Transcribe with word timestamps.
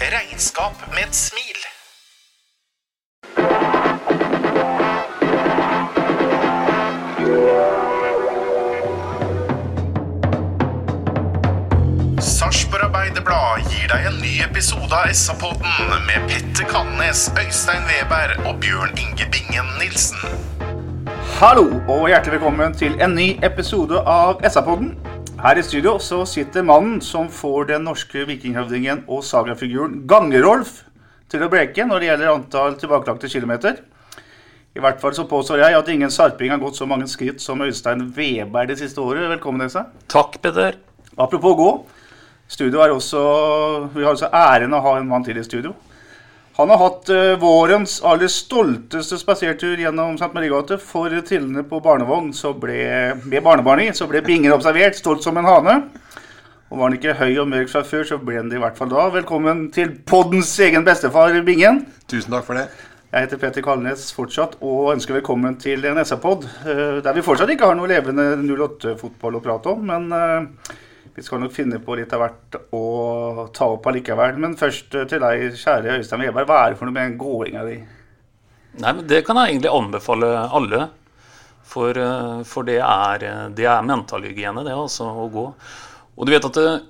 Regnskap 0.00 0.72
med 0.94 1.02
et 1.08 1.14
smil. 1.14 1.58
Sarpsborg 12.20 12.86
Arbeiderblad 12.86 13.68
gir 13.68 13.92
deg 13.92 14.08
en 14.08 14.16
ny 14.24 14.40
episode 14.46 14.88
av 14.88 15.12
SA-podden 15.12 15.92
med 16.08 16.24
Petter 16.32 16.64
Kannes, 16.72 17.28
Øystein 17.36 17.84
Weber 17.92 18.38
og 18.46 18.56
Bjørn 18.64 18.96
Inge 18.96 19.28
Bingen 19.28 19.68
Nilsen. 19.82 20.24
Hallo 21.36 21.68
og 21.84 22.08
hjertelig 22.08 22.38
velkommen 22.38 22.72
til 22.72 22.96
en 23.04 23.18
ny 23.20 23.34
episode 23.44 24.00
av 24.08 24.40
SA-podden. 24.48 24.94
Her 25.40 25.56
i 25.56 25.62
studio 25.64 25.94
så 26.04 26.18
sitter 26.28 26.66
mannen 26.68 26.98
som 27.00 27.30
får 27.32 27.70
den 27.70 27.86
norske 27.88 28.26
vikinghøvdingen 28.28 29.06
og 29.08 29.22
sagafiguren 29.24 30.02
Gangerolf 30.04 30.82
til 31.32 31.40
å 31.46 31.48
breke 31.48 31.86
når 31.88 32.02
det 32.02 32.10
gjelder 32.10 32.32
antall 32.34 32.76
tilbakelagte 32.76 33.30
kilometer. 33.32 33.78
I 34.76 34.82
hvert 34.84 35.00
fall 35.00 35.16
så 35.16 35.24
påstår 35.30 35.62
jeg 35.62 35.78
at 35.78 35.88
ingen 35.88 36.12
sarping 36.12 36.52
har 36.52 36.60
gått 36.60 36.76
så 36.76 36.84
mange 36.90 37.08
skritt 37.08 37.40
som 37.40 37.64
Øystein 37.64 38.10
Weber 38.12 38.68
det 38.68 38.76
siste 38.82 39.00
året. 39.00 39.30
Velkommen, 39.32 39.64
Esa. 39.64 39.86
Takk, 40.12 40.36
Peder. 40.44 40.76
Apropos 41.16 41.56
gå. 41.56 41.70
Studio 42.44 42.84
er 42.84 42.92
også, 42.92 43.24
Vi 43.94 44.04
har 44.04 44.12
også 44.12 44.28
æren 44.28 44.76
å 44.76 44.82
ha 44.84 44.98
en 44.98 45.08
mann 45.08 45.24
til 45.24 45.40
i 45.40 45.46
studio. 45.48 45.72
Han 46.58 46.70
har 46.70 46.80
hatt 46.80 47.08
eh, 47.08 47.36
vårens 47.40 48.00
aller 48.04 48.28
stolteste 48.28 49.18
spasertur 49.20 49.78
gjennom 49.78 50.16
St. 50.18 50.32
Marigate 50.34 50.76
For 50.82 51.14
trillende 51.26 51.62
på 51.66 51.78
barnevogn 51.80 52.32
så 52.36 52.52
ble, 52.58 52.80
med 53.22 53.44
barnebarn 53.46 53.84
i 53.84 53.90
så 53.96 54.08
ble 54.10 54.22
Bingen 54.26 54.52
observert, 54.52 54.98
stolt 54.98 55.24
som 55.24 55.38
en 55.38 55.48
hane. 55.48 55.76
Og 56.70 56.78
var 56.78 56.90
han 56.90 56.98
ikke 56.98 57.16
høy 57.18 57.32
og 57.42 57.48
mørk 57.50 57.70
fra 57.72 57.82
før, 57.86 58.04
så 58.06 58.18
ble 58.22 58.36
han 58.38 58.50
det 58.50 58.58
i 58.58 58.62
hvert 58.62 58.76
fall 58.78 58.90
da. 58.92 59.08
Velkommen 59.14 59.68
til 59.74 59.94
poddens 60.06 60.52
egen 60.62 60.86
bestefar, 60.86 61.34
Bingen. 61.46 61.84
Tusen 62.10 62.34
takk 62.34 62.46
for 62.46 62.58
det. 62.58 62.68
Jeg 63.10 63.26
heter 63.26 63.40
Peter 63.42 63.64
Kalnes 63.66 64.04
fortsatt, 64.14 64.52
og 64.62 64.92
ønsker 64.92 65.16
velkommen 65.16 65.56
til 65.58 65.82
en 65.88 65.98
SA-pod. 66.06 66.44
Der 66.62 67.16
vi 67.16 67.24
fortsatt 67.26 67.50
ikke 67.50 67.66
har 67.66 67.74
noe 67.74 67.90
levende 67.90 68.36
08-fotball 68.38 69.40
å 69.40 69.42
prate 69.42 69.72
om, 69.72 69.82
men 69.90 70.06
eh, 70.14 70.76
vi 71.20 71.24
skal 71.24 71.42
nok 71.42 71.52
finne 71.52 71.76
på 71.84 71.98
litt 71.98 72.12
av 72.16 72.22
hvert 72.22 72.56
å 72.72 73.44
ta 73.52 73.66
opp 73.68 73.84
allikevel. 73.90 74.38
Men 74.40 74.54
først 74.56 74.94
eh, 74.96 75.02
til 75.08 75.20
deg, 75.20 75.50
kjære 75.60 75.98
Øystein 75.98 76.22
Weberg. 76.22 76.46
Hva 76.48 76.60
er 76.62 76.72
det 76.72 76.78
for 76.80 76.88
noe 76.88 76.96
med 76.96 77.18
gåinga 77.20 77.64
di? 77.66 77.74
Nei, 78.80 78.94
men 78.94 79.02
Det 79.04 79.18
kan 79.26 79.36
jeg 79.36 79.52
egentlig 79.52 79.74
anbefale 79.74 80.30
alle. 80.48 80.86
For, 81.68 81.92
eh, 81.92 82.40
for 82.48 82.64
det, 82.64 82.78
er, 82.80 83.26
eh, 83.28 83.66
er 83.66 83.84
mentalhygiene, 83.84 84.64
det 84.64 84.72
altså, 84.72 85.10
å 85.12 85.28
gå. 85.34 85.44
Og 86.16 86.24
du 86.24 86.32
vet 86.32 86.48
at 86.48 86.88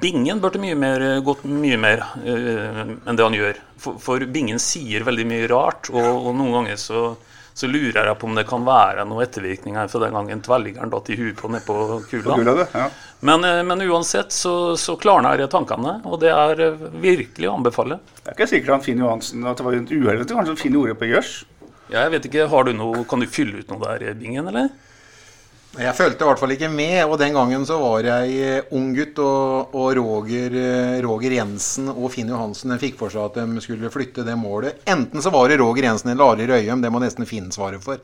Bingen 0.00 0.40
burde 0.40 0.62
mye 0.62 0.78
mer, 0.78 1.04
gått 1.26 1.42
mye 1.50 1.76
mer 1.82 2.04
uh, 2.22 2.82
enn 2.86 3.16
det 3.18 3.24
han 3.26 3.34
gjør. 3.34 3.56
For, 3.74 3.96
for 3.98 4.22
Bingen 4.30 4.60
sier 4.62 5.02
veldig 5.02 5.24
mye 5.26 5.48
rart, 5.50 5.90
og, 5.90 6.28
og 6.30 6.36
noen 6.38 6.54
ganger 6.54 6.78
så, 6.78 7.00
så 7.60 7.68
lurer 7.68 8.06
jeg 8.08 8.16
på 8.16 8.28
om 8.28 8.36
det 8.38 8.46
kan 8.48 8.64
være 8.64 9.04
noen 9.08 9.26
ettervirkninger 9.26 9.88
fra 9.92 10.00
den 10.04 10.16
gangen 10.16 10.42
tverrliggeren 10.44 10.92
datt 10.92 11.10
i 11.12 11.16
huet 11.18 11.36
på 11.36 11.50
nedpå 11.52 11.76
kula. 12.08 12.38
Det? 12.56 12.66
Ja. 12.72 12.86
Men, 13.28 13.44
eh, 13.44 13.60
men 13.68 13.84
uansett 13.84 14.32
så, 14.32 14.54
så 14.80 14.96
klarner 15.00 15.44
tankene, 15.52 15.98
og 16.08 16.22
det 16.22 16.32
er 16.32 16.62
eh, 16.64 16.84
virkelig 17.02 17.50
å 17.50 17.58
anbefale. 17.58 18.00
Det 18.22 18.32
er 18.32 18.38
ikke 18.38 18.50
sikkert 18.54 18.76
han 18.78 18.84
Finn 18.86 19.02
Johansen 19.04 19.44
at 19.44 19.60
det 19.60 19.66
var 19.66 19.76
et 19.76 19.92
uhell. 19.92 20.22
Kanskje 20.24 20.54
han 20.54 20.60
finner 20.60 20.86
ordet 20.86 20.96
på 21.00 21.10
gjørs? 21.10 21.34
Ja, 21.90 22.06
jeg 22.06 22.14
vet 22.14 22.30
ikke, 22.30 22.46
har 22.48 22.64
du 22.64 22.72
noe, 22.78 23.04
Kan 23.10 23.20
du 23.20 23.28
fylle 23.28 23.60
ut 23.60 23.72
noe 23.72 23.82
der, 23.82 24.14
Bingen, 24.16 24.48
eller? 24.48 24.70
Jeg 25.78 25.94
følte 25.94 26.24
i 26.24 26.26
hvert 26.26 26.40
fall 26.40 26.50
ikke 26.56 26.68
med, 26.72 26.98
og 27.04 27.14
den 27.20 27.36
gangen 27.36 27.62
så 27.66 27.76
var 27.78 28.02
jeg 28.02 28.38
eh, 28.42 28.72
ung 28.74 28.88
gutt, 28.96 29.20
og, 29.22 29.76
og 29.78 29.92
Roger, 30.00 30.56
eh, 30.58 30.96
Roger 31.04 31.36
Jensen 31.36 31.86
og 31.92 32.08
Finn 32.10 32.32
Johansen 32.32 32.74
fikk 32.80 32.96
for 32.98 33.12
seg 33.12 33.28
at 33.28 33.38
de 33.38 33.62
skulle 33.62 33.92
flytte 33.94 34.24
det 34.26 34.34
målet. 34.34 34.80
Enten 34.90 35.22
så 35.22 35.30
var 35.30 35.46
det 35.46 35.60
Roger 35.62 35.86
Jensen 35.86 36.10
eller 36.10 36.34
Arild 36.34 36.50
Røyum, 36.50 36.82
det 36.82 36.90
må 36.90 36.98
nesten 37.02 37.28
Finn 37.28 37.52
svare 37.54 37.78
for. 37.84 38.02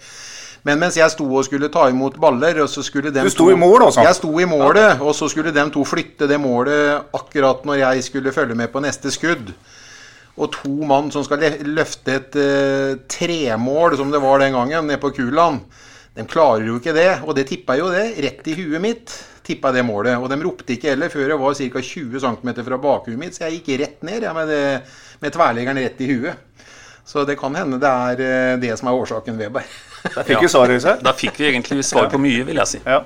Men 0.66 0.78
mens 0.82 0.99
jeg 0.99 1.10
sto 1.10 1.27
og 1.27 1.43
skulle 1.47 1.71
ta 1.75 1.88
imot 1.91 2.21
baller 2.22 2.59
og 2.62 2.71
så 2.71 2.84
skulle 2.87 3.10
dem 3.15 3.27
Du 3.27 3.31
sto 3.34 3.49
to, 3.49 3.54
i 3.54 3.59
mål, 3.59 3.88
altså? 3.88 4.04
Jeg 4.06 4.19
sto 4.19 4.31
i 4.43 4.47
målet, 4.50 5.03
og 5.03 5.10
så 5.19 5.28
skulle 5.31 5.54
de 5.54 5.65
to 5.75 5.83
flytte 5.87 6.31
det 6.31 6.38
målet 6.43 7.10
akkurat 7.19 7.66
når 7.66 7.83
jeg 7.83 8.06
skulle 8.06 8.34
følge 8.34 8.59
med 8.59 8.71
på 8.71 8.83
neste 8.83 9.10
skudd. 9.15 9.50
Og 10.37 10.50
to 10.54 10.72
mann 10.87 11.10
som 11.15 11.25
skal 11.27 11.43
løfte 11.66 12.15
et 12.19 12.38
uh, 12.38 12.98
tremål, 13.10 13.94
som 13.98 14.10
det 14.12 14.21
var 14.21 14.43
den 14.43 14.59
gangen, 14.59 14.91
nede 14.91 15.00
på 15.00 15.15
Kuland. 15.16 15.62
De 16.16 16.25
klarer 16.25 16.65
jo 16.71 16.78
ikke 16.81 16.94
det, 16.97 17.10
og 17.27 17.34
det 17.37 17.47
tippa 17.50 17.77
jo 17.77 17.91
det. 17.93 18.06
Rett 18.25 18.47
i 18.49 18.54
huet 18.56 18.81
mitt 18.82 19.12
tippa 19.47 19.72
det 19.72 19.84
målet. 19.87 20.16
Og 20.19 20.31
de 20.31 20.38
ropte 20.43 20.75
ikke 20.75 20.93
heller 20.93 21.12
før 21.12 21.31
jeg 21.31 21.41
var 21.41 21.59
ca. 21.59 21.82
20 21.91 22.22
cm 22.25 22.53
fra 22.66 22.78
bakhuet 22.82 23.21
mitt, 23.21 23.37
så 23.37 23.47
jeg 23.47 23.60
gikk 23.60 23.82
rett 23.82 24.06
ned 24.06 24.27
ja, 24.27 24.32
med, 24.37 24.50
det, 24.50 24.62
med 25.22 25.34
tverleggeren 25.34 25.82
rett 25.82 26.03
i 26.03 26.10
huet. 26.10 26.43
Så 27.06 27.22
det 27.28 27.37
kan 27.38 27.54
hende 27.54 27.78
det 27.78 27.91
er 27.91 28.22
eh, 28.25 28.56
det 28.59 28.72
som 28.81 28.91
er 28.91 28.99
årsaken, 28.99 29.37
Weber. 29.38 29.66
Der 30.06 30.27
fikk 30.27 30.43
vi 30.43 30.50
svaret, 30.50 30.81
Øystein. 30.81 31.04
Da 31.06 31.12
fikk 31.15 31.38
vi 31.38 31.50
egentlig 31.53 31.84
svar 31.87 32.09
på 32.10 32.19
mye, 32.19 32.43
vil 32.48 32.59
jeg 32.59 32.72
si. 32.72 32.81
Ja. 32.83 33.04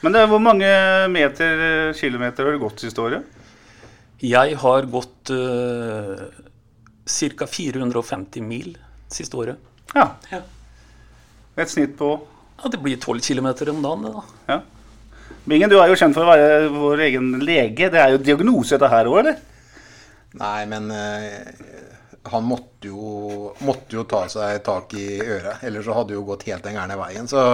Men 0.00 0.16
det, 0.16 0.22
hvor 0.30 0.40
mange 0.40 0.68
meter, 1.12 1.92
kilometer 1.96 2.46
har 2.46 2.56
du 2.56 2.62
gått 2.62 2.80
siste 2.84 3.02
året? 3.02 3.36
Jeg 4.24 4.56
har 4.62 4.88
gått 4.88 5.32
uh, 5.32 6.16
ca. 7.04 7.48
450 7.52 8.44
mil 8.44 8.72
siste 9.12 9.36
året. 9.36 9.60
Ja. 9.92 10.08
Ja. 10.32 10.40
Et 11.60 11.72
snitt 11.72 11.96
på 12.00 12.14
Ja, 12.62 12.70
Det 12.72 12.80
blir 12.82 12.96
12 12.96 13.20
km 13.20 13.46
om 13.46 13.82
dagen, 13.82 14.06
det 14.06 14.12
da. 14.14 14.24
Ja. 14.52 14.60
Bingen, 15.46 15.70
du 15.70 15.76
er 15.78 15.90
jo 15.90 15.98
kjent 15.98 16.16
for 16.16 16.26
å 16.26 16.32
være 16.32 16.70
vår 16.74 17.04
egen 17.06 17.34
lege. 17.44 17.90
Det 17.92 18.00
er 18.02 18.14
jo 18.14 18.22
diagnose 18.22 18.74
dette 18.74 18.90
her 18.90 19.10
òg, 19.10 19.20
eller? 19.22 19.36
Nei, 20.36 20.64
men 20.68 20.90
uh, 20.90 21.76
han 22.32 22.46
måtte 22.46 22.90
jo, 22.90 23.52
måtte 23.64 23.98
jo 23.98 24.06
ta 24.10 24.24
seg 24.30 24.58
tak 24.66 24.96
i 24.98 25.20
øret. 25.20 25.62
Ellers 25.66 25.86
så 25.86 25.94
hadde 25.96 26.12
det 26.12 26.18
jo 26.18 26.26
gått 26.26 26.48
helt 26.48 26.66
den 26.66 26.76
gærne 26.78 26.98
veien. 26.98 27.30
Så 27.30 27.44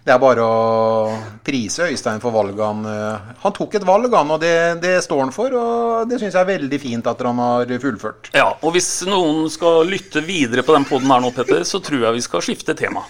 det 0.00 0.14
er 0.14 0.20
bare 0.22 0.42
å 0.42 1.16
prise 1.44 1.90
Øystein 1.92 2.22
for 2.22 2.32
valget 2.32 2.62
han 2.64 2.86
eh, 2.88 3.32
Han 3.42 3.52
tok 3.52 3.74
et 3.76 3.84
valg, 3.84 4.08
han, 4.16 4.30
og 4.32 4.40
det, 4.40 4.54
det 4.80 4.94
står 5.04 5.26
han 5.26 5.34
for. 5.34 5.54
Og 5.54 6.08
det 6.08 6.18
syns 6.22 6.34
jeg 6.34 6.40
er 6.40 6.50
veldig 6.54 6.80
fint 6.80 7.10
at 7.10 7.24
han 7.26 7.42
har 7.44 7.74
fullført. 7.82 8.32
Ja, 8.36 8.48
og 8.58 8.74
hvis 8.76 8.88
noen 9.08 9.44
skal 9.52 9.84
lytte 9.90 10.24
videre 10.24 10.64
på 10.66 10.74
den 10.76 10.88
poden 10.88 11.12
her 11.12 11.22
nå, 11.22 11.32
Petter, 11.36 11.66
så 11.68 11.82
tror 11.84 12.08
jeg 12.08 12.16
vi 12.16 12.26
skal 12.26 12.46
skifte 12.48 12.76
tema. 12.78 13.04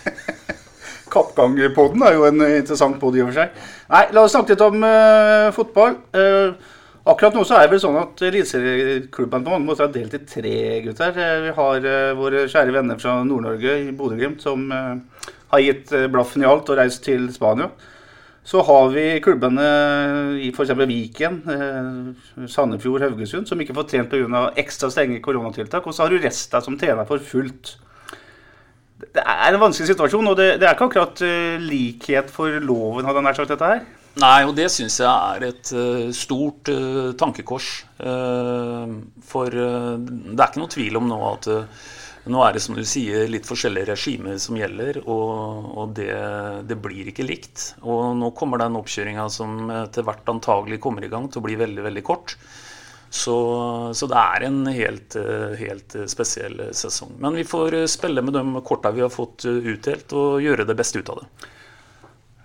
Kappgangpodden 1.11 2.05
er 2.07 2.19
jo 2.19 2.27
en 2.29 2.45
interessant 2.47 2.99
podd 3.01 3.19
i 3.19 3.25
og 3.25 3.31
for 3.31 3.41
seg. 3.41 3.57
Nei, 3.91 4.05
la 4.15 4.27
oss 4.27 4.37
snakke 4.37 4.55
litt 4.55 4.67
om 4.67 4.85
uh, 4.87 5.49
fotball. 5.57 5.97
Uh, 6.15 6.77
akkurat 7.11 7.37
nå 7.37 7.45
så 7.49 7.59
er 7.59 7.67
det 7.67 7.75
vel 7.75 7.83
sånn 7.83 7.99
at 8.01 8.23
eliteserieklubben 8.29 9.45
på 9.47 9.55
mange 9.55 9.67
måter 9.67 9.89
er 9.89 9.95
delt 9.95 10.17
i 10.17 10.23
tre, 10.29 10.57
gutter. 10.87 11.17
Eh, 11.17 11.37
vi 11.49 11.55
har 11.57 11.91
uh, 11.91 12.17
våre 12.19 12.47
kjære 12.51 12.75
venner 12.77 13.01
fra 13.03 13.19
Nord-Norge 13.27 13.77
i 13.87 13.95
Bodø-Glimt 13.97 14.45
som 14.45 14.67
eh, 14.75 15.31
har 15.51 15.65
gitt 15.65 15.93
eh, 15.97 16.09
blaffen 16.11 16.45
i 16.45 16.49
alt 16.49 16.71
og 16.71 16.79
reist 16.79 17.03
til 17.07 17.27
Spania. 17.35 17.71
Så 18.51 18.63
har 18.65 18.89
vi 18.95 19.05
klubbene 19.23 19.67
i 20.41 20.49
f.eks. 20.51 20.73
Viken, 20.89 21.41
eh, 21.55 22.47
Sandefjord, 22.49 23.05
Haugesund, 23.05 23.49
som 23.51 23.61
ikke 23.61 23.77
får 23.77 23.89
trent 23.91 24.15
pga. 24.15 24.47
ekstra 24.59 24.91
strenge 24.91 25.21
koronatiltak. 25.23 25.87
Og 25.87 25.95
så 25.95 26.05
har 26.05 26.11
du 26.11 26.23
Resta 26.23 26.63
som 26.65 26.79
trener 26.81 27.09
for 27.09 27.23
fullt. 27.23 27.77
Det 29.01 29.23
er 29.23 29.55
en 29.55 29.63
vanskelig 29.63 29.93
situasjon, 29.95 30.29
og 30.29 30.37
det, 30.39 30.51
det 30.61 30.69
er 30.69 30.77
ikke 30.77 30.91
akkurat 30.91 31.23
eh, 31.25 31.63
likhet 31.63 32.31
for 32.33 32.61
loven, 32.61 33.07
hadde 33.09 33.23
jeg 33.23 33.27
nær 33.29 33.39
sagt 33.39 33.55
dette 33.55 33.71
her. 33.73 33.87
Nei, 34.21 34.43
og 34.45 34.57
det 34.59 34.67
syns 34.75 34.99
jeg 34.99 35.07
er 35.07 35.47
et 35.47 35.71
uh, 35.71 36.11
stort 36.17 36.69
uh, 36.73 37.13
tankekors. 37.19 37.69
Uh, 38.03 38.99
for 39.23 39.55
det 39.55 40.35
er 40.35 40.49
ikke 40.49 40.63
noe 40.65 40.73
tvil 40.75 40.99
om 40.99 41.09
nå 41.09 41.19
at 41.31 41.51
nå 42.31 42.41
er 42.45 42.53
det 42.53 42.61
som 42.61 42.77
du 42.77 42.83
sier 42.85 43.31
litt 43.33 43.47
forskjellige 43.49 43.95
regimer 43.95 44.37
som 44.43 44.59
gjelder, 44.59 44.99
og, 45.07 45.71
og 45.81 45.95
det, 45.97 46.11
det, 46.69 46.77
blir 46.83 47.09
ikke 47.09 47.25
likt. 47.25 47.71
Og 47.81 48.13
nå 48.19 48.33
kommer 48.37 48.61
den 48.61 48.77
oppkjøringa 48.77 49.25
som 49.33 49.71
etter 49.73 50.05
hvert 50.05 50.29
antagelig 50.29 50.83
kommer 50.85 51.07
i 51.07 51.11
gang, 51.13 51.31
til 51.31 51.41
å 51.41 51.47
bli 51.47 51.57
veldig, 51.61 51.87
veldig 51.87 52.05
kort. 52.05 52.37
Så, 53.11 53.37
så, 53.95 54.07
det 54.07 54.19
er 54.23 54.45
en 54.47 54.61
helt, 54.71 55.17
helt, 55.59 55.97
spesiell 56.13 56.61
sesong. 56.79 57.17
Men 57.19 57.35
vi 57.35 57.43
får 57.45 57.75
spille 57.91 58.23
med 58.23 58.37
de 58.39 58.63
korta 58.63 58.93
vi 58.95 59.03
har 59.03 59.11
fått 59.11 59.49
utdelt, 59.51 60.15
og 60.15 60.39
gjøre 60.45 60.69
det 60.69 60.77
beste 60.79 61.03
ut 61.03 61.11
av 61.11 61.25
det. 61.25 61.49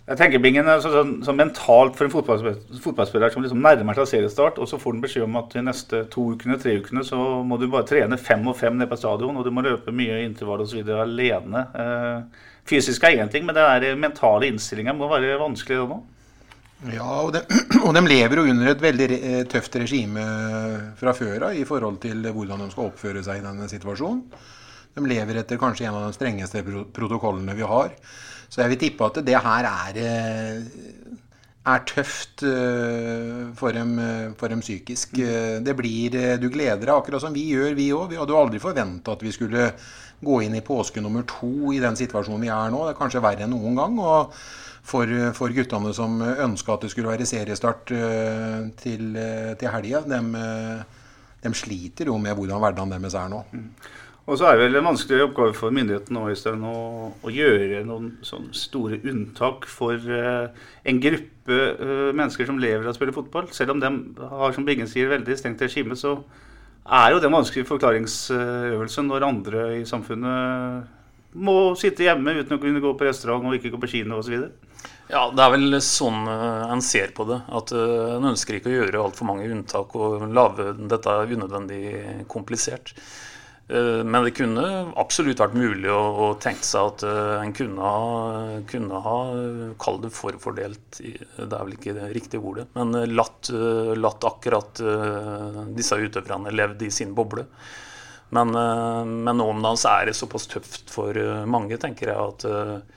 Jeg 0.05 0.19
tenker 0.19 0.41
Bingen 0.41 0.67
så, 0.81 0.89
så, 0.93 1.01
så 1.25 1.33
mentalt 1.33 1.95
for 1.97 2.05
en 2.05 2.11
fotballspiller, 2.13 2.81
fotballspiller 2.81 3.31
som 3.33 3.41
liksom 3.41 3.61
nærmer 3.65 3.97
seg 3.97 4.11
seriestart, 4.11 4.59
og 4.61 4.69
så 4.69 4.77
får 4.77 4.93
han 4.93 4.99
beskjed 5.01 5.25
om 5.25 5.37
at 5.39 5.53
de 5.55 5.63
neste 5.65 6.01
to 6.13 6.27
ukene, 6.35 6.59
tre 6.61 6.75
ukene 6.77 7.01
så 7.05 7.17
må 7.45 7.57
du 7.57 7.65
bare 7.73 7.87
trene 7.89 8.19
fem 8.21 8.45
og 8.45 8.57
fem 8.59 8.77
ned 8.77 8.89
på 8.91 8.99
stadion, 9.01 9.37
og 9.37 9.45
du 9.45 9.49
må 9.53 9.63
løpe 9.65 9.93
mye 9.93 10.19
intervall 10.27 10.61
osv. 10.61 10.83
alene. 10.93 11.63
Eh, 11.81 12.43
fysisk 12.69 13.05
er 13.05 13.17
én 13.23 13.33
ting, 13.33 13.47
men 13.47 13.57
det 13.57 13.65
er 13.65 13.97
mentale 13.97 14.51
innstillinga 14.51 14.93
må 14.93 15.09
være 15.09 15.39
vanskelig 15.41 15.81
nå? 15.89 15.97
Ja, 16.93 17.07
og 17.23 17.31
de, 17.33 17.41
og 17.85 17.95
de, 17.95 18.03
lever 18.05 18.39
jo 18.39 18.45
under 18.51 18.71
et 18.71 18.83
veldig 18.83 19.07
eh, 19.15 19.41
tøft 19.49 19.77
regime 19.81 20.25
fra 20.99 21.15
før 21.17 21.49
av 21.49 21.57
i 21.57 21.65
forhold 21.67 21.99
til 22.03 22.27
hvordan 22.29 22.61
de 22.61 22.69
skal 22.73 22.91
oppføre 22.91 23.23
seg 23.25 23.41
i 23.41 23.45
denne 23.45 23.69
situasjonen. 23.71 24.23
De 24.95 25.03
lever 25.03 25.41
etter 25.41 25.59
kanskje 25.59 25.89
en 25.89 25.97
av 25.97 26.05
de 26.05 26.15
strengeste 26.15 26.61
protokollene 26.95 27.55
vi 27.57 27.65
har. 27.67 27.91
Så 28.47 28.61
jeg 28.61 28.71
vil 28.71 28.81
tippe 28.85 29.09
at 29.09 29.17
det 29.27 29.41
her 29.43 29.67
er, 29.67 29.97
eh, 29.99 31.15
er 31.73 31.85
tøft 31.89 32.45
eh, 32.47 33.41
for 33.57 33.75
dem, 33.75 33.97
for 34.39 34.53
dem 34.53 34.61
psykisk. 34.63 35.17
Mm. 35.17 35.65
Det 35.65 35.75
blir, 35.75 36.19
Du 36.39 36.47
gleder 36.53 36.85
deg 36.85 36.95
akkurat 36.95 37.25
som 37.25 37.35
vi 37.35 37.49
gjør, 37.51 37.73
vi 37.75 37.89
òg. 37.95 38.11
Vi 38.13 38.21
hadde 38.21 38.35
jo 38.35 38.43
aldri 38.43 38.61
forventa 38.63 39.17
at 39.17 39.25
vi 39.25 39.33
skulle 39.35 39.71
gå 40.25 40.37
inn 40.45 40.55
i 40.55 40.63
påske 40.63 41.01
nummer 41.03 41.25
to 41.27 41.73
i 41.75 41.81
den 41.83 41.97
situasjonen 41.97 42.45
vi 42.45 42.53
er 42.53 42.71
nå. 42.71 42.85
Det 42.85 42.93
er 42.93 43.01
kanskje 43.01 43.25
verre 43.25 43.49
enn 43.49 43.51
noen 43.57 43.75
gang. 43.81 43.99
og 43.99 44.37
for, 44.85 45.09
for 45.37 45.53
guttene 45.55 45.91
som 45.97 46.19
ønska 46.21 46.75
at 46.75 46.85
det 46.85 46.91
skulle 46.93 47.09
være 47.09 47.27
seriestart 47.29 47.93
eh, 47.95 48.65
til, 48.79 49.17
til 49.59 49.71
helga, 49.73 50.03
de, 50.05 50.19
de, 51.43 51.53
sliter 51.57 52.11
jo 52.11 52.17
med 52.21 52.37
hvordan 52.37 52.61
hverdagen 52.61 52.93
deres 52.93 53.17
er 53.17 53.31
nå. 53.33 53.43
Mm. 53.51 53.69
Og 54.25 54.39
så 54.39 54.47
er 54.49 54.55
det 54.57 54.65
vel 54.65 54.79
en 54.79 54.87
vanskelig 54.87 55.27
oppgave 55.27 55.53
for 55.53 55.73
myndighetene 55.73 56.17
nå, 56.17 56.29
Øystein, 56.33 56.63
å, 56.65 57.11
å, 57.21 57.29
gjøre 57.29 57.83
noen 57.85 58.07
sånne 58.25 58.57
store 58.57 58.97
unntak 59.05 59.67
for 59.69 60.01
uh, 60.09 60.47
en 60.81 61.01
gruppe 61.01 61.59
uh, 61.77 62.09
mennesker 62.09 62.49
som 62.49 62.57
lever 62.61 62.87
av 62.87 62.95
å 62.95 62.97
spille 62.97 63.13
fotball. 63.13 63.51
Selv 63.53 63.75
om 63.75 63.83
de 63.83 63.91
har, 64.31 64.55
som 64.55 64.65
Bingen 64.65 64.89
sier, 64.89 65.11
veldig 65.13 65.37
strengt 65.37 65.61
regime, 65.61 65.97
så 65.99 66.15
er 66.85 67.13
jo 67.13 67.21
det 67.21 67.29
en 67.29 67.37
vanskelig 67.37 67.67
forklaringsøvelse 67.69 69.05
når 69.05 69.27
andre 69.29 69.67
i 69.77 69.85
samfunnet 69.89 70.89
må 71.35 71.75
sitte 71.77 72.05
hjemme 72.07 72.33
uten 72.39 72.57
å 72.57 72.61
kunne 72.61 72.81
gå 72.81 72.95
på 72.97 73.05
restaurant 73.05 73.45
og 73.45 73.57
ikke 73.57 73.75
gå 73.75 73.81
på 73.83 73.91
kino 73.93 74.23
osv. 74.23 74.47
Ja, 75.07 75.27
det 75.29 75.43
er 75.43 75.53
vel 75.53 75.77
sånn 75.85 76.25
uh, 76.25 76.65
en 76.73 76.81
ser 76.81 77.13
på 77.17 77.27
det. 77.29 77.37
At 77.53 77.73
uh, 77.75 78.15
en 78.15 78.31
ønsker 78.31 78.57
ikke 78.57 78.71
å 78.71 78.75
gjøre 78.79 79.03
altfor 79.03 79.29
mange 79.29 79.45
unntak 79.53 79.93
og 79.99 80.25
lage 80.33 80.71
dette 80.81 81.15
unødvendig 81.29 81.85
komplisert. 82.31 82.95
Eh, 83.65 84.03
men 84.05 84.21
det 84.21 84.35
kunne 84.37 84.61
absolutt 85.01 85.39
vært 85.41 85.55
mulig 85.57 85.89
å, 85.89 86.27
tenke 86.37 86.61
seg 86.61 86.91
at 86.91 87.05
en 87.41 87.53
kunne 87.57 87.81
ha, 87.81 88.59
kunne 88.69 88.99
ha 89.01 89.15
kall 89.81 89.97
det 90.03 90.11
forfordelt, 90.13 90.99
det 90.99 91.47
er 91.49 91.63
vel 91.63 91.73
ikke 91.73 91.95
det 91.97 92.11
riktige 92.13 92.45
ordet, 92.45 92.67
men 92.77 92.93
latt, 93.15 93.49
latt 93.97 94.27
akkurat 94.29 94.83
disse 95.73 95.97
utøverne 95.97 96.53
levd 96.53 96.85
i 96.85 96.91
sin 96.93 97.17
boble. 97.17 97.47
Men, 98.37 98.53
men 98.53 99.33
nå 99.33 99.49
om 99.49 99.65
dagen 99.65 99.81
så 99.81 99.95
er 99.95 100.11
det 100.11 100.17
såpass 100.19 100.45
tøft 100.51 100.93
for 100.93 101.17
mange, 101.49 101.81
tenker 101.81 102.13
jeg, 102.13 102.21
at 102.21 102.93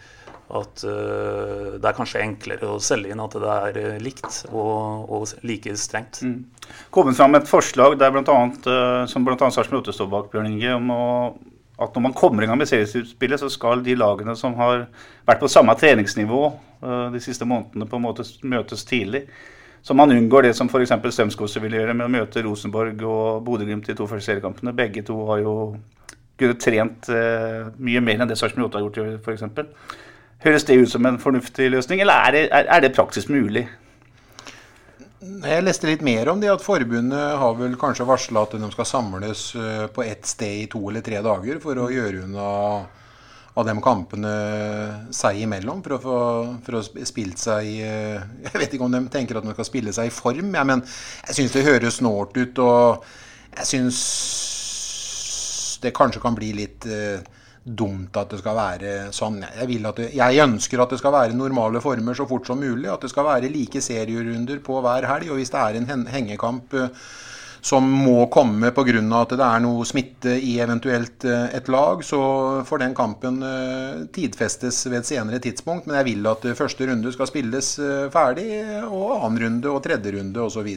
at 0.48 0.84
uh, 0.88 1.76
det 1.76 1.84
er 1.84 1.96
kanskje 1.96 2.22
enklere 2.24 2.70
å 2.72 2.78
selge 2.80 3.12
inn 3.12 3.20
at 3.20 3.34
det 3.36 3.50
er 3.52 3.78
uh, 3.82 3.96
likt 4.00 4.46
og, 4.48 5.10
og, 5.12 5.26
like 5.44 5.74
strengt. 5.76 6.22
Mm. 6.24 6.38
Kommet 6.94 7.18
fram 7.18 7.36
et 7.36 7.50
forslag 7.50 7.98
der 8.00 8.14
blant 8.14 8.30
annet, 8.32 8.64
uh, 8.64 9.04
som 9.10 9.26
bl.a. 9.26 9.36
Sarpsborg 9.36 9.84
8 9.84 9.96
står 9.98 10.08
bak, 10.14 10.30
Bjørn 10.32 10.48
Inge, 10.54 10.72
om 10.78 10.88
å, 10.94 11.02
at 11.84 11.92
når 11.92 12.06
man 12.06 12.16
kommer 12.16 12.44
i 12.44 12.48
gang 12.48 12.60
med 12.60 12.70
seriespillet, 12.70 13.42
så 13.42 13.52
skal 13.52 13.84
de 13.84 13.98
lagene 13.98 14.36
som 14.40 14.56
har 14.56 14.88
vært 15.28 15.44
på 15.44 15.52
samme 15.52 15.76
treningsnivå 15.78 16.42
de 17.12 17.18
siste 17.18 17.42
månedene, 17.42 17.88
på 17.90 17.98
en 17.98 18.04
måte 18.04 18.22
møtes 18.46 18.84
tidlig. 18.86 19.24
Så 19.82 19.94
man 19.98 20.12
unngår 20.14 20.46
det 20.46 20.52
som 20.54 20.68
f.eks. 20.70 20.92
Strømskose 20.94 21.60
vil 21.62 21.74
gjøre 21.74 21.94
med 21.98 22.06
å 22.06 22.12
møte 22.12 22.42
Rosenborg 22.46 23.02
og 23.02 23.40
Bodø-Glimt 23.46 23.90
i 23.90 23.96
to 23.98 24.06
første 24.06 24.30
seriekampene. 24.30 24.74
Begge 24.78 25.02
to 25.06 25.16
har 25.26 25.42
jo 25.42 25.54
kunnet 26.38 26.62
trent 26.62 27.10
mye 27.10 28.02
mer 28.06 28.22
enn 28.22 28.30
det 28.30 28.38
Sarpsborg 28.38 28.70
8 28.70 28.78
har 28.78 28.86
gjort, 28.86 29.26
f.eks. 29.26 30.06
Høres 30.44 30.64
det 30.68 30.78
ut 30.78 30.90
som 30.90 31.06
en 31.08 31.18
fornuftig 31.18 31.66
løsning, 31.72 32.00
eller 32.04 32.26
er 32.28 32.34
det, 32.34 32.42
er, 32.54 32.82
det 32.84 32.94
praktisk 32.94 33.30
mulig? 33.34 33.64
Jeg 35.18 35.64
leste 35.64 35.88
litt 35.88 36.04
mer 36.06 36.30
om 36.30 36.38
det, 36.38 36.50
at 36.52 36.62
forbundet 36.62 37.40
har 37.40 37.56
vel 37.58 37.74
kanskje 37.80 38.06
varsla 38.06 38.44
at 38.46 38.54
de 38.54 38.68
skal 38.70 38.86
samles 38.86 39.48
eh, 39.58 39.86
på 39.90 40.04
ett 40.06 40.30
sted 40.30 40.62
i 40.62 40.68
to 40.70 40.84
eller 40.90 41.02
tre 41.02 41.18
dager 41.26 41.58
for 41.62 41.80
å 41.82 41.90
gjøre 41.90 42.22
unna 42.28 42.46
av 43.58 43.66
de 43.66 43.74
kampene 43.82 44.34
seg 45.14 45.40
imellom. 45.42 45.82
For 45.82 45.96
å 45.96 46.00
få 46.02 46.18
for 46.66 46.78
å 46.78 46.82
spilt 46.86 47.42
seg 47.42 47.66
eh, 47.82 48.20
Jeg 48.44 48.54
vet 48.62 48.76
ikke 48.76 48.86
om 48.86 48.94
de 48.94 49.02
tenker 49.10 49.40
at 49.40 49.46
de 49.46 49.56
skal 49.56 49.66
spille 49.66 49.94
seg 49.96 50.10
i 50.10 50.14
form, 50.14 50.52
ja, 50.54 50.62
men 50.68 50.84
jeg 51.26 51.40
syns 51.40 51.56
det 51.56 51.66
høres 51.66 51.98
snålt 51.98 52.38
ut. 52.38 52.62
Og 52.62 53.02
jeg 53.58 53.66
syns 53.72 53.98
det 55.82 55.94
kanskje 55.94 56.22
kan 56.22 56.34
bli 56.34 56.52
litt 56.58 56.86
uh, 56.90 57.18
dumt 57.68 58.16
at 58.16 58.32
det 58.32 58.40
skal 58.40 58.56
være 58.56 58.92
sånn. 59.14 59.40
Jeg, 59.42 59.80
det, 59.96 60.10
jeg, 60.16 60.42
ønsker 60.44 60.82
at 60.82 60.92
det 60.94 61.00
skal 61.00 61.14
være 61.14 61.36
normale 61.36 61.82
former 61.84 62.16
så 62.16 62.26
fort 62.28 62.48
som 62.48 62.60
mulig. 62.62 62.88
At 62.90 63.04
det 63.04 63.12
skal 63.12 63.28
være 63.28 63.50
like 63.52 63.82
serierunder 63.84 64.62
på 64.64 64.80
hver 64.84 65.08
helg. 65.10 65.32
Og 65.32 65.40
hvis 65.40 65.52
det 65.54 65.62
er 65.62 65.80
en 65.80 66.06
hengekamp 66.08 66.76
uh, 66.78 66.88
som 67.60 67.84
må 67.90 68.26
komme 68.32 68.70
pga. 68.74 69.02
at 69.20 69.34
det 69.34 69.44
er 69.44 69.62
noe 69.62 69.84
smitte 69.86 70.34
i 70.38 70.58
eventuelt 70.62 71.24
eh, 71.24 71.56
et 71.56 71.68
lag, 71.68 72.02
så 72.04 72.20
får 72.66 72.82
den 72.82 72.94
kampen 72.94 73.42
eh, 73.42 74.04
tidfestes 74.14 74.86
ved 74.86 75.00
et 75.00 75.10
senere 75.10 75.40
tidspunkt. 75.42 75.86
Men 75.86 75.98
jeg 76.00 76.08
vil 76.10 76.28
at 76.30 76.44
eh, 76.44 76.56
første 76.58 76.86
runde 76.88 77.12
skal 77.14 77.30
spilles 77.30 77.68
ferdig, 78.12 78.48
og 78.88 79.24
annen 79.24 79.42
runde 79.42 79.70
og 79.72 79.82
tredje 79.84 80.12
runde 80.14 80.42
osv. 80.42 80.68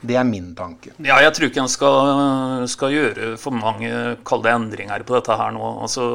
Det 0.00 0.16
er 0.16 0.26
min 0.26 0.52
tanke. 0.58 0.94
Ja, 0.98 1.18
jeg 1.22 1.34
tror 1.34 1.48
ikke 1.48 1.64
en 1.64 1.72
skal, 1.72 2.66
skal 2.70 2.94
gjøre 2.94 3.32
for 3.40 3.54
mange 3.54 4.16
kalde 4.26 4.54
endringer 4.54 5.04
på 5.06 5.18
dette 5.18 5.36
her 5.38 5.52
nå. 5.54 5.72
Altså, 5.84 6.06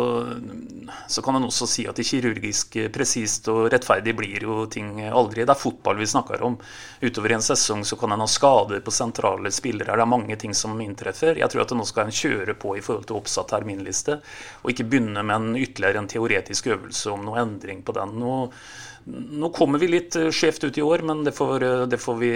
så 1.07 1.23
kan 1.25 1.37
en 1.37 1.47
også 1.49 1.67
si 1.69 1.87
at 1.89 1.99
det 1.99 2.07
kirurgisk 2.07 2.77
presist 2.93 3.47
og 3.51 3.67
rettferdig 3.73 4.15
blir 4.17 4.47
jo 4.47 4.63
ting 4.71 5.03
aldri. 5.09 5.43
Det 5.43 5.53
er 5.55 5.59
fotball 5.59 5.99
vi 5.99 6.09
snakker 6.09 6.43
om. 6.45 6.57
Utover 7.03 7.35
en 7.35 7.45
sesong 7.45 7.83
så 7.87 7.97
kan 7.99 8.15
en 8.15 8.23
ha 8.23 8.29
skader 8.29 8.83
på 8.83 8.93
sentrale 8.93 9.51
spillere. 9.53 9.95
Det 9.95 10.05
er 10.05 10.09
mange 10.09 10.22
mange 10.23 10.39
ting 10.39 10.53
som 10.55 10.79
inntreffer. 10.81 11.37
Jeg 11.37 11.51
tror 11.51 11.65
at 11.65 11.75
nå 11.75 11.85
skal 11.87 12.07
en 12.07 12.15
kjøre 12.15 12.55
på 12.59 12.77
i 12.77 12.83
forhold 12.83 13.07
til 13.09 13.19
oppsatt 13.19 13.51
terminliste, 13.51 14.19
og 14.63 14.71
ikke 14.71 14.87
begynne 14.87 15.23
med 15.23 15.35
en 15.35 15.57
ytterligere 15.59 15.99
en 16.01 16.09
teoretisk 16.09 16.71
øvelse 16.73 17.11
om 17.11 17.25
noe 17.27 17.41
endring 17.43 17.83
på 17.83 17.95
den. 17.97 18.15
Nå, 18.19 18.37
nå 19.43 19.51
kommer 19.55 19.81
vi 19.81 19.91
litt 19.91 20.15
eh, 20.15 20.31
skjevt 20.31 20.69
ut 20.69 20.79
i 20.79 20.85
år, 20.85 21.03
men 21.03 21.25
det 21.27 21.35
får, 21.35 21.67
eh, 21.67 21.83
det, 21.91 21.99
får 21.99 22.21
vi, 22.21 22.31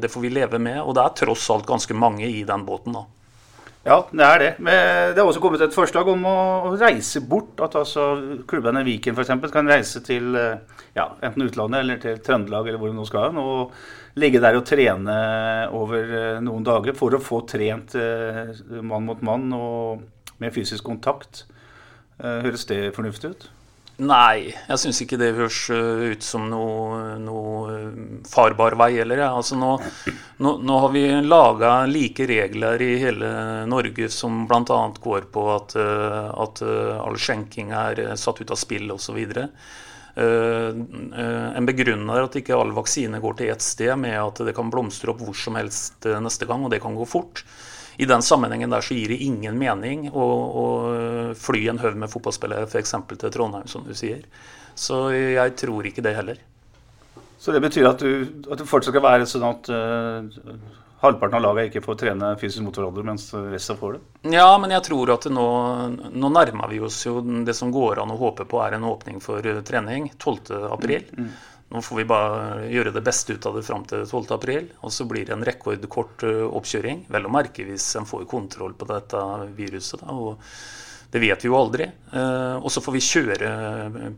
det 0.00 0.10
får, 0.12 0.24
vi, 0.24 0.32
leve 0.32 0.62
med. 0.62 0.80
Og 0.82 0.96
det 0.96 1.04
er 1.04 1.20
tross 1.24 1.50
alt 1.52 1.68
ganske 1.68 1.94
mange 1.94 2.26
i 2.28 2.42
den 2.48 2.64
båten, 2.66 2.96
da. 2.96 3.04
Ja, 3.86 4.00
det 4.10 4.24
er 4.26 4.40
det. 4.42 4.48
Men 4.58 5.12
det 5.14 5.20
har 5.20 5.28
også 5.30 5.40
kommet 5.44 5.60
et 5.62 5.74
forslag 5.74 6.08
om 6.10 6.24
å 6.26 6.38
reise 6.74 7.20
bort. 7.22 7.60
At 7.62 7.76
altså 7.78 8.08
klubbene 8.50 8.82
Viken 8.86 9.14
f.eks. 9.14 9.30
kan 9.52 9.70
reise 9.70 10.02
til 10.02 10.34
eh, 10.34 10.80
ja, 10.96 11.12
enten 11.22 11.46
utlandet 11.46 11.84
eller 11.84 12.00
til 12.02 12.18
Trøndelag 12.24 12.66
eller 12.66 12.82
hvor 12.82 12.90
de 12.90 12.98
nå 12.98 13.06
skal. 13.06 13.38
Og 13.38 13.76
ligge 14.20 14.40
der 14.42 14.56
og 14.58 14.64
trene 14.68 15.16
over 15.76 16.14
eh, 16.20 16.38
noen 16.44 16.64
dager 16.66 16.96
for 16.96 17.16
å 17.16 17.22
få 17.22 17.42
trent 17.48 17.96
eh, 18.00 18.54
mann 18.80 19.08
mot 19.08 19.20
mann 19.24 19.50
og 19.56 20.06
med 20.40 20.54
fysisk 20.54 20.86
kontakt. 20.88 21.44
Eh, 22.18 22.40
høres 22.46 22.66
det 22.70 22.80
fornuftig 22.96 23.34
ut? 23.34 23.46
Nei, 23.96 24.52
jeg 24.52 24.80
syns 24.80 24.98
ikke 25.00 25.16
det 25.16 25.30
høres 25.38 25.58
ut 25.72 26.24
som 26.24 26.50
noe, 26.50 27.14
noe 27.16 27.76
farbar 28.28 28.76
vei 28.76 28.90
heller. 28.98 29.22
Ja. 29.24 29.30
Altså 29.38 29.56
nå, 29.56 29.70
nå, 30.44 30.52
nå, 30.60 30.80
har 30.82 30.92
vi 30.92 31.04
laga 31.24 31.70
like 31.88 32.26
regler 32.28 32.84
i 32.84 32.90
hele 33.00 33.30
Norge 33.72 34.10
som 34.12 34.44
bl.a. 34.50 34.82
går 35.00 35.30
på 35.32 35.46
at, 35.54 35.78
at 35.80 36.60
all 36.66 37.16
skjenking 37.16 37.72
er 37.72 38.02
satt 38.20 38.44
ut 38.44 38.52
av 38.52 38.60
spill 38.60 38.92
osv. 38.92 39.16
Eh, 39.16 39.46
eh, 39.46 39.72
en 40.16 41.66
begrunner 41.68 42.24
at 42.24 42.36
ikke 42.40 42.56
all 42.56 42.72
vaksine 42.76 43.20
går 43.20 43.36
til 43.36 43.52
ett 43.52 43.64
sted, 43.64 43.92
med 44.00 44.16
at 44.16 44.40
det 44.48 44.54
kan 44.56 44.70
blomstre 44.72 45.12
opp 45.12 45.20
hvor 45.20 45.36
som 45.36 45.58
helst 45.60 46.06
eh, 46.08 46.20
neste 46.24 46.48
gang, 46.48 46.64
og 46.64 46.72
det 46.72 46.80
kan 46.84 46.96
gå 46.96 47.04
fort. 47.08 47.44
I 48.00 48.08
den 48.08 48.24
sammenhengen 48.24 48.72
der 48.72 48.84
så 48.84 48.96
gir 48.96 49.12
det 49.12 49.20
ingen 49.24 49.56
mening 49.60 50.08
å, 50.10 50.24
å 50.24 50.66
fly 51.36 51.62
en 51.72 51.80
haug 51.80 51.96
med 52.00 52.12
fotballspillere 52.12 52.68
f.eks. 52.68 52.94
til 53.12 53.32
Trondheim, 53.32 53.68
som 53.68 53.84
du 53.84 53.94
sier. 53.96 54.24
Så 54.76 55.08
jeg 55.16 55.54
tror 55.56 55.88
ikke 55.88 56.04
det 56.04 56.12
heller. 56.16 56.42
Så 57.40 57.52
det 57.52 57.62
betyr 57.64 57.88
at 57.88 58.02
du, 58.02 58.42
at 58.50 58.60
du 58.60 58.66
fortsatt 58.68 58.92
skal 58.92 59.04
være 59.04 59.28
sånn 59.28 59.46
at 59.48 59.70
uh, 59.72 60.52
halvparten 61.02 61.36
av 61.38 61.42
laget 61.44 61.70
ikke 61.70 61.84
får 61.84 61.98
trene 62.00 62.30
fysisk 62.40 62.64
mot 62.64 62.76
hverandre, 62.76 63.04
mens 63.06 63.28
resten 63.52 63.78
får 63.80 63.96
det? 63.96 64.00
Ja, 64.36 64.48
men 64.60 64.72
jeg 64.74 64.84
tror 64.86 65.12
at 65.16 65.26
nå, 65.32 65.48
nå 66.12 66.30
nærmer 66.32 66.72
vi 66.72 66.80
oss 66.84 67.02
jo 67.06 67.20
det 67.20 67.56
som 67.56 67.74
går 67.74 68.02
an 68.02 68.14
å 68.14 68.20
håpe 68.20 68.46
på 68.48 68.62
er 68.64 68.78
en 68.78 68.88
åpning 68.88 69.20
for 69.24 69.44
uh, 69.44 69.60
trening 69.66 70.08
12.4. 70.16 71.02
Mm, 71.12 71.28
mm. 71.28 71.36
Nå 71.74 71.82
får 71.82 71.98
vi 71.98 72.06
bare 72.06 72.66
gjøre 72.70 72.94
det 72.94 73.02
beste 73.04 73.34
ut 73.34 73.46
av 73.48 73.58
det 73.58 73.64
fram 73.66 73.84
til 73.90 74.04
12.4. 74.06 74.58
Og 74.86 74.94
så 74.94 75.06
blir 75.10 75.26
det 75.26 75.34
en 75.34 75.46
rekordkort 75.46 76.26
uh, 76.26 76.44
oppkjøring. 76.56 77.06
Vel 77.12 77.28
å 77.28 77.32
merke 77.34 77.66
hvis 77.66 77.88
en 78.00 78.08
får 78.08 78.26
kontroll 78.30 78.76
på 78.78 78.88
dette 78.88 79.22
viruset. 79.58 80.02
Da, 80.02 80.14
og 80.14 80.42
det 81.10 81.20
vet 81.22 81.44
vi 81.44 81.48
jo 81.48 81.56
aldri. 81.56 81.86
Eh, 82.12 82.56
og 82.56 82.70
så 82.72 82.82
får 82.82 82.96
vi 82.96 83.02
kjøre 83.04 83.50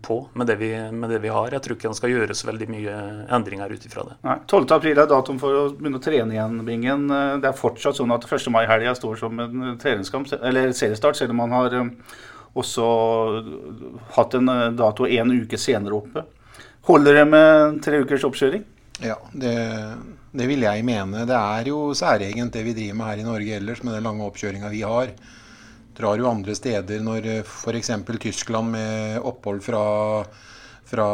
på 0.04 0.18
med 0.38 0.49
det 0.49 0.57
vi, 0.61 0.71
med 0.92 1.12
det 1.12 1.21
vi 1.23 1.33
har. 1.33 1.52
Jeg 1.52 1.64
tror 1.64 1.76
ikke 1.76 1.92
det 1.92 1.99
skal 2.00 2.14
gjøres 2.14 2.45
veldig 2.49 2.68
mye 2.73 2.95
endringer 3.37 3.75
ut 3.75 3.85
ifra 3.88 4.07
det. 4.09 4.16
Nei, 4.25 4.38
12.4 4.49 4.95
er 4.95 5.11
datoen 5.11 5.40
for 5.42 5.59
å 5.59 5.66
begynne 5.75 6.00
å 6.00 6.04
trene 6.04 6.37
igjen, 6.37 6.57
Bingen. 6.66 7.04
Eh, 7.12 7.35
det 7.42 7.50
er 7.50 7.61
fortsatt 7.61 8.00
sånn 8.00 8.14
at 8.16 8.25
1. 8.25 8.49
mai-helga 8.54 8.97
står 8.99 9.21
som 9.21 9.45
en 9.45 9.68
treningskamp, 9.80 10.33
eller 10.40 10.73
seriestart, 10.76 11.21
selv 11.21 11.37
om 11.37 11.42
man 11.45 11.57
har 11.59 11.78
eh, 11.83 12.18
også 12.59 12.88
hatt 14.16 14.35
en 14.38 14.52
dato 14.75 15.07
en 15.07 15.35
uke 15.37 15.61
senere 15.61 16.00
oppe. 16.00 16.25
Holder 16.88 17.21
det 17.21 17.26
med 17.28 17.83
tre 17.85 18.00
ukers 18.00 18.25
oppkjøring? 18.25 18.64
Ja, 19.04 19.18
det, 19.37 19.52
det 20.33 20.47
vil 20.49 20.64
jeg 20.64 20.87
mene. 20.88 21.26
Det 21.28 21.37
er 21.37 21.68
jo 21.68 21.90
særegent 21.95 22.57
det 22.57 22.64
vi 22.64 22.75
driver 22.75 22.97
med 22.99 23.11
her 23.12 23.21
i 23.21 23.26
Norge 23.26 23.59
ellers, 23.61 23.83
med 23.85 23.95
den 23.95 24.09
lange 24.09 24.25
oppkjøringa 24.26 24.73
vi 24.73 24.80
har 24.88 25.12
drar 25.99 26.21
jo 26.21 26.31
andre 26.31 26.55
steder 26.55 27.02
når 27.05 27.26
eh, 27.26 27.43
f.eks. 27.43 27.90
Tyskland 28.23 28.73
med 28.75 29.19
opphold 29.26 29.62
fra, 29.67 29.83
fra 30.87 31.09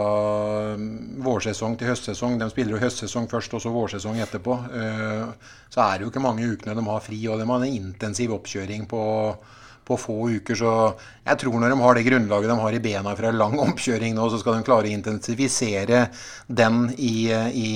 mm, 0.77 1.25
vårsesong 1.25 1.79
til 1.81 1.93
høstsesong. 1.93 2.39
De 2.41 2.51
spiller 2.53 2.77
jo 2.77 2.85
høstsesong 2.85 3.29
først 3.31 3.57
og 3.57 3.65
så 3.65 3.73
vårsesong 3.75 4.21
etterpå. 4.25 4.61
Eh, 4.77 5.51
så 5.73 5.85
er 5.87 5.99
det 5.99 6.07
jo 6.07 6.13
ikke 6.13 6.25
mange 6.25 6.47
ukene 6.53 6.77
de 6.77 6.89
har 6.91 7.05
fri, 7.05 7.21
og 7.29 7.41
de 7.41 7.49
har 7.49 7.65
en 7.65 7.77
intensiv 7.81 8.35
oppkjøring 8.37 8.85
på, 8.91 9.05
på 9.89 9.99
få 10.01 10.19
uker. 10.37 10.61
Så 10.61 10.75
jeg 11.25 11.41
tror 11.41 11.57
når 11.63 11.73
de 11.73 11.81
har 11.81 11.97
det 11.97 12.05
grunnlaget 12.11 12.53
de 12.53 12.59
har 12.67 12.77
i 12.77 12.85
bena 12.85 13.17
fra 13.17 13.33
lang 13.33 13.57
oppkjøring 13.69 14.19
nå, 14.19 14.29
så 14.29 14.43
skal 14.43 14.61
de 14.61 14.69
klare 14.69 14.93
å 14.93 14.99
intensifisere 14.99 16.05
den 16.47 16.87
i, 16.99 17.17
i, 17.33 17.73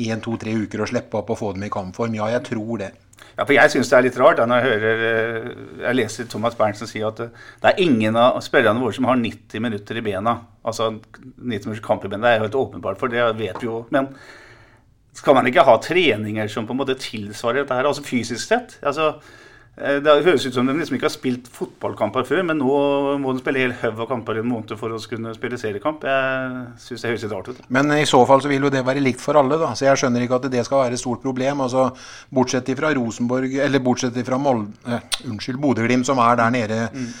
i 0.00 0.10
en 0.16 0.24
to-tre 0.24 0.56
uker 0.64 0.80
og 0.80 0.92
slippe 0.94 1.20
opp 1.20 1.36
og 1.36 1.42
få 1.44 1.54
dem 1.58 1.68
i 1.68 1.72
kampform. 1.76 2.16
Ja, 2.22 2.32
jeg 2.38 2.48
tror 2.48 2.80
det. 2.86 2.94
Ja, 3.36 3.44
for 3.44 3.54
Jeg 3.54 3.72
syns 3.72 3.90
det 3.90 3.98
er 3.98 4.06
litt 4.08 4.18
rart 4.20 4.40
da, 4.40 4.46
når 4.48 4.60
jeg 4.60 4.70
hører 4.70 5.04
eh, 5.08 5.48
Jeg 5.84 5.98
leser 5.98 6.28
Thomas 6.30 6.56
Berntsen 6.58 6.90
si 6.90 7.02
at 7.06 7.22
eh, 7.24 7.32
det 7.62 7.72
er 7.72 7.82
ingen 7.84 8.18
av 8.18 8.40
spillerne 8.44 8.82
våre 8.82 8.96
som 8.96 9.08
har 9.08 9.20
90 9.20 9.64
minutter 9.64 10.00
i 10.00 10.04
bena. 10.04 10.36
Altså 10.66 10.92
90 10.96 11.70
minutter 11.70 11.84
kamp 11.86 12.04
i 12.04 12.12
bena. 12.12 12.26
Det 12.26 12.32
er 12.32 12.40
jo 12.40 12.46
helt 12.48 12.60
åpenbart, 12.64 13.00
for 13.00 13.12
det 13.12 13.26
vet 13.38 13.62
vi 13.62 13.68
jo. 13.68 13.84
Men 13.94 14.12
skal 15.16 15.36
man 15.36 15.48
ikke 15.50 15.66
ha 15.66 15.76
treninger 15.82 16.50
som 16.50 16.66
på 16.68 16.74
en 16.74 16.80
måte 16.80 16.98
tilsvarer 17.00 17.62
dette 17.62 17.76
her, 17.76 17.88
altså 17.88 18.04
fysisk 18.06 18.44
sett? 18.46 18.76
Altså, 18.86 19.14
det 19.80 20.14
høres 20.26 20.44
ut 20.44 20.54
som 20.54 20.68
de 20.68 20.74
liksom 20.76 20.96
ikke 20.98 21.08
har 21.08 21.14
spilt 21.14 21.48
fotballkamper 21.54 22.26
før, 22.28 22.42
men 22.50 22.60
nå 22.60 22.74
må 23.22 23.32
de 23.32 23.42
spille 23.42 23.62
hel 23.62 23.74
haug 23.80 24.02
av 24.04 24.10
kamper 24.10 24.38
i 24.38 24.42
en 24.42 24.50
måned 24.50 24.76
for 24.80 24.92
å 24.92 25.00
kunne 25.10 25.32
spille 25.36 25.58
seriekamp. 25.60 26.04
Jeg 26.04 26.62
syns 26.84 27.04
det 27.04 27.12
høres 27.12 27.24
litt 27.26 27.34
rart 27.34 27.50
ut. 27.50 27.62
Men 27.72 27.94
i 27.96 28.04
så 28.08 28.20
fall 28.28 28.44
så 28.44 28.52
vil 28.52 28.68
jo 28.68 28.72
det 28.72 28.84
være 28.86 29.02
likt 29.04 29.24
for 29.24 29.40
alle, 29.40 29.58
da. 29.60 29.72
Så 29.78 29.88
jeg 29.88 30.02
skjønner 30.02 30.26
ikke 30.26 30.40
at 30.40 30.48
det 30.52 30.64
skal 30.68 30.84
være 30.84 30.98
et 30.98 31.02
stort 31.02 31.24
problem. 31.24 31.64
Altså, 31.66 31.88
Bortsett 32.30 32.68
fra 32.76 32.92
Rosenborg, 32.96 33.56
eller 33.66 33.84
bortsett 33.84 34.20
fra 34.26 34.38
Molde, 34.40 34.72
eh, 34.86 35.06
unnskyld, 35.30 35.60
Bodø-Glimt, 35.60 36.08
som 36.08 36.20
er 36.22 36.42
der 36.42 36.56
nede. 36.56 36.82
Mm 36.94 37.12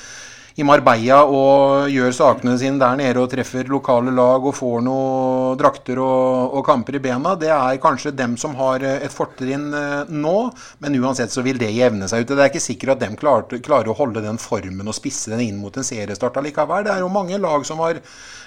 i 0.58 0.64
Marbella 0.66 1.20
og 1.30 1.90
gjør 1.92 2.14
sakene 2.14 2.56
sine 2.58 2.80
der 2.80 2.98
nede 2.98 3.22
og 3.22 3.30
treffer 3.30 3.68
lokale 3.70 4.12
lag 4.14 4.44
og 4.44 4.56
får 4.56 4.82
noen 4.86 5.58
drakter 5.60 6.00
og, 6.02 6.56
og, 6.56 6.64
kamper 6.66 6.98
i 6.98 7.02
bena, 7.02 7.36
det 7.38 7.50
er 7.54 7.78
kanskje 7.82 8.14
dem 8.16 8.36
som 8.40 8.56
har 8.58 8.82
eh, 8.86 9.04
et 9.06 9.14
fortrinn 9.14 9.70
eh, 9.76 10.10
nå. 10.10 10.36
Men 10.82 10.98
uansett 11.00 11.32
så 11.32 11.44
vil 11.46 11.60
det 11.60 11.70
jevne 11.74 12.08
seg 12.10 12.24
ut. 12.24 12.34
Det 12.34 12.42
er 12.42 12.50
ikke 12.50 12.62
sikkert 12.62 12.96
at 12.96 13.04
dem 13.04 13.16
klarer, 13.20 13.62
klarer 13.62 13.92
å 13.92 13.96
holde 13.98 14.24
den 14.24 14.40
formen 14.42 14.90
og 14.90 14.96
spisse 14.96 15.32
den 15.32 15.44
inn 15.46 15.60
mot 15.62 15.76
en 15.76 15.86
seriestart 15.86 16.38
allikevel. 16.40 16.86
Det 16.86 16.94
er 16.94 17.04
jo 17.04 17.12
mange 17.12 17.38
lag 17.40 17.66
som 17.68 17.82
har 17.84 18.00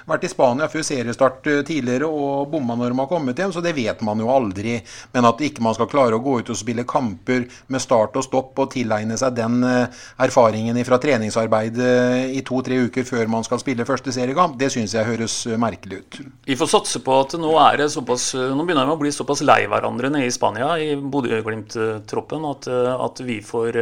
vært 0.10 0.25
i 0.27 0.31
Spania 0.31 0.67
før 0.72 0.86
seriestart 0.86 1.48
eh, 1.51 1.62
tidligere 1.67 2.10
og 2.10 2.51
bomma 2.51 2.77
når 2.79 2.91
de 2.91 3.00
har 3.00 3.12
kommet 3.12 3.39
hjem, 3.39 3.55
så 3.55 3.63
det 3.63 3.75
vet 3.77 4.03
man 4.05 4.19
jo 4.19 4.31
aldri. 4.33 4.79
Men 5.15 5.29
at 5.29 5.43
ikke 5.43 5.63
man 5.63 5.77
skal 5.77 5.91
klare 5.91 6.19
å 6.19 6.24
gå 6.24 6.39
ut 6.41 6.51
og 6.51 6.60
spille 6.60 6.88
kamper 6.88 7.48
med 7.72 7.83
start 7.83 8.19
og 8.19 8.27
stopp 8.27 8.60
og 8.60 8.72
tilegne 8.75 9.17
seg 9.19 9.36
den 9.38 9.62
erfaringen 9.63 10.77
fra 10.83 11.00
treningsarbeidet 11.01 11.92
i 12.33 12.41
to-tre 12.45 12.79
uker 12.88 13.05
før 13.07 13.29
man 13.31 13.45
skal 13.45 13.62
spille 13.62 13.88
første 13.88 14.13
seriekamp, 14.15 14.57
det 14.59 14.71
syns 14.73 14.95
jeg 14.95 15.07
høres 15.07 15.38
merkelig 15.59 16.01
ut. 16.01 16.19
Vi 16.47 16.57
får 16.59 16.71
satse 16.71 17.01
på 17.03 17.19
at 17.23 17.38
nå 17.39 17.53
er 17.62 17.83
det 17.83 17.89
såpass 17.93 18.33
Nå 18.33 18.65
begynner 18.65 18.88
vi 18.88 18.95
å 18.95 19.00
bli 19.01 19.12
såpass 19.13 19.43
lei 19.45 19.63
hverandre 19.69 20.12
nede 20.13 20.29
i 20.29 20.33
Spania, 20.33 20.73
i 20.79 20.93
Bodø-Glimt-troppen, 20.97 22.45
at, 22.50 22.69
at 22.97 23.23
vi 23.25 23.39
får 23.45 23.79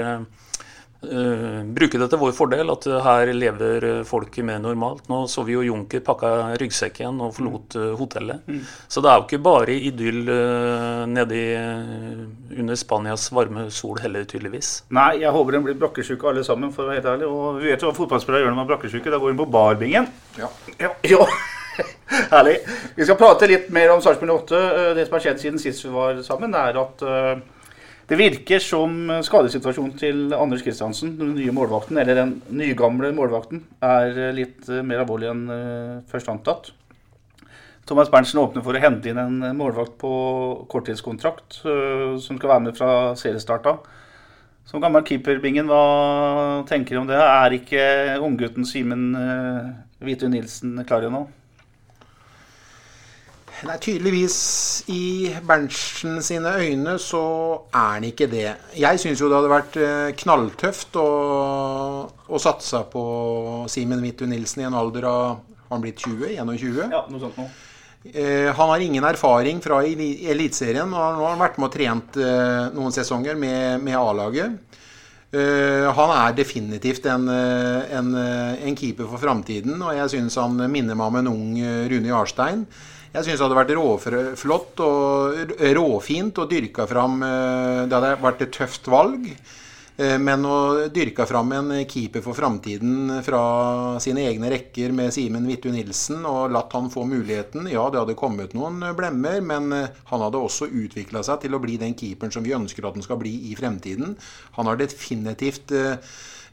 Uh, 1.01 1.63
bruke 1.73 1.97
det 1.97 2.07
til 2.11 2.19
vår 2.21 2.33
fordel, 2.37 2.69
at 2.69 2.85
her 3.05 3.31
lever 3.33 3.85
folk 4.05 4.35
mer 4.45 4.59
normalt. 4.61 5.07
Nå 5.09 5.23
så 5.31 5.41
vi 5.47 5.55
jo 5.55 5.63
Junker 5.65 6.03
pakka 6.05 6.51
ryggsekken 6.61 7.21
og 7.25 7.33
forlot 7.37 7.77
uh, 7.79 7.87
hotellet. 7.97 8.43
Mm. 8.45 8.59
Så 8.85 9.01
det 9.01 9.09
er 9.09 9.17
jo 9.17 9.25
ikke 9.25 9.41
bare 9.41 9.77
idyll 9.89 10.29
uh, 10.29 11.07
nedi 11.09 11.41
under 12.61 12.77
Spanias 12.77 13.25
varme 13.33 13.65
sol 13.73 13.97
heller, 14.03 14.27
tydeligvis. 14.29 14.69
Nei, 14.93 15.23
jeg 15.23 15.33
håper 15.33 15.57
de 15.57 15.63
blir 15.65 15.79
brakkesjuke 15.81 16.29
alle 16.29 16.45
sammen, 16.45 16.73
for 16.75 16.85
å 16.85 16.91
være 16.91 17.01
helt 17.01 17.09
ærlig. 17.15 17.31
Og 17.31 17.57
vi 17.63 17.71
vet 17.71 17.81
jo 17.81 17.89
hva 17.89 17.97
fotballspillere 17.97 18.45
gjør 18.45 18.53
når 18.53 18.61
de 18.61 18.65
er 18.67 18.73
brakkesjuke. 18.75 19.13
Da 19.15 19.21
går 19.23 19.33
de 19.33 19.41
på 19.41 19.49
barbingen. 19.57 20.11
Ja. 20.37 20.51
ja, 20.77 20.93
ja. 21.09 21.25
Herlig. 22.35 22.59
Vi 22.93 23.07
skal 23.07 23.17
prate 23.17 23.49
litt 23.49 23.73
mer 23.73 23.95
om 23.95 24.03
Sarpsborg 24.05 24.43
8. 24.43 24.61
Det 24.99 25.07
som 25.07 25.17
har 25.17 25.25
skjedd 25.25 25.41
siden 25.41 25.63
sist 25.63 25.87
vi 25.87 25.95
var 25.95 26.21
sammen, 26.27 26.53
er 26.53 26.77
at 26.77 27.03
det 28.11 28.17
virker 28.19 28.59
som 28.59 29.07
skadesituasjonen 29.23 29.93
til 29.95 30.33
Anders 30.35 30.65
Kristiansen, 30.65 31.13
den 31.15 31.29
nye 31.37 31.53
målvakten, 31.55 31.95
eller 32.01 32.17
den 32.17 32.33
nygamle 32.59 33.13
målvakten, 33.15 33.61
er 33.87 34.33
litt 34.35 34.67
eh, 34.67 34.81
mer 34.83 35.05
alvorlig 35.05 35.29
enn 35.31 35.45
eh, 35.55 35.93
først 36.11 36.27
antatt. 36.33 36.73
Thomas 37.87 38.11
Berntsen 38.11 38.41
åpner 38.43 38.65
for 38.65 38.75
å 38.75 38.83
hente 38.83 39.07
inn 39.07 39.21
en 39.21 39.39
målvakt 39.55 39.95
på 40.01 40.11
korttidskontrakt, 40.73 41.61
eh, 41.63 42.19
som 42.19 42.35
skal 42.35 42.51
være 42.51 42.65
med 42.67 42.75
fra 42.75 42.91
seriestart 43.15 43.71
av. 43.71 43.87
Som 44.67 44.83
gammel 44.83 45.07
keeper-bingen, 45.07 45.71
hva 45.71 46.65
tenker 46.67 46.99
du 46.99 47.05
om 47.05 47.07
det? 47.07 47.15
Er 47.15 47.55
ikke 47.55 47.85
unggutten 48.19 48.67
Simen 48.67 49.07
Hvitøy 50.03 50.27
Nilsen 50.35 50.83
klar 50.83 51.07
nå? 51.07 51.29
Nei, 53.61 53.75
tydeligvis 53.77 54.35
i 54.89 55.29
Berntsen 55.45 56.17
sine 56.25 56.53
øyne 56.57 56.95
så 57.01 57.21
er 57.69 57.97
han 57.97 58.05
ikke 58.07 58.25
det. 58.31 58.47
Jeg 58.77 59.01
syns 59.01 59.21
jo 59.21 59.27
det 59.29 59.37
hadde 59.37 59.51
vært 59.51 59.75
eh, 59.77 60.13
knalltøft 60.17 60.97
å, 60.97 61.09
å 62.09 62.39
satse 62.41 62.81
på 62.89 63.03
Simen 63.69 64.01
Vittu 64.01 64.25
Nilsen 64.29 64.63
i 64.63 64.69
en 64.69 64.77
alder 64.77 65.05
av 65.09 65.25
Har 65.67 65.75
han 65.75 65.83
blitt 65.83 66.01
20? 66.01 66.33
21? 66.41 66.79
Ja, 66.89 67.03
noe 67.05 67.21
sånt 67.21 67.37
noe. 67.37 67.51
Eh, 68.01 68.49
han 68.49 68.71
har 68.73 68.81
ingen 68.81 69.05
erfaring 69.05 69.61
fra 69.61 69.83
Eliteserien. 69.85 70.89
Nå 70.89 70.97
har 70.97 71.19
han 71.29 71.43
vært 71.43 71.59
med 71.61 71.69
og 71.69 71.75
trent 71.75 72.17
eh, 72.17 72.71
noen 72.73 72.95
sesonger 72.95 73.37
med, 73.37 73.77
med 73.85 73.97
A-laget. 73.99 74.57
Han 75.31 76.09
er 76.11 76.33
definitivt 76.35 77.05
en, 77.07 77.29
en, 77.31 78.07
en 78.19 78.75
keeper 78.75 79.07
for 79.07 79.21
framtiden, 79.21 79.77
og 79.79 79.93
jeg 79.95 80.11
syns 80.11 80.35
han 80.35 80.57
minner 80.67 80.97
meg 80.99 81.07
om 81.07 81.19
en 81.21 81.29
ung 81.31 81.53
Rune 81.87 82.09
Jarstein. 82.11 82.65
Jeg 83.11 83.25
syns 83.25 83.41
det 83.41 83.43
hadde 83.43 83.57
vært 83.57 83.73
råflott 83.75 84.81
og 84.85 85.55
råfint 85.75 86.37
å 86.39 86.47
dyrke 86.47 86.85
fram 86.87 87.17
eh, 87.27 87.81
Det 87.83 87.97
hadde 87.97 88.11
vært 88.23 88.45
et 88.45 88.53
tøft 88.55 88.87
valg. 88.87 89.25
Eh, 89.99 90.15
men 90.15 90.45
å 90.47 90.87
dyrke 90.95 91.25
fram 91.27 91.51
en 91.57 91.73
keeper 91.91 92.23
for 92.23 92.37
framtiden 92.37 93.19
fra 93.25 93.41
sine 93.99 94.23
egne 94.29 94.53
rekker 94.53 94.95
med 94.95 95.11
Simen 95.11 95.49
Vittu 95.49 95.67
Nilsen 95.75 96.23
og 96.23 96.55
latt 96.55 96.71
han 96.77 96.87
få 96.93 97.03
muligheten 97.09 97.67
Ja, 97.67 97.89
det 97.91 97.99
hadde 97.99 98.15
kommet 98.15 98.55
noen 98.55 98.79
blemmer, 98.95 99.41
men 99.43 99.75
eh, 99.75 100.01
han 100.07 100.23
hadde 100.23 100.39
også 100.39 100.71
utvikla 100.71 101.19
seg 101.27 101.43
til 101.43 101.57
å 101.57 101.63
bli 101.63 101.75
den 101.81 101.97
keeperen 101.99 102.31
som 102.31 102.47
vi 102.47 102.55
ønsker 102.55 102.87
at 102.87 102.95
han 102.95 103.03
skal 103.03 103.19
bli 103.19 103.35
i 103.51 103.57
fremtiden. 103.59 104.15
Han 104.55 104.71
har 104.71 104.79
definitivt 104.79 105.75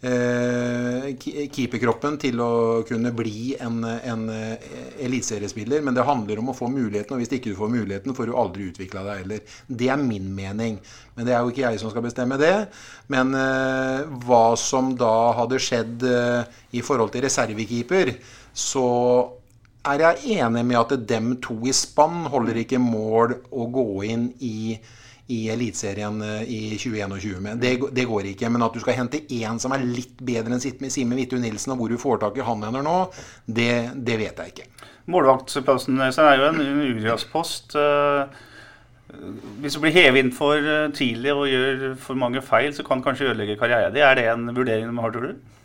keeperkroppen 0.00 2.18
til 2.22 2.38
å 2.38 2.82
kunne 2.86 3.10
bli 3.16 3.56
en, 3.58 3.80
en 3.82 4.28
eh, 4.30 4.54
eliteseriespiller. 5.02 5.82
Men 5.82 5.96
det 5.96 6.06
handler 6.06 6.38
om 6.38 6.52
å 6.52 6.56
få 6.56 6.68
muligheten, 6.70 7.16
og 7.16 7.22
hvis 7.22 7.32
ikke 7.34 7.50
du 7.50 7.58
får 7.58 7.72
muligheten, 7.72 8.14
får 8.14 8.30
du 8.30 8.36
aldri 8.38 8.68
utvikla 8.70 9.02
deg 9.06 9.24
heller. 9.24 9.56
Det 9.66 9.88
er 9.90 9.98
min 9.98 10.28
mening. 10.34 10.78
Men 11.16 11.26
det 11.26 11.34
er 11.34 11.42
jo 11.42 11.50
ikke 11.50 11.66
jeg 11.66 11.80
som 11.82 11.90
skal 11.90 12.06
bestemme 12.06 12.38
det. 12.38 12.68
Men 13.10 13.34
eh, 13.34 14.06
hva 14.26 14.54
som 14.60 14.94
da 14.98 15.32
hadde 15.40 15.58
skjedd 15.62 16.06
eh, 16.06 16.60
i 16.78 16.84
forhold 16.84 17.10
til 17.14 17.24
reservekeeper, 17.26 18.14
så 18.54 18.86
er 19.88 20.04
jeg 20.04 20.42
enig 20.42 20.64
med 20.68 20.78
at 20.78 20.94
dem 21.08 21.34
to 21.42 21.56
i 21.66 21.74
spann 21.74 22.26
holder 22.30 22.62
ikke 22.62 22.78
mål 22.82 23.34
å 23.50 23.66
gå 23.72 23.88
inn 24.10 24.30
i 24.44 24.78
i 25.28 25.48
Eliteserien 25.52 26.22
eh, 26.22 26.42
i 26.48 26.60
2021 26.80 27.40
med. 27.44 27.60
Det, 27.60 27.74
det, 27.92 28.06
går 28.08 28.30
ikke. 28.30 28.48
Men 28.52 28.64
at 28.64 28.74
du 28.74 28.80
skal 28.80 28.96
hente 28.96 29.20
én 29.28 29.60
som 29.60 29.74
er 29.76 29.84
litt 29.84 30.20
bedre 30.24 30.56
enn 30.56 30.90
Simen 30.90 31.18
Vittu 31.20 31.36
Nilsen, 31.40 31.74
og 31.74 31.82
hvor 31.82 31.92
du 31.92 32.00
får 32.00 32.22
tak 32.22 32.38
i 32.38 32.46
han 32.46 32.64
hender 32.64 32.84
nå, 32.84 32.98
det, 33.44 33.72
det, 33.94 34.18
vet 34.20 34.40
jeg 34.40 34.54
ikke. 34.54 34.68
Målvaktsplassen 35.12 36.00
deres 36.00 36.20
er 36.20 36.40
jo 36.40 36.48
en 36.48 36.62
uriaspost. 36.64 37.76
Eh, 37.76 38.44
Hvis 39.60 39.76
du 39.76 39.82
blir 39.84 39.96
hevet 39.96 40.24
inn 40.24 40.32
for 40.36 40.56
eh, 40.56 40.88
tidlig 40.96 41.36
og 41.36 41.46
gjør 41.48 41.86
for 42.00 42.20
mange 42.20 42.42
feil, 42.44 42.72
så 42.76 42.84
kan 42.86 43.00
det 43.00 43.10
kanskje 43.10 43.30
ødelegge 43.30 43.60
karrieren. 43.60 43.96
Er 43.96 44.16
det 44.16 44.28
en 44.32 44.48
vurdering 44.56 44.88
de 44.88 45.04
har, 45.04 45.12
tror 45.12 45.28
du? 45.28 45.57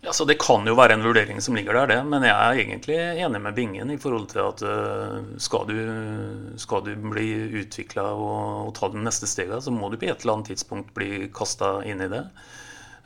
Ja, 0.00 0.12
så 0.12 0.24
Det 0.24 0.38
kan 0.38 0.66
jo 0.66 0.76
være 0.78 0.94
en 0.94 1.02
vurdering 1.02 1.40
som 1.42 1.56
ligger 1.58 1.74
der, 1.74 1.90
det. 1.90 1.98
Men 2.06 2.22
jeg 2.26 2.34
er 2.34 2.60
egentlig 2.62 2.98
enig 3.24 3.40
med 3.42 3.56
Bingen 3.56 3.90
i 3.90 3.98
forhold 3.98 4.28
til 4.30 4.44
at 4.44 4.62
uh, 4.62 5.18
skal, 5.42 5.66
du, 5.66 6.54
skal, 6.60 6.84
du, 6.86 6.92
bli 7.10 7.26
utvikla 7.64 8.06
og, 8.14 8.68
og, 8.68 8.70
ta 8.78 8.92
de 8.92 9.02
neste 9.02 9.26
stegene, 9.26 9.60
så 9.62 9.74
må 9.74 9.90
du 9.90 9.98
på 9.98 10.06
et 10.06 10.22
eller 10.22 10.38
annet 10.38 10.52
tidspunkt 10.52 10.94
bli 10.94 11.26
kasta 11.34 11.80
inn 11.88 12.04
i 12.06 12.10
det. 12.12 12.22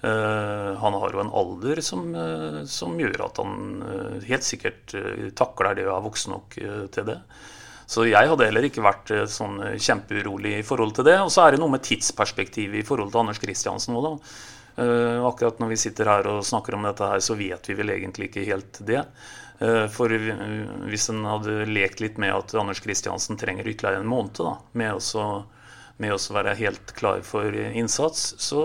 Uh, 0.03 0.77
han 0.83 0.99
har 0.99 1.15
jo 1.15 1.23
en 1.23 1.33
alder 1.33 1.81
som, 1.81 2.13
uh, 2.13 2.61
som 2.69 3.01
gjør 3.01 3.25
at 3.25 3.41
han 3.41 3.83
helt 4.29 4.45
sikkert 4.45 4.93
takler 5.39 5.79
det 5.79 5.89
og 5.89 5.97
er 5.97 6.07
voksen 6.11 6.37
nok 6.37 6.61
til 6.93 7.09
det. 7.09 7.21
Så 7.89 8.05
jeg 8.09 8.29
hadde 8.29 8.47
heller 8.47 8.65
ikke 8.69 8.85
vært 8.85 9.11
sånn 9.29 9.59
kjempeurolig 9.81 10.59
i 10.59 10.65
forhold 10.65 10.95
til 10.97 11.09
det. 11.09 11.19
Og 11.25 11.33
så 11.33 11.45
er 11.45 11.55
det 11.55 11.61
noe 11.61 11.73
med 11.73 11.85
tidsperspektivet 11.85 12.81
i 12.81 12.87
forhold 12.87 13.11
til 13.13 13.21
Anders 13.21 13.41
Kristiansen 13.43 13.97
òg, 13.99 14.07
da. 14.07 14.35
Uh, 14.77 15.21
akkurat 15.29 15.59
når 15.61 15.73
vi 15.75 15.81
sitter 15.83 16.09
her 16.09 16.29
og 16.31 16.45
snakker 16.49 16.77
om 16.77 16.87
dette 16.87 17.09
her, 17.09 17.21
så 17.21 17.37
vet 17.37 17.69
vi 17.69 17.77
vel 17.77 17.93
egentlig 17.95 18.31
ikke 18.31 18.47
helt 18.49 18.81
det. 18.89 19.03
Uh, 19.61 19.87
for 19.93 20.13
hvis 20.89 21.09
en 21.13 21.25
hadde 21.29 21.67
lekt 21.69 22.01
litt 22.05 22.21
med 22.23 22.33
at 22.35 22.55
Anders 22.59 22.81
Kristiansen 22.85 23.41
trenger 23.41 23.69
ytterligere 23.69 24.01
en 24.03 24.09
måned 24.11 24.41
da, 24.41 24.57
med, 24.79 24.97
å, 24.97 25.27
med 26.03 26.17
å 26.17 26.39
være 26.39 26.57
helt 26.63 26.95
klar 26.97 27.21
for 27.27 27.53
innsats, 27.53 28.33
så, 28.41 28.65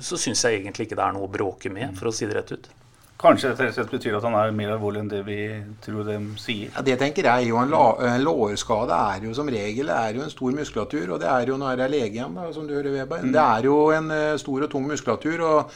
så 0.00 0.18
syns 0.18 0.44
jeg 0.44 0.60
egentlig 0.60 0.88
ikke 0.88 0.98
det 0.98 1.06
er 1.06 1.16
noe 1.16 1.30
å 1.30 1.36
bråke 1.38 1.72
med, 1.72 1.94
for 1.98 2.10
å 2.10 2.14
si 2.14 2.26
det 2.26 2.40
rett 2.40 2.56
ut. 2.56 2.70
Kanskje 3.18 3.50
det 3.58 3.72
rett 3.74 3.90
betyr 3.90 4.14
at 4.14 4.24
han 4.28 4.36
er 4.38 4.52
mer 4.54 4.76
alvorlig 4.76 5.00
enn 5.02 5.10
det 5.10 5.24
vi 5.26 5.40
tror 5.82 6.04
de 6.06 6.20
sier? 6.38 6.70
Ja, 6.70 6.84
det 6.86 7.00
tenker 7.00 7.26
jeg 7.26 7.48
jo. 7.48 7.58
En, 7.58 7.72
en 7.74 8.22
lårskade 8.22 8.94
er 8.94 9.26
jo 9.26 9.32
som 9.34 9.50
regel 9.50 9.90
er 9.90 10.14
jo 10.14 10.22
en 10.22 10.30
stor 10.30 10.54
muskulatur. 10.54 11.16
Og 11.16 11.22
det 11.24 11.26
er 11.26 11.50
jo 11.50 11.56
når 11.58 11.72
jeg 11.72 11.86
er 11.88 11.94
lege 11.96 12.20
igjen, 12.20 12.38
da, 12.38 12.46
som 12.54 12.68
du 12.68 12.76
hører, 12.76 12.92
Weber. 12.94 13.24
Mm. 13.26 13.32
Det 13.34 13.42
er 13.42 13.66
jo 13.66 13.80
en 13.96 14.12
uh, 14.14 14.36
stor 14.38 14.68
og 14.68 14.70
tung 14.70 14.86
muskulatur. 14.86 15.42
og 15.48 15.74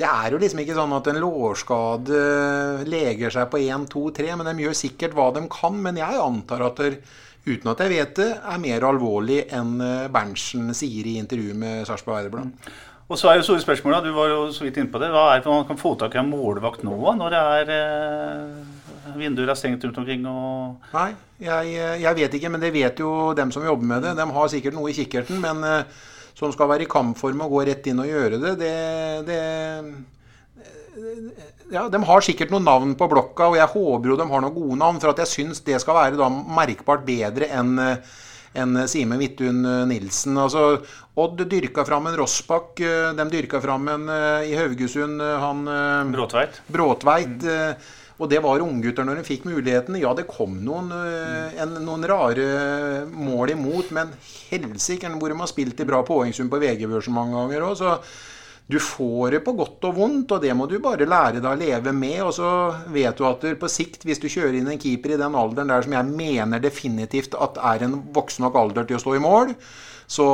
det 0.00 0.06
er 0.06 0.32
jo 0.32 0.38
liksom 0.40 0.62
ikke 0.62 0.76
sånn 0.76 0.92
at 0.96 1.08
en 1.10 1.22
lårskade 1.22 2.20
leger 2.88 3.34
seg 3.34 3.48
på 3.52 3.58
1, 3.60 3.88
2, 3.90 4.04
3, 4.16 4.28
men 4.38 4.48
de 4.50 4.64
gjør 4.64 4.78
sikkert 4.78 5.16
hva 5.16 5.30
de 5.36 5.46
kan. 5.52 5.80
Men 5.86 5.98
jeg 6.00 6.22
antar 6.22 6.66
at 6.68 6.82
det, 6.82 6.92
uten 7.46 7.72
at 7.72 7.82
jeg 7.84 7.94
vet 7.94 8.14
det, 8.18 8.30
er 8.38 8.62
mer 8.62 8.86
alvorlig 8.90 9.42
enn 9.56 9.74
eh, 9.84 10.06
Berntsen 10.12 10.70
sier 10.76 11.06
i 11.06 11.18
intervjuet 11.22 11.58
med 11.58 11.88
Sarpsborg 11.88 12.22
Arbeiderblad. 12.22 12.54
Mm. 12.54 12.78
Og 13.10 13.18
så 13.18 13.26
er 13.26 13.40
jo 13.40 13.46
store 13.48 13.62
spørsmålet, 13.64 14.04
du 14.06 14.14
var 14.14 14.30
jo 14.30 14.42
så 14.54 14.62
vidt 14.62 14.76
inne 14.78 14.90
på 14.92 15.00
det, 15.02 15.08
hva 15.10 15.32
er 15.32 15.40
det 15.42 15.50
man 15.50 15.66
kan 15.66 15.78
få 15.80 15.96
tak 15.98 16.14
i 16.14 16.20
en 16.20 16.30
målvakt 16.30 16.84
nå 16.86 16.94
når 17.18 17.34
det 17.34 17.40
er 17.56 17.72
eh, 17.74 19.16
vinduer 19.18 19.50
er 19.50 19.58
stengt 19.58 19.82
rundt 19.82 19.98
omkring? 19.98 20.22
og... 20.30 20.86
Nei, 20.94 21.10
jeg, 21.42 21.72
jeg, 22.04 22.14
vet 22.20 22.36
ikke, 22.38 22.52
men 22.54 22.62
det 22.62 22.70
vet 22.76 23.02
jo 23.02 23.32
dem 23.34 23.50
som 23.50 23.66
jobber 23.66 23.90
med 23.96 24.06
det. 24.06 24.14
De 24.14 24.28
har 24.36 24.52
sikkert 24.52 24.78
noe 24.78 24.92
i 24.92 24.94
kikkerten, 24.94 25.42
men 25.42 25.66
eh, 25.66 25.98
som 26.38 26.54
skal 26.54 26.70
være 26.70 26.86
i 26.86 26.92
kampform 26.92 27.42
og 27.42 27.56
gå 27.56 27.66
rett 27.72 27.90
inn 27.90 28.04
og 28.04 28.08
gjøre 28.12 28.38
det, 28.46 28.54
det, 28.62 28.72
det 29.26 29.40
ja, 31.74 31.88
De 31.90 31.98
har 32.06 32.22
sikkert 32.22 32.54
noen 32.54 32.66
navn 32.66 32.94
på 32.94 33.10
blokka, 33.10 33.50
og 33.50 33.58
jeg 33.58 33.74
håper 33.74 34.14
jo 34.14 34.22
de 34.22 34.30
har 34.30 34.46
noen 34.46 34.54
gode 34.54 34.78
navn. 34.78 35.02
For 35.02 35.10
at 35.10 35.22
jeg 35.24 35.34
syns 35.34 35.66
det 35.66 35.82
skal 35.82 35.98
være 35.98 36.18
da 36.20 36.30
merkbart 36.30 37.02
bedre 37.10 37.50
enn 37.50 37.74
en 38.52 38.88
Simen 38.90 39.20
Vidtun 39.20 39.64
eh, 39.64 39.86
Nilsen. 39.86 40.38
Altså, 40.38 40.80
Odd 41.20 41.42
dyrka 41.50 41.84
fram 41.84 42.08
en 42.10 42.16
Rossbakk. 42.20 42.80
Eh, 42.80 43.10
de 43.18 43.26
dyrka 43.32 43.60
fram 43.60 43.88
en 43.92 44.08
eh, 44.08 44.50
i 44.52 44.56
Haugesund 44.58 45.20
han 45.20 45.64
Bråtveit. 46.14 46.62
Bråtveit 46.66 47.42
mm. 47.44 47.88
Og 48.20 48.28
det 48.28 48.42
var 48.44 48.60
unggutter 48.60 49.06
når 49.08 49.20
de 49.20 49.24
fikk 49.24 49.46
muligheten. 49.48 49.96
Ja, 49.96 50.10
det 50.12 50.26
kom 50.28 50.58
noen, 50.60 50.90
en, 50.92 51.70
noen 51.80 52.02
rare 52.04 53.06
mål 53.08 53.54
imot, 53.54 53.94
men 53.96 54.10
helsike 54.50 55.08
hvor 55.14 55.32
de 55.32 55.38
har 55.40 55.48
spilt 55.48 55.80
i 55.80 55.86
bra 55.88 56.02
poengsum 56.04 56.50
på 56.52 56.60
VG-børsen 56.60 57.16
mange 57.16 57.38
ganger 57.38 57.64
òg. 57.70 58.04
Du 58.70 58.78
får 58.78 59.30
det 59.34 59.40
på 59.42 59.54
godt 59.58 59.88
og 59.88 59.96
vondt, 59.96 60.30
og 60.36 60.44
det 60.44 60.52
må 60.54 60.68
du 60.70 60.76
bare 60.82 61.08
lære 61.08 61.40
deg 61.40 61.48
å 61.48 61.58
leve 61.58 61.94
med. 61.96 62.20
Og 62.22 62.32
så 62.36 62.50
vet 62.94 63.18
du 63.18 63.26
at 63.26 63.46
på 63.58 63.70
sikt, 63.72 64.04
hvis 64.06 64.22
du 64.22 64.28
kjører 64.30 64.60
inn 64.60 64.68
en 64.70 64.78
keeper 64.78 65.16
i 65.16 65.18
den 65.18 65.34
alderen 65.34 65.72
der 65.72 65.86
som 65.86 65.96
jeg 65.96 66.12
mener 66.12 66.62
definitivt 66.62 67.34
at 67.34 67.58
er 67.72 67.86
en 67.86 67.98
voksen 68.14 68.46
nok 68.46 68.58
alder 68.60 68.86
til 68.86 69.00
å 69.00 69.02
stå 69.02 69.16
i 69.16 69.22
mål, 69.24 69.56
så 70.10 70.28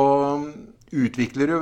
utvikler 0.91 1.53
du 1.53 1.59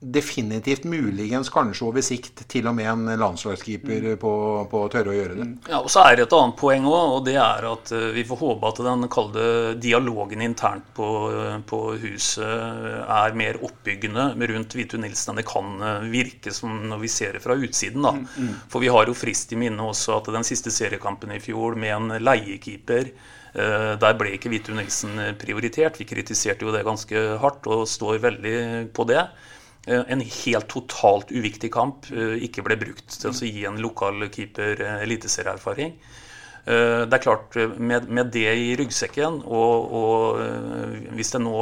definitivt 0.00 0.84
muligens 0.84 1.50
kanskje 1.52 1.84
over 1.84 2.04
sikt 2.04 2.40
til 2.48 2.64
og 2.70 2.72
med 2.78 2.88
en 2.88 3.10
landslagskeeper 3.20 4.06
mm. 4.06 4.20
på, 4.20 4.30
på 4.70 4.80
å 4.80 4.88
tørre 4.92 5.12
å 5.12 5.16
gjøre 5.16 5.34
det. 5.36 5.46
Ja, 5.68 5.82
og 5.82 5.90
Så 5.92 6.00
er 6.06 6.16
det 6.16 6.24
et 6.24 6.36
annet 6.38 6.56
poeng 6.56 6.86
òg, 6.88 7.16
og 7.18 7.26
det 7.26 7.34
er 7.36 7.66
at 7.68 7.92
eh, 7.92 8.06
vi 8.16 8.24
får 8.24 8.40
håpe 8.40 8.70
at 8.70 8.80
den 8.86 9.04
kalde 9.12 9.42
dialogen 9.82 10.40
internt 10.46 10.88
på, 10.96 11.08
på, 11.68 11.80
huset 12.00 12.40
er 12.40 13.36
mer 13.36 13.60
oppbyggende 13.60 14.30
rundt 14.54 14.78
Vitu 14.78 14.96
Nilsen 15.02 15.34
enn 15.34 15.42
det 15.42 15.48
kan 15.50 15.76
eh, 15.84 16.08
virke 16.14 16.54
som 16.56 16.80
når 16.88 17.02
vi 17.04 17.12
ser 17.12 17.36
det 17.36 17.44
fra 17.44 17.58
utsiden. 17.60 18.00
da. 18.06 18.14
Mm, 18.16 18.24
mm. 18.38 18.56
For 18.72 18.80
vi 18.80 18.88
har 18.96 19.10
jo 19.10 19.18
frist 19.18 19.52
i 19.52 19.60
minne 19.60 19.84
også 19.84 20.16
at 20.16 20.32
den 20.32 20.48
siste 20.48 20.72
seriekampen 20.72 21.36
i 21.36 21.42
fjor 21.44 21.76
med 21.76 21.92
en 21.98 22.16
leiekeeper 22.24 23.12
eh, 23.12 23.36
der 23.54 24.14
ble 24.14 24.36
ikke 24.36 24.50
Vitu 24.52 24.70
Nilsen 24.76 25.16
prioritert. 25.40 25.96
Vi 25.98 26.06
kritiserte 26.06 26.62
jo 26.62 26.70
det 26.70 26.84
ganske 26.86 27.22
hardt 27.42 27.66
og 27.66 27.88
står 27.90 28.20
veldig 28.22 28.58
på 28.94 29.06
det. 29.10 29.24
Eh, 29.86 30.02
en 30.12 30.20
helt 30.20 30.68
totalt 30.68 31.30
uviktig 31.32 31.70
kamp 31.72 32.10
eh, 32.12 32.36
ikke 32.44 32.64
ble 32.66 32.76
brukt 32.80 33.14
til 33.16 33.30
å 33.30 33.48
gi 33.48 33.64
en 33.68 33.80
lokal 33.80 34.26
keeper 34.32 34.82
eh, 34.84 34.98
eliteserieerfaring. 35.06 35.94
Det 36.70 37.16
er 37.16 37.22
klart, 37.24 37.54
med, 37.80 38.10
med, 38.12 38.28
det 38.34 38.50
i 38.52 38.74
ryggsekken, 38.76 39.38
og, 39.48 39.94
og 39.96 41.14
hvis 41.16 41.32
det 41.32 41.40
nå 41.40 41.54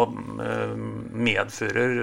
medfører 1.14 1.94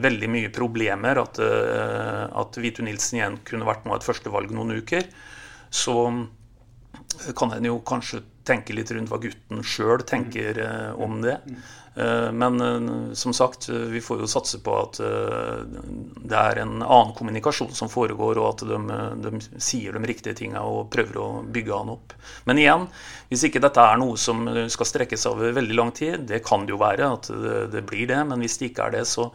veldig 0.00 0.28
mye 0.30 0.52
problemer 0.54 1.18
at, 1.20 1.40
at 1.42 2.60
Vitu 2.62 2.84
Nilsen 2.86 3.18
igjen 3.18 3.40
kunne 3.50 3.66
vært 3.66 3.84
nå 3.84 3.96
et 3.98 4.06
førstevalg 4.06 4.54
noen 4.54 4.78
uker, 4.78 5.10
så 5.74 6.06
kan 7.36 7.56
en 7.58 7.66
jo 7.66 7.82
kanskje 7.84 8.22
tenke 8.46 8.76
litt 8.76 8.92
rundt 8.94 9.10
hva 9.10 9.18
gutten 9.22 9.64
sjøl 9.66 10.04
tenker 10.06 10.58
eh, 10.62 10.92
om 11.02 11.18
det. 11.24 11.36
Eh, 11.96 12.28
men 12.32 12.60
eh, 12.60 13.12
som 13.18 13.34
sagt, 13.36 13.68
vi 13.68 14.02
får 14.04 14.22
jo 14.22 14.30
satse 14.30 14.60
på 14.64 14.76
at 14.78 15.00
det 15.00 16.38
er 16.40 16.62
en 16.62 16.78
annen 16.80 17.14
kommunikasjon 17.16 17.74
som 17.76 17.90
foregår, 17.92 18.40
og 18.40 18.48
at 18.52 18.64
de, 18.70 18.80
de 19.26 19.60
sier 19.62 19.96
de 19.96 20.10
riktige 20.10 20.36
tinga 20.38 20.64
og 20.66 20.90
prøver 20.94 21.20
å 21.22 21.28
bygge 21.42 21.76
han 21.76 21.92
opp. 21.96 22.16
Men 22.48 22.62
igjen, 22.62 22.88
hvis 23.30 23.46
ikke 23.48 23.62
dette 23.64 23.82
er 23.82 24.00
noe 24.02 24.18
som 24.20 24.46
skal 24.72 24.92
strekkes 24.92 25.28
over 25.30 25.56
veldig 25.56 25.78
lang 25.78 25.94
tid, 25.96 26.26
det 26.30 26.44
kan 26.46 26.66
det 26.66 26.76
jo 26.76 26.82
være 26.82 27.12
at 27.18 27.30
det, 27.32 27.60
det 27.74 27.86
blir 27.88 28.08
det, 28.10 28.22
men 28.28 28.44
hvis 28.44 28.60
det 28.60 28.70
ikke 28.72 28.88
er 28.90 29.00
det, 29.00 29.06
så, 29.10 29.30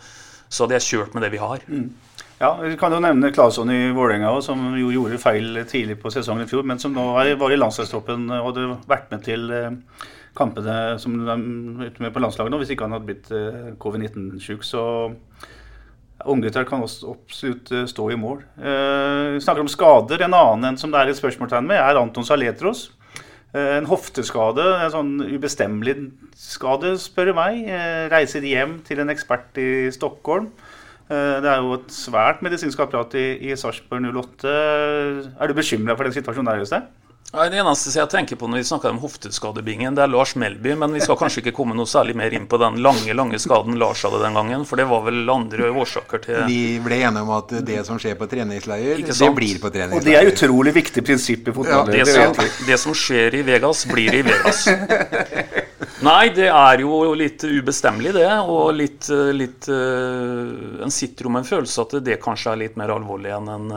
så 0.47 0.65
hadde 0.65 0.79
jeg 0.79 0.89
kjørt 0.89 1.17
med 1.17 1.25
det 1.27 1.35
vi 1.35 1.43
har. 1.43 1.67
Mm. 1.67 1.91
Ja, 2.41 2.55
Vi 2.61 2.73
kan 2.77 2.89
jo 2.89 2.97
nevne 2.97 3.29
Claesson 3.29 3.69
i 3.69 3.91
Vålerenga, 3.93 4.31
som 4.41 4.71
jo 4.73 4.87
gjorde 4.89 5.19
feil 5.21 5.59
tidlig 5.69 5.99
på 6.01 6.09
sesongen 6.09 6.47
i 6.47 6.49
fjor, 6.49 6.63
men 6.65 6.79
som 6.81 6.95
nå 6.95 7.03
var 7.13 7.53
i 7.53 7.59
landslagstroppen 7.59 8.23
og 8.33 8.47
hadde 8.47 8.63
vært 8.89 9.11
med 9.13 9.21
til 9.27 9.43
eh, 9.53 10.07
kampene 10.33 10.77
som 10.97 11.19
de 11.19 11.29
er 11.29 11.99
med 12.01 12.15
på 12.15 12.23
landslaget 12.23 12.49
nå, 12.49 12.57
hvis 12.63 12.73
ikke 12.73 12.87
han 12.87 12.95
hadde 12.97 13.09
blitt 13.11 13.29
eh, 13.29 13.75
covid-19-sjuk. 13.83 14.65
Så 14.65 14.81
unggutter 16.33 16.65
kan 16.65 16.81
også 16.81 17.13
absolutt 17.13 17.69
eh, 17.77 17.85
stå 17.93 18.07
i 18.09 18.17
mål. 18.23 18.41
Vi 18.57 19.45
snakker 19.45 19.61
om 19.61 19.69
skader. 19.69 20.25
En 20.25 20.39
annen 20.39 20.71
enn 20.71 20.81
som 20.81 20.89
det 20.89 20.97
er 20.97 21.13
et 21.13 21.21
spørsmålstegn 21.21 21.69
med, 21.69 21.77
er 21.77 22.01
Anton 22.01 22.25
Saletros. 22.25 22.87
En 23.53 23.85
hofteskade, 23.85 24.65
en 24.81 24.93
sånn 24.95 25.15
ubestemmelig 25.27 25.99
skade, 26.41 26.95
spør 27.05 27.29
du 27.29 27.37
meg. 27.37 27.65
Reiser 28.09 28.49
hjem 28.49 28.79
til 28.87 29.05
en 29.05 29.13
ekspert 29.13 29.61
i 29.61 29.91
Stockholm. 29.93 30.49
Eh, 31.11 31.37
det 31.43 31.51
er 31.51 31.59
jo 31.59 31.75
et 31.75 31.91
svært 31.91 32.41
medisinsk 32.45 32.79
apparat 32.85 33.15
i, 33.19 33.27
i 33.49 33.55
Sarpsborg 33.59 34.07
08. 34.15 34.57
Er 35.35 35.51
du 35.51 35.57
bekymra 35.57 35.97
for 35.97 36.07
den 36.07 36.15
situasjonen 36.15 36.53
der, 36.53 36.63
Øystein? 36.63 36.89
Ja, 37.31 37.45
det 37.47 37.61
eneste 37.61 37.93
jeg 37.95 38.09
tenker 38.11 38.35
på 38.35 38.47
når 38.49 38.59
vi 38.59 38.65
snakker 38.67 38.91
om 38.91 38.97
hofteskadebingen, 38.99 39.95
det 39.95 40.01
er 40.03 40.09
Lars 40.11 40.33
Melby. 40.35 40.73
Men 40.79 40.91
vi 40.91 40.99
skal 41.03 41.15
kanskje 41.19 41.39
ikke 41.39 41.53
komme 41.55 41.77
noe 41.77 41.87
særlig 41.87 42.17
mer 42.19 42.33
inn 42.35 42.47
på 42.51 42.59
den 42.59 42.81
lange 42.83 43.15
lange 43.15 43.39
skaden 43.39 43.79
Lars 43.79 44.03
hadde 44.03 44.19
den 44.23 44.35
gangen. 44.35 44.65
For 44.67 44.81
det 44.81 44.87
var 44.91 45.05
vel 45.05 45.31
andre 45.31 45.69
årsaker 45.71 46.23
til 46.25 46.41
Vi 46.49 46.59
ble 46.83 46.99
enige 47.07 47.23
om 47.23 47.31
at 47.37 47.55
det 47.67 47.79
som 47.87 47.99
skjer 48.03 48.19
på 48.19 48.27
treningsleier, 48.31 48.99
det 49.07 49.31
blir 49.37 49.63
på 49.63 49.71
treningsleier. 49.71 49.95
Og 49.99 50.07
det 50.07 50.17
er 50.19 50.31
utrolig 50.31 50.75
viktig 50.75 51.05
prinsipp 51.07 51.47
i 51.47 51.55
fotball. 51.55 51.91
Ja, 51.95 52.03
det, 52.03 52.07
som, 52.11 52.67
det 52.67 52.79
som 52.83 52.95
skjer 52.95 53.39
i 53.39 53.45
Vegas, 53.47 53.85
blir 53.91 54.19
i 54.19 54.23
Vegas. 54.27 54.67
Nei, 56.01 56.31
det 56.33 56.47
er 56.49 56.81
jo 56.81 57.13
litt 57.13 57.43
ubestemmelig, 57.45 58.15
det. 58.17 58.29
Og 58.49 58.71
litt, 58.73 59.09
litt 59.37 59.67
uh, 59.69 60.81
En 60.81 60.93
sitter 60.93 61.27
jo 61.27 61.33
med 61.33 61.43
en 61.43 61.51
følelse 61.51 61.85
at 61.85 61.93
det 62.05 62.17
kanskje 62.23 62.55
er 62.55 62.61
litt 62.63 62.79
mer 62.79 62.93
alvorlig 62.95 63.33
enn 63.35 63.51
en, 63.53 63.67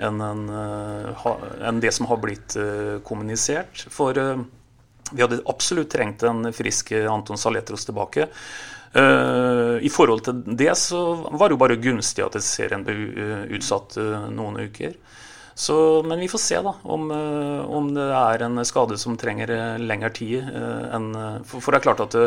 en, 0.00 0.22
en, 0.24 0.42
uh, 0.48 1.28
enn 1.68 1.82
det 1.84 1.92
som 1.92 2.08
har 2.08 2.22
blitt 2.22 2.56
uh, 2.56 2.96
kommunisert. 3.04 3.84
For 3.92 4.16
vi 4.16 5.20
hadde 5.20 5.42
absolutt 5.50 5.92
trengt 5.92 6.24
en 6.24 6.48
frisk 6.54 6.94
Anton 7.10 7.40
Saletros 7.40 7.84
tilbake. 7.88 8.28
I 8.90 9.90
forhold 9.90 10.22
til 10.26 10.38
det 10.58 10.72
så 10.78 11.00
var 11.30 11.46
det 11.46 11.54
jo 11.54 11.60
bare 11.60 11.76
gunstig 11.82 12.24
at 12.24 12.34
serien 12.42 12.82
ble 12.86 12.94
utsatt 13.54 13.94
noen 14.34 14.64
uker. 14.66 14.96
Så, 15.60 15.76
men 16.08 16.22
vi 16.22 16.28
får 16.32 16.40
se 16.40 16.58
da, 16.64 16.72
om, 16.88 17.10
eh, 17.12 17.70
om 17.76 17.92
det 17.92 18.08
er 18.16 18.46
en 18.46 18.62
skade 18.64 18.96
som 19.00 19.18
trenger 19.20 19.52
eh, 19.52 19.82
lengre 19.82 20.08
tid. 20.16 20.38
eh, 20.48 20.84
enn, 20.96 21.12
for, 21.44 21.60
for 21.60 21.74
det 21.74 21.82
er 21.82 21.88
klart 21.90 22.04
at 22.06 22.20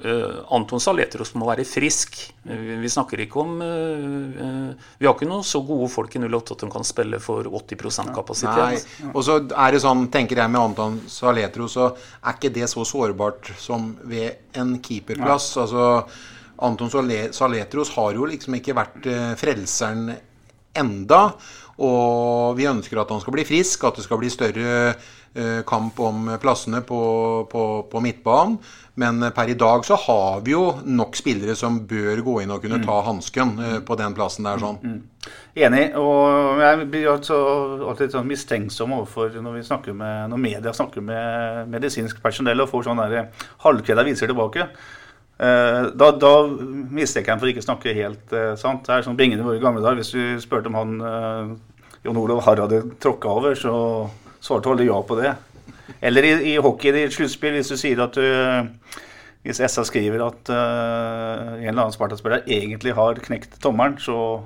Uh, 0.00 0.46
Anton 0.56 0.80
Saletros 0.80 1.34
må 1.36 1.44
være 1.44 1.66
frisk. 1.68 2.14
Vi, 2.48 2.76
vi 2.80 2.88
snakker 2.88 3.20
ikke 3.20 3.42
om 3.42 3.58
uh, 3.60 4.30
uh, 4.32 4.86
Vi 4.96 5.04
har 5.04 5.12
ikke 5.12 5.28
noe 5.28 5.44
så 5.44 5.60
gode 5.66 5.90
folk 5.92 6.14
i 6.16 6.22
08 6.22 6.54
at 6.54 6.64
de 6.64 6.68
kan 6.72 6.86
spille 6.88 7.20
for 7.20 7.44
80 7.44 7.98
Nei. 8.06 8.14
kapasitet. 8.16 8.86
Og 9.10 9.20
så 9.26 9.36
er 9.44 9.76
det 9.76 9.82
sånn, 9.84 10.06
tenker 10.08 10.40
jeg 10.40 10.52
med 10.54 10.62
Anton 10.62 10.96
Saletros, 11.04 11.76
så 11.76 11.90
er 11.92 12.38
ikke 12.38 12.52
det 12.56 12.70
så 12.72 12.86
sårbart 12.88 13.52
som 13.60 13.90
ved 14.08 14.56
en 14.56 14.78
keeperplass. 14.80 15.52
Altså, 15.60 15.90
Anton 16.64 16.94
Saletros 17.36 17.92
har 17.98 18.16
jo 18.16 18.32
liksom 18.32 18.56
ikke 18.56 18.80
vært 18.80 19.12
frelseren 19.40 20.14
enda. 20.80 21.26
Og 21.80 22.58
vi 22.58 22.68
ønsker 22.68 23.00
at 23.00 23.10
han 23.14 23.22
skal 23.22 23.34
bli 23.38 23.46
frisk, 23.48 23.84
at 23.88 23.96
det 23.96 24.04
skal 24.04 24.20
bli 24.20 24.28
større 24.32 24.70
eh, 24.92 25.62
kamp 25.66 26.00
om 26.04 26.28
plassene 26.42 26.82
på, 26.84 27.00
på, 27.50 27.64
på 27.88 28.02
midtbanen. 28.04 28.58
Men 29.00 29.22
eh, 29.22 29.32
per 29.32 29.48
i 29.48 29.56
dag 29.56 29.86
så 29.88 29.96
har 29.96 30.42
vi 30.44 30.52
jo 30.52 30.66
nok 30.84 31.16
spillere 31.16 31.56
som 31.56 31.80
bør 31.88 32.20
gå 32.26 32.36
inn 32.42 32.52
og 32.52 32.60
kunne 32.60 32.82
ta 32.84 32.98
hansken 33.06 33.54
eh, 33.64 33.78
på 33.86 33.96
den 33.96 34.16
plassen 34.18 34.44
der. 34.50 34.60
sånn. 34.60 35.00
Enig. 35.56 35.86
Og 35.96 36.60
jeg 36.60 36.86
blir 36.92 37.08
alltid 37.14 38.04
litt 38.04 38.14
sånn 38.18 38.28
mistenksom 38.28 38.92
overfor 39.00 39.40
når 39.40 39.56
vi 39.60 39.66
snakker 39.72 39.96
med, 39.96 40.30
når 40.34 40.44
media 40.44 40.76
snakker 40.76 41.04
med 41.04 41.70
medisinsk 41.72 42.20
personell 42.22 42.60
og 42.66 42.70
får 42.74 42.90
sånn 42.90 43.00
der 43.06 43.30
halvkvedda 43.64 44.04
viser 44.10 44.28
tilbake. 44.30 44.68
Eh, 45.40 45.82
Da, 45.96 46.10
da 46.20 46.32
mistenker 46.92 47.30
jeg 47.30 47.32
ham 47.32 47.40
for 47.40 47.48
ikke 47.48 47.62
å 47.64 47.68
snakke 47.70 47.96
helt 47.96 48.32
eh, 48.36 48.52
sant. 48.60 48.84
Det 48.84 48.92
er 48.98 49.06
sånn 49.06 49.16
bingende 49.16 49.40
i 49.40 49.48
våre 49.48 49.62
gamle 49.62 49.80
dager. 49.80 50.02
Hvis 50.02 50.12
du 50.12 50.42
spurte 50.42 50.68
om 50.68 50.76
han 50.76 50.90
eh, 51.00 51.54
Jon 52.04 52.16
Olav 52.16 52.40
Harr 52.46 52.62
hadde 52.64 52.80
tråkka 53.02 53.28
over, 53.28 53.56
så 53.58 53.74
svarte 54.40 54.72
alle 54.72 54.88
ja 54.88 54.96
på 55.04 55.18
det. 55.20 55.34
Eller 56.00 56.24
i, 56.24 56.32
i 56.52 56.56
hockey 56.62 56.94
i 56.94 57.04
et 57.04 57.14
sluttspill, 57.14 57.58
hvis 57.58 57.72
du 57.72 57.76
sier 57.80 58.00
at 58.04 58.14
du 58.16 58.24
Hvis 59.40 59.56
SA 59.72 59.82
skriver 59.88 60.20
at 60.20 60.50
uh, 60.52 61.56
en 61.56 61.62
eller 61.64 61.86
annen 61.86 61.94
Sparta-spiller 61.94 62.42
egentlig 62.44 62.92
har 62.92 63.20
knekt 63.24 63.54
tommelen, 63.64 63.94
så 63.96 64.42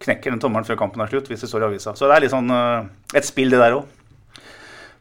knekker 0.00 0.32
den 0.32 0.40
tommelen 0.40 0.64
før 0.64 0.78
kampen 0.80 1.02
er 1.04 1.10
slutt, 1.10 1.28
hvis 1.28 1.44
det 1.44 1.50
står 1.50 1.66
i 1.66 1.68
avisa. 1.68 1.92
Så 1.92 2.08
det 2.08 2.14
er 2.16 2.24
litt 2.24 2.32
sånn 2.32 2.48
uh, 2.48 2.88
et 3.12 3.28
spill, 3.28 3.52
det 3.52 3.60
der 3.60 3.76
òg. 3.76 3.84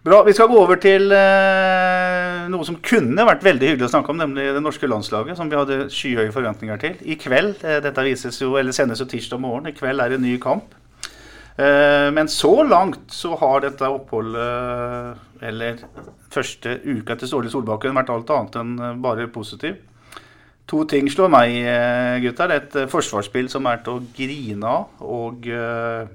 Bra. 0.04 0.20
Vi 0.28 0.34
skal 0.36 0.52
gå 0.52 0.60
over 0.60 0.82
til 0.84 1.08
uh, 1.16 2.44
noe 2.52 2.68
som 2.68 2.76
kunne 2.84 3.24
vært 3.30 3.48
veldig 3.48 3.72
hyggelig 3.72 3.88
å 3.88 3.94
snakke 3.94 4.12
om, 4.12 4.20
nemlig 4.20 4.50
det 4.58 4.66
norske 4.66 4.92
landslaget, 4.92 5.40
som 5.40 5.48
vi 5.48 5.60
hadde 5.60 5.80
skyhøye 5.96 6.36
forventninger 6.36 6.84
til. 6.84 7.00
I 7.08 7.16
kveld, 7.24 7.64
dette 7.88 8.08
vises 8.08 8.44
jo, 8.44 8.52
eller 8.60 8.76
sendes 8.76 9.00
jo 9.00 9.08
tirsdag 9.08 9.40
morgen, 9.40 9.72
i 9.72 9.80
kveld 9.80 10.04
er 10.04 10.12
det 10.12 10.20
en 10.20 10.28
ny 10.28 10.36
kamp. 10.44 10.76
Eh, 11.60 12.08
men 12.16 12.30
så 12.32 12.64
langt 12.64 13.12
så 13.12 13.34
har 13.36 13.66
dette 13.66 13.88
oppholdet, 13.92 15.18
eller 15.44 15.82
første 16.32 16.78
uka 16.86 17.18
til 17.20 17.28
Ståle 17.28 17.52
Solbakken, 17.52 17.98
vært 17.98 18.12
alt 18.14 18.32
annet 18.32 18.60
enn 18.62 18.76
eh, 18.80 19.00
bare 19.04 19.28
positiv. 19.34 19.76
To 20.70 20.84
ting 20.88 21.10
slår 21.12 21.32
meg, 21.34 21.56
eh, 21.66 22.20
gutter. 22.24 22.54
Et 22.56 22.78
eh, 22.80 22.88
forsvarsspill 22.92 23.50
som 23.52 23.68
er 23.68 23.82
til 23.84 23.98
å 23.98 24.06
grine 24.16 24.72
av, 24.72 25.04
og 25.04 25.50
eh, 25.52 26.08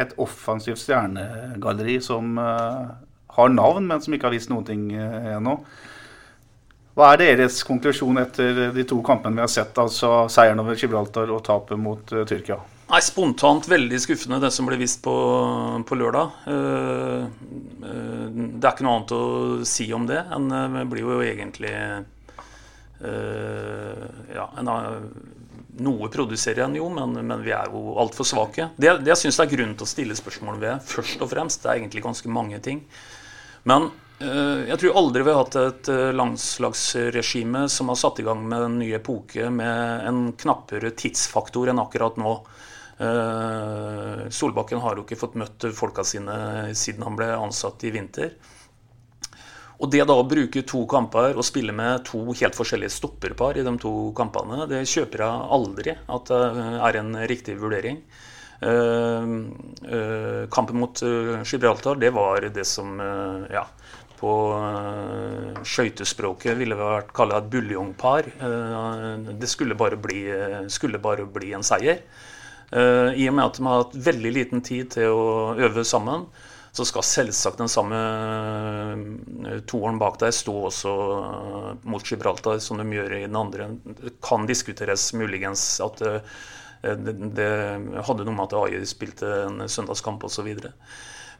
et 0.00 0.16
offensivt 0.18 0.82
stjernegalleri 0.82 2.00
som 2.02 2.34
eh, 2.40 2.90
har 3.36 3.54
navn, 3.54 3.86
men 3.86 4.02
som 4.02 4.16
ikke 4.16 4.30
har 4.30 4.34
vist 4.34 4.50
noen 4.50 4.66
ting 4.66 4.90
eh, 4.96 5.30
ennå. 5.36 5.60
Hva 6.98 7.12
er 7.12 7.22
deres 7.22 7.62
konklusjon 7.68 8.18
etter 8.24 8.74
de 8.74 8.88
to 8.88 8.98
kampene 9.06 9.38
vi 9.38 9.46
har 9.46 9.52
sett, 9.52 9.78
altså 9.78 10.24
seieren 10.32 10.64
over 10.64 10.74
Gibraltar 10.74 11.30
og 11.30 11.44
tapet 11.46 11.78
mot 11.78 12.16
eh, 12.16 12.26
Tyrkia? 12.26 12.58
Nei, 12.90 12.98
Spontant 13.06 13.68
veldig 13.70 14.00
skuffende, 14.02 14.40
det 14.42 14.50
som 14.50 14.66
ble 14.66 14.74
vist 14.80 14.98
på, 15.04 15.14
på 15.86 15.98
lørdag. 15.98 16.30
Eh, 16.50 17.20
eh, 17.86 18.24
det 18.34 18.66
er 18.66 18.72
ikke 18.72 18.86
noe 18.86 18.96
annet 18.98 19.14
å 19.14 19.20
si 19.68 19.86
om 19.94 20.08
det 20.10 20.24
enn 20.34 20.50
eh, 20.50 20.74
det 20.80 20.86
blir 20.90 21.06
jo 21.06 21.20
egentlig 21.22 21.70
eh, 21.70 22.00
Ja, 24.34 24.48
en, 24.58 24.72
noe 25.80 26.10
produserer 26.10 26.64
en 26.64 26.74
jo, 26.76 26.88
men, 26.92 27.14
men 27.14 27.44
vi 27.44 27.54
er 27.54 27.70
jo 27.70 27.94
altfor 28.02 28.26
svake. 28.26 28.72
Det, 28.76 28.98
det 29.04 29.14
jeg 29.14 29.22
syns 29.22 29.38
det 29.38 29.46
er 29.46 29.54
grunn 29.54 29.74
til 29.78 29.86
å 29.86 29.90
stille 29.94 30.18
spørsmål 30.18 30.58
ved, 30.60 30.82
først 30.90 31.22
og 31.22 31.30
fremst, 31.30 31.62
det 31.62 31.70
er 31.70 31.80
egentlig 31.80 32.02
ganske 32.04 32.32
mange 32.32 32.58
ting. 32.64 32.82
Men 33.70 33.86
eh, 34.18 34.66
jeg 34.72 34.80
tror 34.82 34.98
aldri 34.98 35.22
vi 35.24 35.30
har 35.30 35.44
hatt 35.44 35.60
et 35.62 35.92
eh, 35.94 36.10
landslagsregime 36.16 37.68
som 37.70 37.92
har 37.92 38.00
satt 38.02 38.18
i 38.18 38.26
gang 38.26 38.42
med 38.50 38.66
en 38.66 38.80
ny 38.82 38.90
epoke 38.98 39.46
med 39.54 40.10
en 40.10 40.20
knappere 40.42 40.90
tidsfaktor 40.90 41.70
enn 41.70 41.82
akkurat 41.86 42.18
nå. 42.18 42.34
Eh, 43.00 44.24
Solbakken 44.28 44.82
har 44.84 44.98
jo 44.98 45.06
ikke 45.06 45.18
fått 45.18 45.38
møtt 45.40 45.68
folka 45.76 46.04
sine 46.04 46.70
siden 46.76 47.06
han 47.06 47.16
ble 47.18 47.30
ansatt 47.36 47.84
i 47.88 47.92
vinter. 47.94 48.34
Og 49.80 49.88
det 49.88 50.02
da 50.04 50.16
å 50.20 50.26
bruke 50.28 50.60
to 50.68 50.82
kamper 50.88 51.38
og 51.38 51.46
spille 51.46 51.72
med 51.72 52.04
to 52.04 52.20
helt 52.34 52.56
forskjellige 52.56 52.92
stopperpar 52.92 53.56
i 53.56 53.64
de 53.64 53.72
to 53.80 54.12
kampene, 54.16 54.66
det 54.68 54.82
kjøper 54.84 55.24
jeg 55.24 55.46
aldri 55.56 55.94
at 55.96 56.28
det 56.28 56.66
er 56.90 56.98
en 57.00 57.14
riktig 57.32 57.56
vurdering. 57.62 58.02
Eh, 58.60 59.30
eh, 59.96 60.42
kampen 60.52 60.82
mot 60.82 61.00
eh, 61.00 61.40
Gibraltar, 61.48 61.96
det 61.96 62.12
var 62.12 62.44
det 62.52 62.66
som 62.68 63.00
eh, 63.00 63.54
ja, 63.56 63.64
på 64.20 64.32
uh, 64.52 65.60
skøytespråket 65.64 66.58
ville 66.58 66.76
vært 66.76 67.14
kalla 67.16 67.38
et 67.40 67.48
buljongpar. 67.52 68.28
Eh, 68.36 69.30
det 69.40 69.48
skulle 69.48 69.78
bare, 69.80 69.96
bli, 69.96 70.26
skulle 70.68 71.00
bare 71.00 71.24
bli 71.24 71.54
en 71.56 71.64
seier. 71.64 72.02
Eh, 72.70 73.18
I 73.22 73.28
og 73.30 73.36
med 73.36 73.46
at 73.46 73.58
de 73.58 73.66
har 73.66 73.84
hatt 73.84 73.98
veldig 74.10 74.32
liten 74.36 74.64
tid 74.66 74.92
til 74.94 75.10
å 75.10 75.28
øve 75.58 75.84
sammen, 75.86 76.28
så 76.72 76.84
skal 76.86 77.02
selvsagt 77.06 77.58
den 77.58 77.70
samme 77.70 77.98
eh, 79.50 79.58
toeren 79.66 79.98
bak 79.98 80.20
deg 80.22 80.34
stå 80.34 80.54
også 80.68 80.94
eh, 81.16 81.70
mot 81.90 82.06
Gibraltar, 82.06 82.60
som 82.62 82.78
de 82.78 82.86
gjør 82.94 83.16
i 83.18 83.26
den 83.26 83.38
andre. 83.38 83.72
Det 83.84 84.16
kan 84.22 84.46
diskuteres 84.46 85.10
muligens 85.18 85.64
at 85.82 86.02
eh, 86.06 86.20
det, 86.80 87.16
det 87.36 87.50
hadde 88.06 88.24
noe 88.24 88.36
med 88.36 88.46
at 88.46 88.58
AI 88.60 88.84
spilte 88.88 89.32
en 89.48 89.66
søndagskamp 89.68 90.22
osv. 90.30 90.46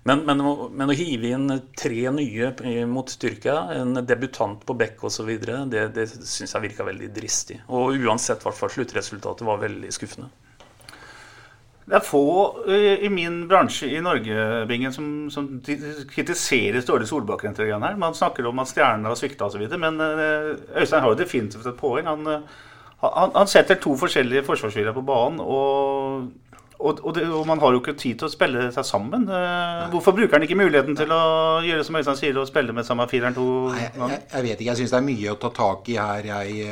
Men, 0.03 0.25
men, 0.25 0.43
men 0.75 0.91
å 0.91 0.97
hive 0.97 1.31
inn 1.37 1.55
tre 1.77 2.11
nye 2.13 2.51
mot 2.89 3.09
Tyrkia, 3.21 3.57
en 3.77 4.03
debutant 4.09 4.65
på 4.67 4.77
bekk 4.77 5.07
osv., 5.09 5.31
det, 5.71 5.87
det 5.95 6.07
syns 6.11 6.57
jeg 6.57 6.65
virka 6.67 6.87
veldig 6.89 7.11
dristig. 7.15 7.61
Og 7.69 7.97
uansett, 8.01 8.43
hvert 8.45 8.59
fall 8.59 8.73
sluttresultatet 8.75 9.47
var 9.47 9.63
veldig 9.63 9.93
skuffende. 9.95 10.33
Det 11.91 11.99
er 11.99 12.05
få 12.07 12.25
eh, 12.71 13.01
i 13.03 13.09
min 13.11 13.41
bransje 13.51 13.89
i 13.91 14.01
Norge 14.03 14.67
Bingen, 14.71 14.93
som, 14.95 15.07
som 15.31 15.47
kritiserer 16.15 16.81
Ståle 16.85 17.07
Solbakken. 17.07 17.57
her. 17.59 17.97
Man 17.99 18.15
snakker 18.15 18.47
om 18.47 18.59
at 18.63 18.71
stjernene 18.71 19.11
har 19.11 19.19
svikta 19.19 19.49
osv. 19.49 19.65
Men 19.75 19.99
eh, 20.01 20.53
Øystein 20.79 21.03
har 21.03 21.11
jo 21.11 21.19
definitivt 21.19 21.67
et 21.67 21.81
poeng. 21.81 22.07
Han, 22.07 22.27
eh, 22.27 22.61
han, 23.03 23.35
han 23.35 23.51
setter 23.51 23.75
to 23.75 23.97
forskjellige 23.99 24.45
forsvarsspillere 24.47 24.95
på 24.95 25.03
banen. 25.03 25.41
Og, 25.43 26.31
og, 26.79 27.03
og, 27.03 27.11
det, 27.17 27.27
og 27.27 27.43
man 27.51 27.59
har 27.59 27.75
jo 27.75 27.83
ikke 27.83 27.99
tid 27.99 28.23
til 28.23 28.31
å 28.31 28.33
spille 28.37 28.71
seg 28.71 28.87
sammen. 28.87 29.27
Nei. 29.27 29.91
Hvorfor 29.91 30.15
bruker 30.15 30.39
han 30.39 30.47
ikke 30.47 30.61
muligheten 30.63 30.95
til 30.95 31.11
å 31.11 31.59
gjøre 31.67 31.89
som 31.89 31.99
Øystein 31.99 32.23
sier, 32.23 32.39
og 32.39 32.47
spille 32.47 32.77
med 32.77 32.87
samme 32.87 33.11
fireren 33.11 33.35
to 33.35 33.51
ganger? 33.75 34.15
Jeg, 34.15 34.29
jeg 34.37 34.47
vet 34.47 34.57
ikke, 34.61 34.71
jeg 34.71 34.85
syns 34.85 34.95
det 34.95 35.03
er 35.03 35.11
mye 35.11 35.35
å 35.35 35.41
ta 35.43 35.55
tak 35.59 35.91
i 35.91 35.99
her. 35.99 36.35
Jeg 36.37 36.71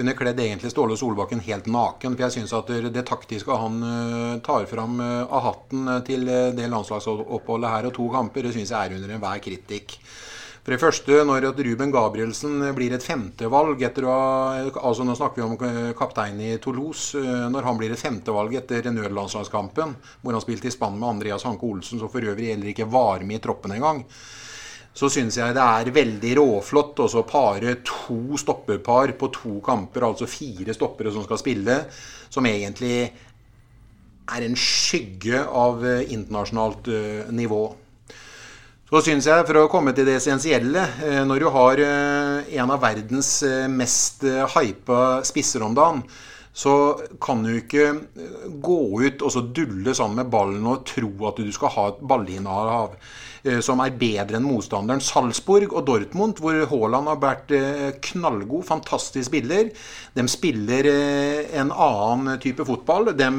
kunne 0.00 0.16
kledd 0.16 0.40
egentlig 0.40 0.72
Ståle 0.72 0.96
Solbakken 0.96 1.42
helt 1.44 1.68
naken. 1.70 2.16
For 2.16 2.26
jeg 2.26 2.38
syns 2.38 2.56
at 2.56 2.72
det, 2.88 3.04
taktiske 3.08 3.60
han 3.60 3.78
eh, 3.84 4.40
tar 4.46 4.66
fram 4.70 4.98
eh, 5.04 5.22
av 5.28 5.44
hatten 5.44 5.86
eh, 5.88 6.02
til 6.06 6.26
det 6.56 6.72
landslagsoppholdet 6.72 7.72
her 7.74 7.88
og 7.90 7.96
to 7.96 8.08
kamper, 8.12 8.46
det 8.46 8.56
syns 8.56 8.72
jeg 8.72 8.80
er 8.90 8.96
under 8.96 9.14
enhver 9.16 9.42
kritikk. 9.44 9.98
For 10.60 10.74
det 10.74 10.80
første, 10.82 11.22
når 11.24 11.46
Ruben 11.56 11.92
Gabrielsen 11.92 12.58
blir 12.76 12.92
et 12.92 13.04
femtevalg 13.04 13.80
etter 13.86 14.04
å 14.04 14.16
altså 14.76 15.06
Nå 15.08 15.14
snakker 15.16 15.40
vi 15.40 15.46
om 15.46 15.94
kapteinen 15.96 16.42
i 16.44 16.58
Toulouse. 16.60 17.16
Når 17.16 17.64
han 17.64 17.78
blir 17.80 17.94
et 17.94 18.02
femtevalg 18.02 18.58
etter 18.60 18.90
nødlandslagskampen, 18.92 19.94
hvor 20.20 20.36
han 20.36 20.44
spilte 20.44 20.68
i 20.68 20.74
spann 20.74 21.00
med 21.00 21.14
Andreas 21.14 21.48
Hanke 21.48 21.64
Olsen, 21.64 21.96
som 21.96 22.12
for 22.12 22.28
øvrig 22.28 22.52
heller 22.52 22.74
ikke 22.74 22.90
var 22.92 23.24
med 23.24 23.40
i 23.40 23.42
troppen 23.48 23.72
engang 23.78 24.04
så 24.94 25.08
syns 25.12 25.38
jeg 25.38 25.54
det 25.54 25.62
er 25.64 25.92
veldig 25.94 26.32
råflott 26.40 27.02
å 27.04 27.24
pare 27.28 27.76
to 27.86 28.38
stopperpar 28.40 29.14
på 29.18 29.30
to 29.34 29.58
kamper, 29.64 30.08
altså 30.08 30.28
fire 30.28 30.74
stoppere 30.74 31.12
som 31.14 31.24
skal 31.26 31.40
spille, 31.40 31.76
som 32.30 32.46
egentlig 32.46 32.96
er 34.30 34.46
en 34.46 34.56
skygge 34.58 35.42
av 35.42 35.84
eh, 35.86 36.10
internasjonalt 36.14 36.90
eh, 36.90 37.30
nivå. 37.34 37.62
Så 38.90 39.02
syns 39.06 39.26
jeg, 39.30 39.46
for 39.46 39.60
å 39.60 39.68
komme 39.70 39.94
til 39.94 40.06
det 40.06 40.18
essensielle, 40.18 40.84
eh, 41.06 41.22
når 41.26 41.42
du 41.42 41.48
har 41.54 41.82
en 41.84 42.74
av 42.74 42.82
verdens 42.82 43.30
mest 43.70 44.26
hypa 44.54 45.00
spisser 45.26 45.62
om 45.66 45.74
dagen, 45.78 46.02
så 46.52 46.98
kan 47.22 47.44
du 47.44 47.52
ikke 47.54 47.92
gå 48.62 48.80
ut 49.06 49.22
og 49.22 49.32
så 49.32 49.42
dulle 49.54 49.94
sammen 49.94 50.24
med 50.24 50.32
ballen 50.32 50.66
og 50.66 50.82
tro 50.88 51.10
at 51.30 51.38
du 51.38 51.50
skal 51.54 51.72
ha 51.76 51.84
et 51.92 52.00
ballinnehav 52.10 52.96
eh, 52.96 53.18
som 53.64 53.80
er 53.80 53.96
bedre 53.96 54.38
enn 54.38 54.46
motstanderen. 54.46 55.02
Salzburg 55.04 55.72
og 55.72 55.86
Dortmund, 55.88 56.40
hvor 56.42 56.58
Haaland 56.70 57.10
har 57.12 57.20
vært 57.22 57.54
eh, 57.56 57.90
knallgod, 58.10 58.66
fantastisk 58.68 59.30
spiller, 59.30 59.70
de 60.16 60.26
spiller 60.28 60.88
en 61.60 61.70
annen 61.72 62.40
type 62.42 62.64
fotball. 62.68 63.12
De 63.16 63.30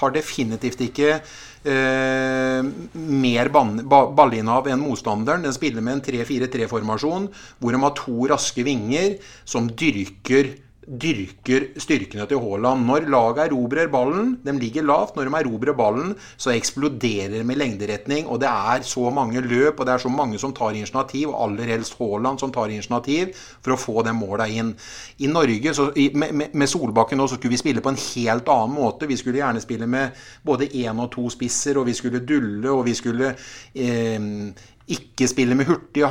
har 0.00 0.14
definitivt 0.14 0.82
ikke 0.88 1.12
eh, 1.16 2.70
mer 2.94 3.50
ballinnehav 3.52 4.68
enn 4.70 4.82
motstanderen. 4.82 5.44
Den 5.46 5.56
spiller 5.56 5.84
med 5.84 5.98
en 5.98 6.06
3-4-3-formasjon 6.06 7.28
hvor 7.58 7.74
de 7.74 7.82
har 7.84 7.98
to 7.98 8.30
raske 8.32 8.64
vinger 8.66 9.18
som 9.48 9.70
dyrker 9.70 10.54
dyrker 10.88 11.66
styrkene 11.80 12.24
til 12.28 12.40
Haaland. 12.40 12.86
Når 12.88 13.08
laget 13.12 13.42
erobrer 13.46 13.90
ballen, 13.92 14.36
de 14.44 14.54
ligger 14.56 14.86
lavt, 14.88 15.16
når 15.16 15.28
de 15.28 15.40
erobrer 15.40 15.76
ballen, 15.76 16.14
så 16.36 16.54
eksploderer 16.54 17.36
de 17.36 17.44
med 17.44 17.60
lengderetning. 17.60 18.26
Og 18.26 18.40
det 18.40 18.48
er 18.48 18.84
så 18.88 19.10
mange 19.14 19.42
løp, 19.44 19.80
og 19.80 19.86
det 19.86 19.94
er 19.94 20.04
så 20.04 20.12
mange 20.12 20.38
som 20.40 20.54
tar 20.56 20.76
initiativ, 20.76 21.28
og 21.32 21.42
aller 21.44 21.74
helst 21.74 21.98
Haaland 21.98 22.40
som 22.40 22.52
tar 22.54 22.72
initiativ 22.72 23.34
for 23.36 23.74
å 23.74 23.80
få 23.80 24.06
de 24.06 24.14
måla 24.16 24.48
inn. 24.48 24.72
I 25.18 25.30
Norge, 25.30 25.74
så, 25.76 25.90
med, 26.14 26.48
med, 26.52 26.68
Solbakken 26.68 27.20
nå, 27.20 27.28
så 27.28 27.36
skulle 27.38 27.56
vi 27.56 27.60
spille 27.60 27.84
på 27.84 27.92
en 27.92 28.00
helt 28.00 28.48
annen 28.52 28.76
måte. 28.78 29.08
Vi 29.10 29.16
skulle 29.20 29.42
gjerne 29.42 29.62
spille 29.64 29.88
med 29.90 30.16
både 30.44 30.70
én 30.72 31.04
og 31.04 31.12
to 31.12 31.28
spisser, 31.32 31.78
og 31.80 31.88
vi 31.88 31.96
skulle 31.96 32.24
dulle, 32.24 32.70
og 32.72 32.84
vi 32.88 32.96
skulle 32.96 33.34
eh, 33.74 34.28
ikke 34.94 35.28
spille 35.28 35.56
med 35.58 35.68
hurtige 35.68 36.08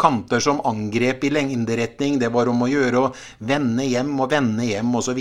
kanter 0.00 0.42
som 0.42 0.62
angrep 0.66 1.24
i 1.26 1.30
lengderetning. 1.34 2.18
Det 2.20 2.30
var 2.34 2.50
om 2.50 2.64
å 2.64 2.70
gjøre 2.70 3.02
å 3.02 3.12
vende 3.46 3.86
hjem 3.86 4.14
og 4.22 4.32
vende 4.32 4.66
hjem 4.66 4.94
osv. 4.98 5.20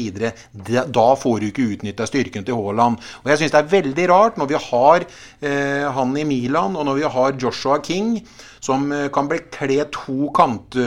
Da 0.56 1.06
får 1.22 1.42
du 1.42 1.48
ikke 1.50 1.68
utnytta 1.76 2.08
styrken 2.10 2.48
til 2.48 2.58
Haaland. 2.60 3.02
Og 3.24 3.32
jeg 3.32 3.44
syns 3.44 3.56
det 3.56 3.62
er 3.62 3.72
veldig 3.76 4.10
rart 4.12 4.42
når 4.42 4.52
vi 4.54 4.64
har 4.70 5.06
eh, 5.06 5.86
han 5.98 6.18
i 6.18 6.26
Milan, 6.28 6.76
og 6.76 6.90
når 6.90 7.02
vi 7.02 7.14
har 7.18 7.40
Joshua 7.42 7.80
King, 7.86 8.18
som 8.64 8.90
eh, 8.94 9.08
kan 9.14 9.30
bekle 9.32 9.86
to 9.94 10.32
kant, 10.36 10.78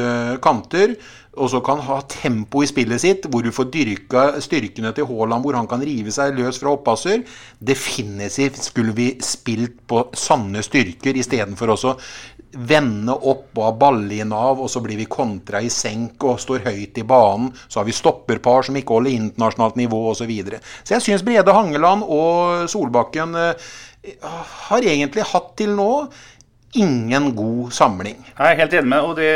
kanter 0.42 0.96
og 1.38 1.50
så 1.52 1.60
kan 1.64 1.80
ha 1.86 2.00
tempo 2.10 2.62
i 2.64 2.68
spillet 2.70 3.02
sitt, 3.02 3.28
hvor 3.30 3.44
du 3.46 3.52
får 3.54 3.70
dyrka 3.74 4.24
styrkene 4.44 4.92
til 4.96 5.08
Haaland, 5.08 5.44
hvor 5.44 5.58
han 5.58 5.68
kan 5.70 5.84
rive 5.84 6.12
seg 6.14 6.36
løs 6.38 6.60
fra 6.62 6.74
oppasser. 6.74 7.22
Definitivt 7.58 8.60
skulle 8.68 8.96
vi 8.96 9.12
spilt 9.24 9.80
på 9.88 10.08
sanne 10.18 10.64
styrker 10.66 11.16
istedenfor 11.18 11.74
også 11.76 11.94
vende 12.48 13.12
opp 13.12 13.58
og 13.58 13.66
ha 13.66 13.90
av, 14.34 14.60
og 14.60 14.70
så 14.70 14.80
blir 14.80 14.96
vi 14.96 15.08
kontra 15.10 15.60
i 15.60 15.68
senk 15.68 16.24
og 16.24 16.40
står 16.40 16.64
høyt 16.64 16.98
i 16.98 17.04
banen. 17.04 17.52
Så 17.68 17.80
har 17.80 17.86
vi 17.86 17.96
stopperpar 17.96 18.64
som 18.66 18.76
ikke 18.76 18.96
holder 18.96 19.16
internasjonalt 19.16 19.76
nivå 19.76 20.00
osv. 20.10 20.18
Så, 20.18 20.26
videre. 20.28 20.58
så 20.84 20.96
jeg 20.96 21.04
syns 21.04 21.22
Brede 21.24 21.52
Hangeland 21.54 22.02
og 22.04 22.66
Solbakken 22.68 23.36
eh, 23.38 23.68
har 24.68 24.84
egentlig 24.84 25.24
hatt 25.30 25.54
til 25.56 25.76
nå 25.76 26.08
ingen 26.76 27.30
god 27.36 27.72
samling. 27.72 28.18
Jeg 28.38 28.52
er 28.52 28.58
helt 28.60 28.74
enig 28.76 28.90
med 28.90 29.06
og 29.06 29.14
det, 29.16 29.28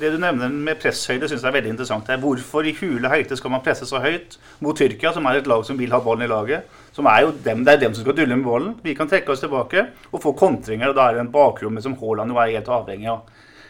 det 0.00 0.10
du 0.14 0.18
nevner 0.20 0.50
med 0.50 0.80
presshøyde, 0.82 1.28
syns 1.30 1.44
jeg 1.44 1.50
er 1.50 1.56
veldig 1.56 1.74
interessant. 1.74 2.06
Det 2.06 2.16
er 2.16 2.22
hvorfor 2.22 2.66
i 2.66 2.74
hule 2.80 3.10
høyde 3.10 3.38
skal 3.38 3.54
man 3.54 3.62
presse 3.64 3.86
så 3.88 4.02
høyt 4.02 4.38
mot 4.64 4.76
Tyrkia, 4.78 5.12
som 5.14 5.26
er 5.30 5.38
et 5.38 5.50
lag 5.50 5.62
som 5.66 5.78
vil 5.78 5.94
ha 5.94 6.02
ballen 6.02 6.26
i 6.26 6.30
laget? 6.30 6.66
Som 6.94 7.06
er 7.10 7.24
jo 7.24 7.32
dem, 7.44 7.64
Det 7.64 7.74
er 7.74 7.82
dem 7.86 7.94
som 7.94 8.04
skal 8.04 8.16
dulle 8.18 8.36
med 8.36 8.46
ballen. 8.46 8.74
Vi 8.82 8.94
kan 8.94 9.08
trekke 9.08 9.32
oss 9.32 9.42
tilbake 9.44 9.88
og 10.10 10.22
få 10.22 10.34
kontringer, 10.38 10.90
og 10.90 10.96
da 10.98 11.08
er 11.08 11.14
det 11.14 11.26
en 11.26 11.34
bakrommet 11.34 11.82
som 11.82 11.96
Haaland 12.00 12.30
jo 12.30 12.38
er 12.42 12.56
helt 12.56 12.68
avhengig 12.68 13.10
av. 13.10 13.22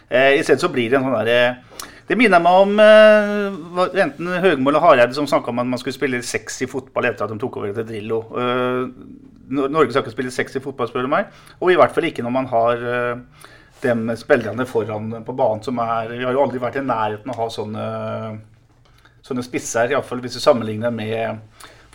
Eh, 0.09 0.41
stedet 0.43 0.61
så 0.61 0.69
blir 0.69 0.89
det 0.89 0.99
en 0.99 1.07
sånn 1.07 1.17
derre 1.17 1.37
eh, 1.45 1.85
det 2.05 2.17
minner 2.19 2.37
meg 2.37 2.53
om 2.61 2.75
eh, 2.77 4.01
enten 4.03 4.27
Høgmo 4.43 4.69
eller 4.69 4.83
Hareide 4.83 5.15
som 5.17 5.25
snakka 5.25 5.49
om 5.49 5.63
at 5.63 5.69
man 5.71 5.81
skulle 5.81 5.95
spille 5.95 6.19
sexy 6.21 6.67
fotball 6.69 7.07
etter 7.09 7.25
at 7.25 7.33
de 7.33 7.39
tok 7.41 7.57
over 7.57 7.73
til 7.73 7.87
Drillo. 7.89 8.19
Eh, 8.37 8.83
Norge 9.49 9.91
skal 9.91 10.03
ikke 10.03 10.15
spille 10.15 10.33
sexy 10.33 10.61
fotball, 10.63 10.89
spør 10.89 11.05
du 11.05 11.11
meg. 11.11 11.29
Og 11.59 11.71
i 11.71 11.77
hvert 11.79 11.93
fall 11.95 12.07
ikke 12.09 12.25
når 12.25 12.33
man 12.33 12.49
har 12.49 12.85
uh, 12.85 13.45
de 13.83 14.17
spillerne 14.17 14.65
foran 14.69 15.11
på 15.25 15.35
banen 15.37 15.63
som 15.63 15.79
er 15.83 16.13
Vi 16.15 16.23
har 16.23 16.33
jo 16.33 16.43
aldri 16.45 16.61
vært 16.61 16.79
i 16.79 16.85
nærheten 16.85 17.31
av 17.31 17.37
å 17.37 17.43
ha 17.43 17.53
sånne, 17.53 17.85
sånne 19.25 19.45
spisser, 19.45 19.93
iallfall 19.93 20.23
hvis 20.23 20.39
du 20.39 20.43
sammenligner 20.43 20.93
med 20.95 21.43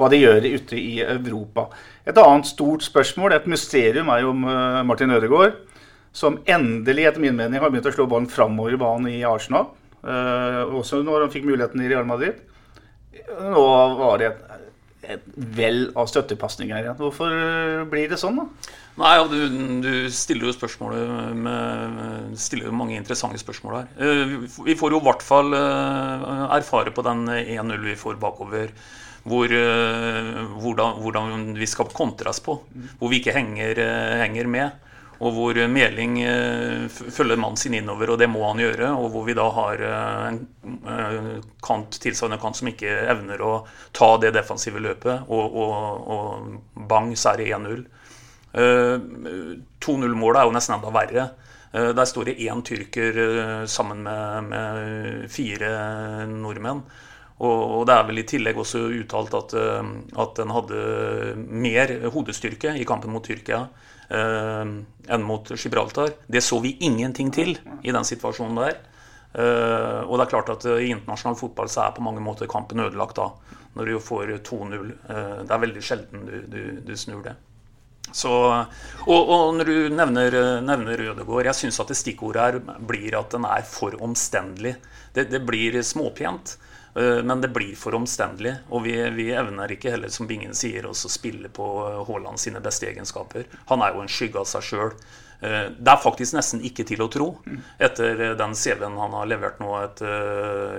hva 0.01 0.09
de 0.09 0.21
gjør 0.21 0.47
ute 0.47 0.79
i 0.79 1.01
Europa. 1.05 1.67
Et 2.09 2.17
annet 2.17 2.49
stort 2.49 2.85
spørsmål, 2.87 3.35
et 3.37 3.51
mysterium, 3.51 4.09
er 4.09 4.25
jo 4.25 4.33
om 4.33 4.47
uh, 4.49 4.81
Martin 4.87 5.13
Ødegaard, 5.13 5.59
som 6.17 6.41
endelig, 6.49 7.05
etter 7.07 7.23
min 7.23 7.37
mening, 7.37 7.61
har 7.61 7.71
begynt 7.71 7.91
å 7.91 7.93
slå 7.95 8.09
ballen 8.11 8.31
framover 8.31 8.75
i 8.75 8.81
banen 8.81 9.11
i 9.13 9.21
Arsenal. 9.29 9.69
Uh, 10.01 10.73
også 10.81 11.03
når 11.05 11.27
han 11.27 11.35
fikk 11.35 11.45
muligheten 11.51 11.83
i 11.85 11.91
Real 11.91 12.09
Madrid. 12.09 12.41
Nå 13.53 13.67
var 14.01 14.21
det 14.21 14.31
et 14.31 14.50
et 15.16 15.27
vell 15.57 15.83
av 15.99 16.09
støttepasninger 16.11 16.77
her. 16.77 16.92
Hvorfor 16.99 17.35
eh, 17.35 17.83
blir 17.90 18.11
det 18.11 18.18
sånn, 18.20 18.40
da? 18.40 18.77
Nei, 19.01 19.12
du, 19.31 19.37
du, 19.85 19.92
stiller 20.12 20.51
jo 20.51 20.55
spørsmålet 20.55 21.37
med, 21.38 22.35
stiller 22.40 22.68
jo 22.68 22.77
mange 22.77 22.99
interessante 22.99 23.40
spørsmål 23.40 23.79
her. 23.79 23.92
Eh, 24.03 24.35
vi 24.66 24.77
får 24.79 24.96
jo 24.96 25.01
i 25.01 25.07
hvert 25.09 25.25
fall 25.25 25.57
eh, 25.57 26.44
erfare 26.59 26.92
på 26.94 27.07
den 27.07 27.25
1-0 27.37 27.87
vi 27.87 27.96
får 28.01 28.20
bakover, 28.23 28.75
hvor, 29.20 29.53
hvordan, 29.53 31.01
hvordan, 31.05 31.42
vi 31.59 31.66
skal 31.68 31.90
kontres 31.92 32.40
på. 32.40 32.55
Hvor 32.99 33.11
vi 33.12 33.20
ikke 33.20 33.35
henger, 33.37 33.83
henger 34.23 34.49
med 34.49 34.89
og 35.20 35.35
hvor 35.37 35.59
Meling 35.68 36.14
eh, 36.24 36.87
følger 36.88 37.37
mannen 37.37 37.59
sin 37.61 37.74
innover, 37.76 38.14
og 38.14 38.20
det 38.22 38.28
må 38.33 38.40
han 38.46 38.62
gjøre. 38.62 38.88
Og 38.96 39.11
hvor 39.12 39.26
vi 39.26 39.37
da 39.37 39.44
har 39.52 39.83
eh, 39.85 40.28
en 40.30 40.38
eh, 40.88 41.26
kant, 41.64 41.98
tilsvarende 42.00 42.40
kant 42.40 42.56
som 42.56 42.70
ikke 42.70 42.94
evner 43.12 43.44
å 43.44 43.52
ta 43.96 44.14
det 44.22 44.33
defensive 44.37 44.80
løpet, 44.80 45.28
og, 45.28 45.59
og, 45.61 45.74
og 46.14 46.87
bang, 46.88 47.12
så 47.20 47.35
er 47.35 47.42
det 47.42 47.50
1-0. 47.59 47.85
2-0-målet 48.50 50.40
er 50.40 50.48
jo 50.48 50.54
nesten 50.56 50.74
enda 50.74 50.90
verre. 50.90 51.28
Der 51.70 52.09
står 52.09 52.26
det 52.26 52.40
én 52.42 52.64
tyrker 52.66 53.20
sammen 53.70 54.00
med, 54.02 54.48
med 54.48 55.28
fire 55.30 55.68
nordmenn. 56.26 56.80
Og, 57.46 57.85
det 57.87 57.94
er 57.94 58.09
vel 58.09 58.18
i 58.24 58.26
tillegg 58.26 58.59
også 58.59 58.83
uttalt 58.96 59.37
at, 59.38 59.54
at 59.54 60.35
den 60.40 60.50
hadde 60.56 60.80
mer 61.46 61.94
hodestyrke 62.11 62.74
i 62.74 62.88
kampen 62.88 63.14
mot 63.14 63.22
Tyrkia 63.22 63.68
enn 64.11 65.23
mot 65.23 65.51
Gibraltar. 65.55 66.16
Det 66.27 66.42
så 66.42 66.59
vi 66.64 66.73
ingenting 66.83 67.31
til 67.35 67.53
i 67.83 67.92
den 67.94 68.07
situasjonen 68.07 68.59
der. 68.59 68.79
Uh, 69.31 70.03
og 70.11 70.16
det 70.18 70.25
er 70.25 70.31
klart 70.33 70.49
at 70.51 70.64
uh, 70.66 70.81
I 70.83 70.88
internasjonal 70.90 71.37
fotball 71.38 71.68
så 71.70 71.85
er 71.85 71.92
på 71.94 72.03
mange 72.03 72.23
måter 72.25 72.51
kampen 72.51 72.83
ødelagt 72.83 73.14
da, 73.20 73.29
når 73.79 73.92
du 73.92 74.01
får 74.03 74.33
2-0. 74.49 74.90
Uh, 75.07 75.37
det 75.46 75.55
er 75.55 75.62
veldig 75.62 75.83
sjelden 75.87 76.25
du, 76.27 76.35
du, 76.51 76.62
du 76.88 76.96
snur 76.99 77.23
det. 77.23 77.37
Så, 78.11 78.33
og, 79.07 79.20
og, 79.20 79.53
når 79.55 79.68
du 79.68 79.77
nevner, 79.94 80.35
nevner 80.66 80.99
Rødegård, 80.99 81.46
jeg 81.46 81.59
syns 81.61 81.79
at 81.79 81.92
det 81.92 81.99
stikkordet 82.01 82.42
her 82.42 82.81
blir 82.88 83.14
at 83.20 83.31
den 83.37 83.46
er 83.46 83.62
for 83.70 83.94
omstendelig. 84.03 84.75
Det, 85.14 85.29
det 85.31 85.44
blir 85.46 85.79
småpent. 85.87 86.57
Eh, 86.94 87.22
men 87.22 87.40
det 87.40 87.48
blir 87.48 87.74
for 87.79 87.94
omstendelig. 87.94 88.57
Og 88.70 88.85
vi, 88.87 88.96
vi, 89.16 89.31
evner 89.37 89.76
ikke 89.76 89.94
heller, 89.94 90.12
som 90.12 90.29
Bingen 90.31 90.57
sier, 90.57 90.88
å 90.88 90.94
spille 90.94 91.53
på 91.53 91.70
eh, 91.87 92.03
Haaland 92.09 92.40
sine 92.42 92.62
beste 92.64 92.90
egenskaper. 92.90 93.46
Han 93.70 93.85
er 93.85 93.94
jo 93.94 94.05
en 94.05 94.11
skygge 94.11 94.42
av 94.42 94.50
seg 94.50 94.66
sjøl. 94.66 94.92
Eh, 95.40 95.70
det 95.76 95.94
er 95.94 96.03
faktisk 96.03 96.37
nesten 96.37 96.64
ikke 96.66 96.87
til 96.88 97.05
å 97.05 97.09
tro, 97.12 97.31
etter 97.81 98.35
den 98.38 98.59
CV-en 98.59 98.98
han 99.00 99.16
har 99.16 99.31
levert 99.31 99.62
nå 99.62 99.72
et, 99.85 100.05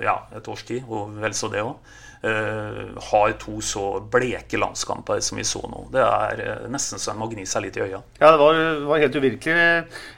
ja, 0.04 0.20
et 0.36 0.48
års 0.48 0.64
tid, 0.68 0.86
og 0.86 1.18
vel 1.22 1.34
så 1.34 1.50
det 1.52 1.64
òg. 1.66 1.98
har 2.22 3.32
to 3.42 3.56
så 3.66 3.98
bleke 3.98 4.54
landskamper 4.54 5.18
som 5.18 5.40
vi 5.40 5.42
så 5.42 5.58
nå. 5.66 5.88
Det 5.90 6.04
er 6.04 6.68
nesten 6.70 7.02
så 7.02 7.10
en 7.10 7.18
må 7.18 7.26
gni 7.32 7.42
seg 7.50 7.64
litt 7.64 7.80
i 7.80 7.82
øya. 7.82 7.98
Ja, 8.20 8.30
det 8.30 8.38
var, 8.38 8.60
var, 8.86 9.02
helt 9.02 9.18
uvirkelig. 9.18 9.66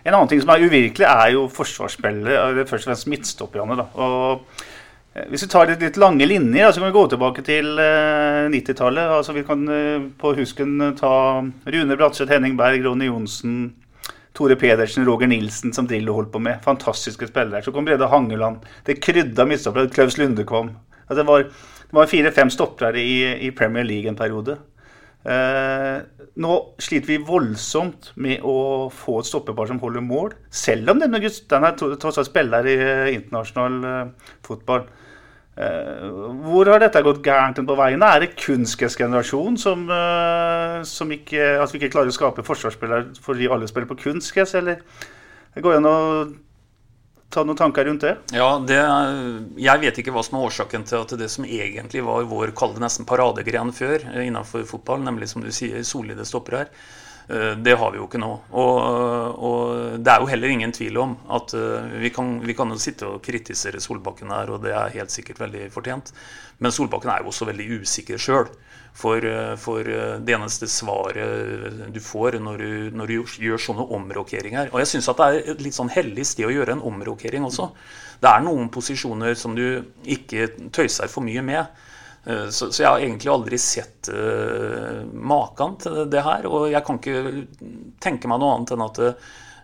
En 0.04 0.12
annen 0.12 0.28
ting 0.28 0.42
som 0.44 0.52
er 0.52 0.66
uvirkelig, 0.66 1.09
er 1.09 1.33
jo 1.33 1.46
forsvarsspillet. 1.48 2.61
Først 2.68 2.85
og 2.85 2.90
fremst 2.90 3.09
midtstopperne. 3.09 3.80
da. 3.80 3.88
Og 3.96 4.44
hvis 5.14 5.44
vi 5.44 5.48
tar 5.48 5.68
litt, 5.70 5.83
litt 5.83 5.98
lange 6.00 6.27
linjer, 6.27 6.72
så 6.72 6.81
kan 6.81 6.88
vi 6.88 6.96
gå 6.96 7.05
tilbake 7.12 7.42
til 7.46 7.79
eh, 7.79 8.48
90-tallet. 8.50 9.12
Altså, 9.14 9.35
vi 9.37 9.44
kan 9.46 9.61
eh, 9.70 10.07
på 10.18 10.33
husken 10.35 10.72
eh, 10.83 10.96
ta 10.98 11.14
Rune 11.70 11.98
Bratseth, 12.00 12.33
Henning 12.35 12.57
Berg, 12.59 12.83
Ronny 12.83 13.07
Johnsen, 13.07 13.61
Tore 14.35 14.57
Pedersen, 14.59 15.07
Roger 15.07 15.31
Nilsen, 15.31 15.70
som 15.77 15.87
Drillo 15.87 16.16
holdt 16.16 16.33
på 16.35 16.42
med. 16.42 16.59
Fantastiske 16.66 17.29
spillere. 17.31 17.62
Så 17.62 17.70
kom 17.70 17.87
Brede 17.87 18.11
Hangeland. 18.11 18.66
Det 18.83 18.98
krydda 19.05 19.46
midtstoppere. 19.46 19.92
Klaus 19.94 20.18
Lunde 20.18 20.42
kom. 20.48 20.72
Altså, 21.05 21.20
det 21.20 21.29
var, 21.31 21.46
var 21.94 22.11
fire-fem 22.11 22.50
stoppere 22.50 22.98
i, 22.98 23.18
i, 23.46 23.53
Premier 23.55 23.87
League 23.87 24.11
en 24.11 24.18
periode. 24.18 24.59
Eh, 25.22 26.00
nå 26.42 26.55
sliter 26.83 27.12
vi 27.12 27.20
voldsomt 27.23 28.11
med 28.18 28.42
å 28.42 28.90
få 28.90 29.20
et 29.20 29.29
stoppepar 29.29 29.70
som 29.70 29.79
holder 29.83 30.03
mål, 30.03 30.35
selv 30.51 30.90
om 30.90 31.01
denne 31.03 31.20
gutten 31.23 31.66
er 31.68 31.77
tross 31.79 32.18
alt 32.18 32.31
spiller 32.31 32.66
i 32.66 32.77
internasjonal 33.14 33.77
uh, 33.87 34.31
fotball. 34.47 34.87
Uh, 35.55 36.09
hvor 36.42 36.73
har 36.73 36.83
dette 36.83 37.05
gått 37.07 37.23
gærent 37.23 37.62
på 37.62 37.79
veiene? 37.79 38.09
Er 38.11 38.25
det 38.25 38.35
kunstgressgenerasjonen 38.35 39.61
som, 39.61 39.87
som 40.90 41.14
ikke, 41.14 41.53
at 41.62 41.70
vi 41.70 41.83
ikke 41.83 41.92
klarer 41.94 42.11
å 42.11 42.16
skape 42.16 42.47
forsvarsspillere 42.47 43.14
fordi 43.23 43.47
alle 43.47 43.70
spiller 43.70 43.92
på 43.92 44.01
kunstgress, 44.09 44.57
eller 44.59 44.83
det 45.55 45.62
går 45.62 45.79
an 45.79 45.87
å 45.87 45.99
ta 47.35 47.44
noen 47.44 47.59
tanker 47.59 47.88
rundt 47.88 48.05
det? 48.07 48.14
Ja, 48.37 48.59
det, 48.62 48.81
Jeg 49.61 49.83
vet 49.83 49.99
ikke 50.01 50.14
hva 50.14 50.23
som 50.25 50.38
er 50.38 50.49
årsaken 50.49 50.87
til 50.88 51.03
at 51.03 51.14
det 51.18 51.31
som 51.33 51.47
egentlig 51.47 52.05
var 52.07 52.29
vår 52.31 52.55
kalde 52.57 52.83
nesten 52.83 53.09
paradegren 53.09 53.73
før 53.75 54.05
eh, 54.12 54.27
innenfor 54.29 54.66
fotball, 54.68 55.03
nemlig 55.05 55.33
som 55.33 55.42
du 55.44 55.51
sier, 55.55 55.83
solide 55.87 56.27
stopper 56.29 56.59
her, 56.61 56.70
eh, 57.29 57.53
det 57.59 57.77
har 57.81 57.94
vi 57.94 58.01
jo 58.01 58.07
ikke 58.07 58.23
nå. 58.23 58.31
Og, 58.55 58.79
og 59.51 59.99
det 59.99 60.14
er 60.14 60.23
jo 60.23 60.31
heller 60.31 60.55
ingen 60.55 60.75
tvil 60.75 61.01
om 61.03 61.16
at 61.35 61.57
eh, 61.59 61.99
vi 62.05 62.12
kan, 62.14 62.37
vi 62.44 62.57
kan 62.57 62.70
jo 62.70 62.79
sitte 62.81 63.11
og 63.11 63.23
kritisere 63.25 63.83
Solbakken 63.83 64.33
her, 64.35 64.55
og 64.55 64.62
det 64.66 64.77
er 64.77 64.94
helt 65.01 65.14
sikkert 65.14 65.42
veldig 65.42 65.68
fortjent. 65.75 66.14
Men 66.62 66.75
Solbakken 66.75 67.11
er 67.11 67.25
jo 67.25 67.35
også 67.35 67.51
veldig 67.51 67.83
usikker 67.83 68.20
sjøl. 68.20 68.53
For, 68.94 69.24
eh, 69.26 69.57
for, 69.59 69.80
eh, 69.80 70.18
det 70.22 70.37
eneste 70.37 70.68
svaret 70.70 71.90
du 71.90 71.98
får 72.00 72.38
når 72.38 72.61
du, 72.62 72.90
når 72.94 73.11
du 73.11 73.14
gjør 73.42 73.59
sånne 73.59 73.88
omrokeringer 73.96 74.70
Og 74.70 74.78
jeg 74.78 74.92
syns 74.92 75.09
det 75.11 75.24
er 75.24 75.38
et 75.50 75.64
litt 75.66 75.74
sånn 75.74 75.90
hellig 75.90 76.22
sted 76.30 76.46
å 76.46 76.52
gjøre 76.54 76.76
en 76.76 76.85
omrokering 76.92 77.42
også. 77.48 77.72
Det 78.22 78.30
er 78.30 78.44
noen 78.46 78.70
posisjoner 78.70 79.35
som 79.35 79.57
du 79.59 79.83
ikke 80.07 80.46
tøyser 80.70 81.11
for 81.11 81.26
mye 81.26 81.42
med. 81.42 81.83
Eh, 82.24 82.48
så, 82.54 82.70
så 82.70 82.85
jeg 82.85 82.90
har 82.90 83.02
egentlig 83.02 83.33
aldri 83.33 83.59
sett 83.61 84.09
uh, 84.14 85.02
maken 85.12 85.74
til 85.83 86.04
det 86.11 86.22
her. 86.24 86.46
Og 86.48 86.70
jeg 86.72 86.85
kan 86.87 87.00
ikke 87.00 87.46
tenke 88.04 88.30
meg 88.30 88.40
noe 88.40 88.59
annet 88.59 88.76
enn 88.76 88.87
at 88.90 89.02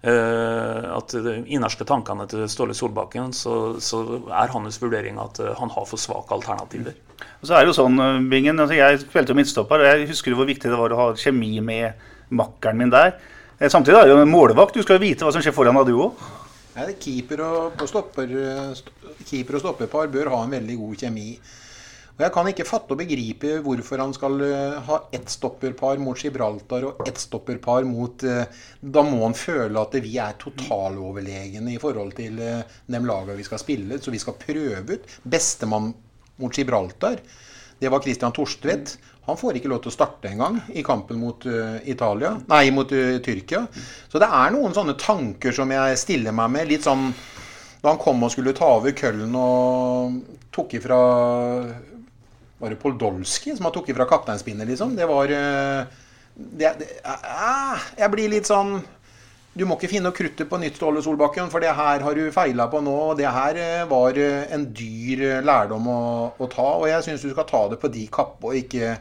Uh, 0.01 0.97
at 0.97 1.13
de 1.13 1.35
innerste 1.53 1.85
tankene 1.85 2.25
til 2.25 2.47
Ståle 2.49 2.73
Solbakken, 2.73 3.35
så, 3.37 3.75
så, 3.85 3.99
er 4.33 4.49
hans 4.49 4.79
vurdering 4.81 5.19
at 5.21 5.43
uh, 5.45 5.51
han 5.59 5.69
har 5.75 5.85
for 5.85 6.01
svake 6.01 6.33
alternativer. 6.33 6.97
Og 7.41 7.49
så 7.49 7.57
er 7.57 7.65
det 7.65 7.73
jo 7.73 7.79
sånn, 7.79 8.01
Bingen, 8.31 8.61
altså 8.61 8.77
Jeg 8.79 9.03
spilte 9.05 9.37
midtstopper, 9.37 9.83
og 9.83 9.91
jeg 9.91 10.11
husker 10.11 10.37
hvor 10.37 10.49
viktig 10.49 10.71
det 10.71 10.81
var 10.81 10.95
å 10.95 11.01
ha 11.01 11.07
kjemi 11.19 11.57
med 11.65 12.07
makkeren 12.31 12.79
min 12.81 12.93
der. 12.93 13.17
Eh, 13.59 13.71
samtidig 13.73 13.99
er 13.99 14.09
det 14.09 14.15
jo 14.15 14.21
en 14.25 14.33
målvakt. 14.33 14.77
Du 14.77 14.85
skal 14.85 14.99
jo 14.99 15.07
vite 15.07 15.27
hva 15.27 15.33
som 15.35 15.45
skjer 15.45 15.57
foran 15.57 15.79
deg, 15.81 15.91
du 15.91 16.05
òg. 16.09 16.29
Keeper 17.01 17.43
og, 17.45 17.83
stopper, 17.91 18.31
keeper 19.27 19.59
og 19.59 19.65
stopperpar 19.65 20.13
bør 20.13 20.31
ha 20.33 20.45
en 20.47 20.55
veldig 20.55 20.79
god 20.81 21.03
kjemi. 21.03 21.33
Og 22.21 22.25
Jeg 22.27 22.33
kan 22.35 22.49
ikke 22.51 22.65
fatte 22.69 22.93
og 22.93 22.99
begripe 23.01 23.51
hvorfor 23.65 24.01
han 24.03 24.11
skal 24.13 24.43
eh, 24.45 24.75
ha 24.85 24.97
ett 25.17 25.31
stopperpar 25.33 25.97
mot 26.05 26.21
Gibraltar 26.21 26.85
og 26.85 26.99
ett 27.09 27.17
stopperpar 27.17 27.87
mot 27.89 28.25
eh, 28.29 28.45
Da 28.77 29.05
må 29.07 29.23
han 29.23 29.33
føle 29.33 29.81
at 29.81 29.97
vi 30.05 30.19
er 30.21 30.37
totaloverlegne 30.43 31.73
i 31.73 31.79
forhold 31.81 32.13
til 32.19 32.37
eh, 32.45 32.77
de 32.93 33.01
lagene 33.01 33.39
vi 33.39 33.47
skal 33.49 33.63
spille. 33.63 33.97
Så 33.97 34.13
vi 34.13 34.21
skal 34.21 34.37
prøve 34.37 34.99
ut. 34.99 35.09
Bestemann 35.25 35.95
mot 36.41 36.57
Gibraltar, 36.57 37.21
det 37.81 37.89
var 37.93 38.03
Christian 38.05 38.35
Torstvedt. 38.37 38.97
Han 39.29 39.39
får 39.39 39.61
ikke 39.61 39.71
lov 39.71 39.83
til 39.85 39.93
å 39.93 39.95
starte 39.95 40.29
engang 40.29 40.59
i 40.75 40.83
kampen 40.85 41.21
mot 41.21 41.45
Italia, 41.89 42.33
nei, 42.51 42.65
mot 42.75 42.89
Tyrkia. 42.89 43.63
Så 44.11 44.21
det 44.21 44.27
er 44.27 44.51
noen 44.53 44.75
sånne 44.75 44.97
tanker 45.01 45.55
som 45.55 45.71
jeg 45.71 46.01
stiller 46.01 46.35
meg 46.35 46.51
med. 46.57 46.69
Litt 46.73 46.89
sånn 46.89 47.13
da 47.81 47.95
han 47.95 48.01
kom 48.01 48.21
og 48.27 48.33
skulle 48.33 48.53
ta 48.57 48.69
over 48.77 48.93
Køllen 48.97 49.37
og 49.39 50.19
tok 50.53 50.75
ifra 50.77 50.99
var 52.61 52.73
det 52.73 52.81
Poldolski 52.83 53.55
som 53.57 53.67
han 53.67 53.73
tok 53.73 53.89
fra 53.97 54.07
kapteinspinnet, 54.09 54.69
liksom? 54.69 54.93
Det 54.97 55.07
var 55.09 55.33
eh, 55.33 56.01
det, 56.35 56.75
det, 56.83 56.89
Jeg 57.97 58.13
blir 58.13 58.33
litt 58.35 58.51
sånn 58.51 58.77
Du 59.51 59.65
må 59.67 59.75
ikke 59.75 59.91
finne 59.91 60.13
kruttet 60.15 60.47
på 60.47 60.59
nytt, 60.63 60.77
Ståle 60.79 61.01
Solbakken, 61.03 61.49
for 61.51 61.63
det 61.63 61.73
her 61.75 62.05
har 62.05 62.15
du 62.15 62.29
feila 62.31 62.69
på 62.71 62.83
nå. 62.87 62.93
og 63.11 63.17
Det 63.19 63.27
her 63.27 63.59
eh, 63.59 63.89
var 63.91 64.19
eh, 64.19 64.45
en 64.55 64.69
dyr 64.71 65.41
lærdom 65.43 65.89
å, 65.91 66.03
å 66.39 66.51
ta, 66.53 66.69
og 66.79 66.87
jeg 66.87 67.07
syns 67.07 67.25
du 67.27 67.33
skal 67.33 67.49
ta 67.49 67.65
det 67.73 67.81
på 67.83 67.91
de 67.91 68.07
kappe 68.15 68.47
og 68.47 68.61
ikke 68.61 68.95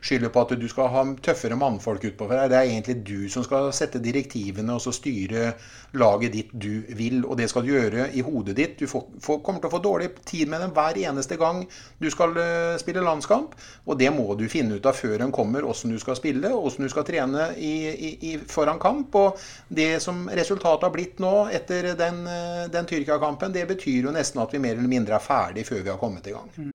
skylder 0.00 0.32
på 0.32 0.44
at 0.44 0.54
du 0.58 0.68
skal 0.70 0.90
ha 0.92 1.04
tøffere 1.24 1.58
mannfolk 1.58 2.04
utpå 2.10 2.28
her. 2.30 2.48
Det 2.50 2.58
er 2.58 2.70
egentlig 2.70 2.98
du 3.06 3.28
som 3.32 3.44
skal 3.46 3.70
sette 3.76 4.00
direktivene 4.02 4.76
og 4.76 4.82
så 4.84 4.94
styre 4.94 5.52
laget 5.98 6.34
ditt 6.34 6.52
du 6.52 6.84
vil. 6.96 7.22
Og 7.24 7.38
det 7.40 7.48
skal 7.50 7.64
du 7.64 7.72
gjøre 7.72 8.08
i 8.14 8.22
hodet 8.24 8.56
ditt. 8.58 8.76
Du 8.78 8.86
får, 8.90 9.06
får, 9.24 9.40
kommer 9.44 9.62
til 9.62 9.70
å 9.70 9.74
få 9.76 9.82
dårlig 9.84 10.10
tid 10.28 10.50
med 10.50 10.62
dem 10.64 10.74
hver 10.76 10.98
eneste 11.02 11.38
gang 11.40 11.64
du 11.98 12.08
skal 12.12 12.36
uh, 12.36 12.78
spille 12.80 13.04
landskamp. 13.04 13.56
Og 13.86 13.98
det 14.00 14.10
må 14.14 14.26
du 14.38 14.46
finne 14.52 14.78
ut 14.78 14.88
av 14.88 14.96
før 14.98 15.24
en 15.24 15.34
kommer, 15.34 15.66
åssen 15.66 15.94
du 15.94 15.98
skal 16.02 16.18
spille, 16.18 16.52
åssen 16.54 16.86
du 16.86 16.92
skal 16.92 17.06
trene 17.08 17.50
i, 17.56 17.74
i, 18.32 18.34
foran 18.48 18.80
kamp. 18.82 19.14
Og 19.18 19.38
det 19.68 19.96
som 20.04 20.26
resultatet 20.28 20.88
har 20.88 20.94
blitt 20.94 21.22
nå 21.22 21.34
etter 21.54 21.92
den, 21.98 22.24
uh, 22.28 22.66
den 22.72 22.88
Tyrkia-kampen, 22.88 23.54
det 23.54 23.68
betyr 23.70 24.10
jo 24.10 24.14
nesten 24.14 24.42
at 24.44 24.54
vi 24.54 24.62
mer 24.62 24.76
eller 24.76 24.90
mindre 24.90 25.18
er 25.18 25.24
ferdig 25.24 25.66
før 25.68 25.82
vi 25.82 25.94
har 25.94 26.00
kommet 26.00 26.28
i 26.28 26.36
gang. 26.36 26.74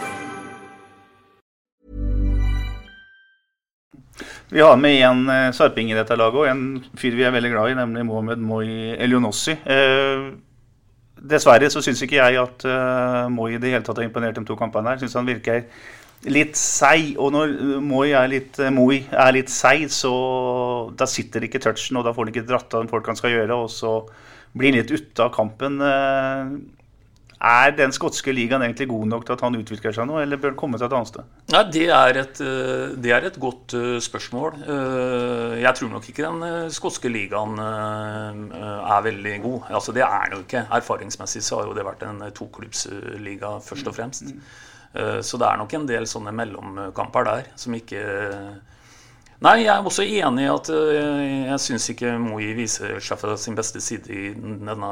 Vi 4.51 4.59
har 4.59 4.75
med 4.75 4.97
en 5.07 5.29
uh, 5.29 5.53
sarping 5.55 5.93
i 5.93 5.95
dette 5.95 6.15
laget, 6.19 6.41
og 6.41 6.49
en 6.51 6.63
fyr 6.99 7.15
vi 7.15 7.23
er 7.23 7.31
veldig 7.31 7.51
glad 7.53 7.71
i, 7.71 7.75
nemlig 7.79 8.03
Mohammed 8.03 8.41
Moi 8.43 8.65
Elionossi. 8.99 9.55
Eh, 9.55 10.25
dessverre 11.31 11.69
så 11.71 11.79
syns 11.85 12.01
ikke 12.03 12.17
jeg 12.19 12.39
at 12.41 12.65
uh, 12.67 13.29
Moi 13.31 13.53
i 13.53 13.61
det 13.61 13.71
hele 13.71 13.85
tatt 13.87 14.01
har 14.01 14.09
imponert 14.09 14.35
de 14.35 14.43
to 14.43 14.57
kampene 14.59 14.91
her. 14.91 14.99
Syns 14.99 15.15
han 15.15 15.29
virker 15.29 15.63
litt 16.27 16.59
seig. 16.59 17.13
Og 17.15 17.31
når 17.31 17.55
Moi 17.79 18.09
er 18.11 18.27
litt, 18.33 18.59
Moi 18.75 18.99
litt 19.37 19.53
seig, 19.53 19.87
så 19.95 20.11
da 20.99 21.07
sitter 21.07 21.47
ikke 21.47 21.63
touchen, 21.63 22.01
og 22.01 22.03
da 22.09 22.11
får 22.11 22.27
han 22.27 22.35
ikke 22.35 22.47
dratt 22.51 22.75
av 22.75 22.91
folk 22.91 23.07
han 23.07 23.21
skal 23.21 23.37
gjøre, 23.37 23.55
og 23.55 23.71
så 23.71 23.95
blir 24.51 24.73
han 24.73 24.81
litt 24.81 24.91
ute 24.91 25.29
av 25.29 25.31
kampen. 25.31 25.79
Er 27.41 27.71
den 27.73 27.89
skotske 27.89 28.33
ligaen 28.35 28.61
egentlig 28.61 28.85
god 28.91 29.07
nok 29.09 29.23
til 29.25 29.33
at 29.33 29.41
han 29.41 29.55
utvikler 29.57 29.95
seg 29.95 30.05
nå, 30.05 30.19
eller 30.21 30.37
bør 30.37 30.51
han 30.51 30.59
komme 30.59 30.77
til 30.77 30.85
et 30.85 30.93
annet 30.93 31.09
sted? 31.09 31.29
Nei, 31.49 31.61
det, 31.73 31.85
er 31.89 32.19
et, 32.21 32.41
eh, 32.45 32.91
det 33.01 33.13
er 33.15 33.25
et 33.31 33.39
godt 33.41 33.73
eh, 33.79 33.95
spørsmål. 34.03 34.59
Eh, 34.61 35.55
jeg 35.63 35.73
tror 35.79 35.89
nok 35.89 36.09
ikke 36.11 36.27
den 36.27 36.69
skotske 36.75 37.09
ligaen 37.09 37.57
er 37.61 39.05
veldig 39.07 39.35
god. 39.41 39.71
Altså, 39.73 39.95
det 39.97 40.05
er 40.05 40.27
den 40.29 40.37
jo 40.37 40.43
ikke. 40.45 40.65
Erfaringsmessig 40.77 41.41
så 41.47 41.59
har 41.61 41.71
jo 41.71 41.77
det 41.77 41.87
vært 41.87 42.05
en 42.05 42.21
toklubbsliga 42.37 43.55
først 43.65 43.89
og 43.89 43.97
fremst. 43.97 44.35
Så 44.91 45.37
det 45.39 45.47
er 45.47 45.55
nok 45.57 45.73
en 45.73 45.85
del 45.87 46.05
sånne 46.09 46.33
mellomkamper 46.35 47.23
der 47.23 47.45
som 47.55 47.73
ikke 47.77 48.01
Nei, 49.41 49.63
jeg 49.63 49.71
er 49.73 49.87
også 49.89 50.03
enig 50.05 50.43
i 50.45 50.51
at 50.51 50.67
eh, 50.69 51.21
jeg 51.47 51.61
syns 51.63 51.87
ikke 51.89 52.13
Moi 52.21 52.51
viser 52.53 52.99
seg 53.01 53.17
fra 53.17 53.33
sin 53.41 53.57
beste 53.57 53.81
side 53.81 54.13
i, 54.13 54.29
denne, 54.37 54.91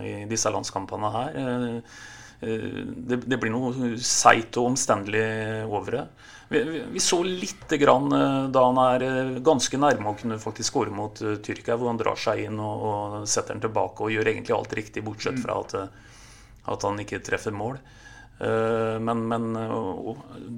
i 0.00 0.12
disse 0.30 0.48
landskampene 0.52 1.10
her. 1.12 1.36
Eh, 1.36 1.98
eh, 2.40 2.64
det, 2.88 3.18
det 3.28 3.38
blir 3.42 3.52
noe 3.52 3.90
seigt 4.00 4.56
og 4.56 4.70
omstendelig 4.70 5.26
over 5.68 5.98
det. 5.98 6.06
Vi, 6.52 6.62
vi, 6.94 7.04
så 7.04 7.20
lite 7.24 7.76
grann 7.80 8.08
da 8.52 8.64
han 8.64 8.80
er 8.80 9.36
ganske 9.44 9.76
nærme 9.80 10.12
å 10.12 10.16
kunne 10.16 10.40
faktisk 10.40 10.72
skåre 10.72 10.92
mot 10.92 11.20
Tyrkia, 11.44 11.76
hvor 11.76 11.92
han 11.92 12.00
drar 12.00 12.16
seg 12.20 12.46
inn 12.46 12.58
og, 12.60 12.88
og 12.88 13.28
setter 13.28 13.56
den 13.56 13.64
tilbake 13.66 14.04
og 14.04 14.12
gjør 14.12 14.32
egentlig 14.32 14.56
alt 14.56 14.72
riktig, 14.76 15.04
bortsett 15.04 15.40
fra 15.44 15.60
at, 15.60 15.76
at 16.72 16.88
han 16.88 17.00
ikke 17.04 17.20
treffer 17.24 17.56
mål. 17.56 17.76
Eh, 18.42 18.96
men, 18.98 19.22
men, 19.30 19.44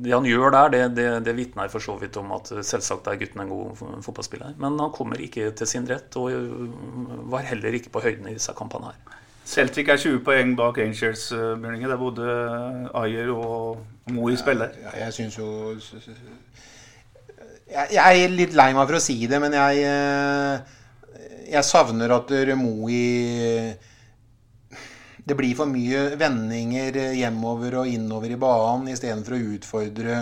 det 0.05 0.15
han 0.15 0.29
gjør 0.29 0.55
der, 0.55 0.71
det, 0.73 0.83
det, 0.97 1.09
det 1.27 1.37
vitner 1.37 1.73
for 1.73 1.85
så 1.85 1.99
vidt 2.01 2.17
om 2.21 2.33
at 2.37 2.53
selvsagt 2.65 3.11
er 3.11 3.19
gutten 3.21 3.45
en 3.45 3.53
god 3.53 3.83
fotballspiller. 4.07 4.57
Men 4.61 4.79
han 4.81 4.95
kommer 4.95 5.21
ikke 5.21 5.51
til 5.59 5.69
sin 5.69 5.89
rett, 5.91 6.17
og 6.17 6.33
var 7.33 7.45
heller 7.51 7.77
ikke 7.77 7.93
på 7.95 8.05
høyden 8.05 8.31
i 8.31 8.37
disse 8.39 8.55
kampene 8.57 8.93
her. 8.93 9.21
Celtic 9.45 9.91
er 9.93 10.01
20 10.01 10.23
poeng 10.25 10.55
bak 10.57 10.79
Angels, 10.81 11.29
Bjørninge. 11.29 11.91
Der 11.91 12.01
både 12.01 12.29
Ayer 12.97 13.29
og 13.35 13.85
Moe 14.13 14.37
spiller. 14.41 14.73
Ja, 14.81 14.95
jeg 15.05 15.13
syns 15.19 15.37
jo 15.39 15.49
jeg, 17.75 17.89
jeg, 17.97 18.25
er 18.25 18.33
litt 18.33 18.55
lei 18.57 18.71
meg 18.77 18.87
for 18.89 18.99
å 18.99 19.03
si 19.03 19.17
det, 19.29 19.41
men 19.43 19.55
jeg, 19.57 19.85
eh, 19.89 21.35
jeg 21.53 21.67
savner 21.67 22.13
at 22.17 22.33
Moe 22.61 23.01
det 25.25 25.37
blir 25.39 25.55
for 25.57 25.71
mye 25.71 26.11
vendinger 26.21 26.99
hjemover 27.17 27.81
og 27.81 27.89
innover 27.89 28.35
i 28.35 28.41
banen 28.41 28.91
istedenfor 28.93 29.37
å 29.37 29.45
utfordre 29.55 30.19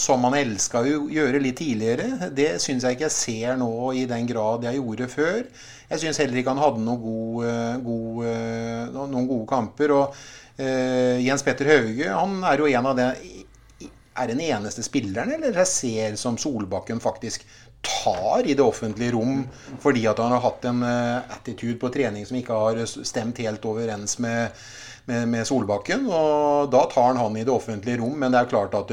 som 0.00 0.22
man 0.24 0.36
elska 0.38 0.80
å 0.80 1.08
gjøre 1.12 1.42
litt 1.42 1.58
tidligere. 1.60 2.30
Det 2.32 2.54
syns 2.62 2.86
jeg 2.86 2.96
ikke 2.96 3.08
jeg 3.08 3.16
ser 3.16 3.58
nå 3.60 3.70
i 3.98 4.06
den 4.08 4.28
grad 4.28 4.64
jeg 4.64 4.78
gjorde 4.78 5.08
før. 5.12 5.42
Jeg 5.90 6.02
syns 6.04 6.20
heller 6.22 6.40
ikke 6.40 6.54
han 6.54 6.62
hadde 6.62 6.84
noen, 6.86 7.02
gode, 7.02 7.54
gode, 7.84 8.30
eh, 8.30 8.96
noen 8.96 9.28
gode 9.28 9.48
kamper. 9.50 9.94
Og 9.96 10.20
uh, 10.60 11.16
Jens 11.20 11.44
Petter 11.44 11.72
Hauge 11.74 12.10
han 12.14 12.40
er 12.46 12.62
jo 12.62 12.70
en 12.70 12.90
av 12.92 12.98
de 12.98 13.12
Er 14.20 14.26
den 14.28 14.40
eneste 14.42 14.82
spilleren 14.84 15.30
eller 15.32 15.54
jeg 15.54 15.70
ser 15.70 16.16
som 16.20 16.36
Solbakken 16.36 16.98
faktisk 17.00 17.44
tar 18.00 18.46
i 18.46 18.56
det 18.56 18.64
offentlige 18.64 19.14
rom 19.14 19.44
fordi 19.82 20.06
at 20.08 20.20
han 20.22 20.32
har 20.34 20.44
hatt 20.44 20.64
en 20.70 20.82
uh, 20.84 21.34
attitude 21.36 21.78
på 21.80 21.90
trening 21.92 22.26
som 22.28 22.38
ikke 22.40 22.56
har 22.56 22.80
stemt 22.86 23.40
helt 23.44 23.64
overens 23.68 24.18
med, 24.22 24.56
med, 25.10 25.28
med 25.28 25.46
Solbakken. 25.48 26.08
Og 26.08 26.70
da 26.72 26.86
tar 26.92 27.12
han 27.12 27.20
han 27.20 27.36
i 27.36 27.44
det 27.44 27.54
offentlige 27.54 28.00
rom. 28.00 28.16
Men 28.20 28.32
det 28.32 28.42
er 28.42 28.50
klart 28.52 28.76
at 28.78 28.92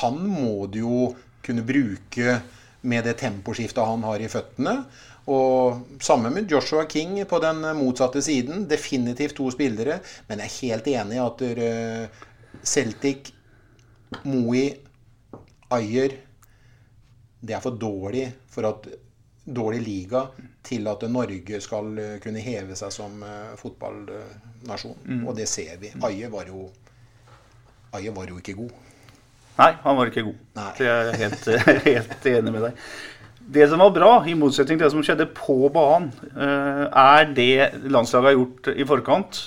han 0.00 0.18
må 0.26 0.66
det 0.72 0.82
jo 0.82 1.12
kunne 1.42 1.64
bruke 1.66 2.40
med 2.82 3.06
det 3.06 3.16
temposkiftet 3.22 3.86
han 3.86 4.04
har 4.06 4.22
i 4.22 4.30
føttene. 4.30 4.76
Og 5.30 5.98
sammen 6.02 6.34
med 6.34 6.50
Joshua 6.50 6.86
King 6.90 7.20
på 7.30 7.38
den 7.42 7.62
motsatte 7.78 8.22
siden. 8.22 8.66
Definitivt 8.70 9.36
to 9.38 9.50
spillere. 9.54 10.00
Men 10.28 10.42
jeg 10.42 10.50
er 10.50 10.58
helt 10.58 10.90
enig 10.96 11.18
i 11.18 11.22
at 11.22 11.44
eh, 11.52 12.24
Celtic, 12.64 13.30
Moe, 14.26 14.64
Ayer 15.72 16.18
Det 17.42 17.56
er 17.56 17.62
for 17.64 17.74
dårlig 17.74 18.28
for 18.50 18.68
at 18.68 18.86
dårlig 19.44 19.80
liga 19.82 20.26
til 20.62 20.86
at 20.86 21.02
Norge 21.10 21.60
skal 21.62 21.98
eh, 21.98 22.14
kunne 22.22 22.42
heve 22.42 22.76
seg 22.78 22.92
som 22.94 23.22
eh, 23.26 23.54
fotballnasjon. 23.58 24.98
Mm. 25.04 25.24
Og 25.26 25.36
det 25.36 25.48
ser 25.50 25.74
vi. 25.82 25.92
Aje 26.06 26.30
var 26.32 26.50
jo 26.50 26.68
Ayer 27.92 28.12
var 28.16 28.24
jo 28.30 28.38
ikke 28.40 28.54
god. 28.56 28.70
Nei, 29.58 29.72
han 29.82 29.96
var 29.98 30.08
ikke 30.08 30.22
god. 30.24 30.36
Det 30.78 30.86
er 30.88 31.10
jeg 31.10 31.18
helt, 31.20 31.48
helt 31.90 32.28
enig 32.30 32.52
med 32.54 32.62
deg. 32.64 32.86
Det 33.52 33.66
som 33.68 33.82
var 33.82 33.90
bra, 33.92 34.12
i 34.24 34.32
motsetning 34.38 34.78
til 34.78 34.86
det 34.86 34.92
som 34.94 35.02
skjedde 35.04 35.26
på 35.36 35.56
banen, 35.74 36.06
eh, 36.30 36.86
er 36.88 37.34
det 37.36 37.82
landslaget 37.84 38.30
har 38.30 38.38
gjort 38.38 38.70
i 38.72 38.86
forkant. 38.88 39.42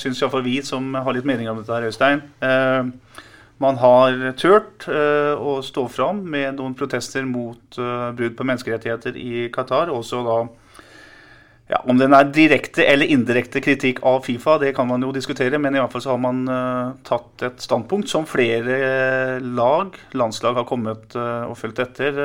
Syns 0.00 0.18
iallfall 0.18 0.42
vi 0.48 0.56
som 0.66 0.88
har 0.98 1.14
litt 1.14 1.28
meninger 1.28 1.52
om 1.52 1.60
dette 1.60 1.76
her, 1.76 1.86
Øystein. 1.86 2.24
Man 3.62 3.78
har 3.80 4.18
turt 4.36 4.84
eh, 4.92 5.32
å 5.32 5.58
stå 5.64 5.86
fram 5.88 6.20
med 6.28 6.58
noen 6.58 6.74
protester 6.76 7.24
mot 7.24 7.78
eh, 7.80 8.10
brudd 8.16 8.36
på 8.36 8.44
menneskerettigheter 8.44 9.16
i 9.16 9.46
Qatar. 9.52 9.92
Også 9.94 10.20
da 10.26 10.36
ja, 11.66 11.80
Om 11.82 11.98
den 11.98 12.12
er 12.14 12.28
direkte 12.30 12.84
eller 12.86 13.10
indirekte 13.10 13.62
kritikk 13.64 14.04
av 14.06 14.20
Fifa, 14.22 14.58
det 14.62 14.74
kan 14.76 14.86
man 14.86 15.02
jo 15.02 15.08
diskutere. 15.16 15.58
Men 15.58 15.74
i 15.74 15.80
hvert 15.80 15.94
fall 15.94 16.04
så 16.04 16.12
har 16.12 16.20
man 16.20 16.44
eh, 16.52 16.92
tatt 17.08 17.46
et 17.48 17.64
standpunkt 17.64 18.12
som 18.12 18.28
flere 18.28 19.40
lag, 19.40 19.96
landslag, 20.12 20.60
har 20.60 20.68
kommet 20.68 21.16
og 21.16 21.56
fulgt 21.56 21.80
etter. 21.82 22.20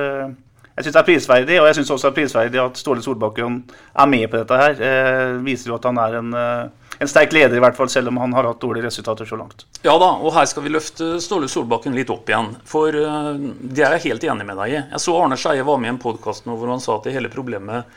Jeg 0.75 0.83
syns 0.83 0.93
det 0.97 0.99
er 0.99 1.07
prisverdig, 1.07 1.57
og 1.61 1.69
jeg 1.69 1.79
syns 1.79 1.95
også 1.95 2.09
det 2.09 2.11
er 2.11 2.19
prisverdig 2.19 2.61
at 2.61 2.79
Ståle 2.79 3.03
Solbakken 3.03 3.63
er 3.71 4.11
med 4.11 4.27
på 4.27 4.39
dette 4.39 4.59
her. 4.59 5.39
Viser 5.47 5.71
jo 5.71 5.79
at 5.79 5.87
han 5.87 5.99
er 6.03 6.19
en, 6.19 6.37
en 7.01 7.09
sterk 7.09 7.31
leder, 7.33 7.57
i 7.57 7.61
hvert 7.63 7.77
fall, 7.77 7.89
selv 7.89 8.11
om 8.11 8.19
han 8.21 8.33
har 8.37 8.45
hatt 8.45 8.59
dårlige 8.61 8.85
resultater 8.85 9.25
så 9.25 9.39
langt. 9.39 9.63
Ja 9.81 9.95
da, 9.97 10.11
og 10.21 10.35
her 10.35 10.45
skal 10.45 10.67
vi 10.67 10.73
løfte 10.75 11.15
Ståle 11.23 11.47
Solbakken 11.49 11.95
litt 11.97 12.11
opp 12.13 12.29
igjen. 12.29 12.51
For 12.69 12.93
uh, 12.93 13.31
det 13.61 13.81
er 13.87 13.95
jeg 13.97 14.03
helt 14.11 14.27
enig 14.29 14.45
med 14.45 14.59
deg 14.61 14.75
i. 14.75 14.77
Jeg 14.91 15.01
så 15.01 15.15
Arne 15.17 15.39
Skeie 15.41 15.65
var 15.65 15.79
med 15.81 15.89
i 15.89 15.93
en 15.95 16.01
podkast 16.03 16.45
hvor 16.45 16.69
han 16.69 16.83
sa 16.83 16.99
at 16.99 17.07
det 17.09 17.15
hele 17.15 17.31
problemet 17.33 17.89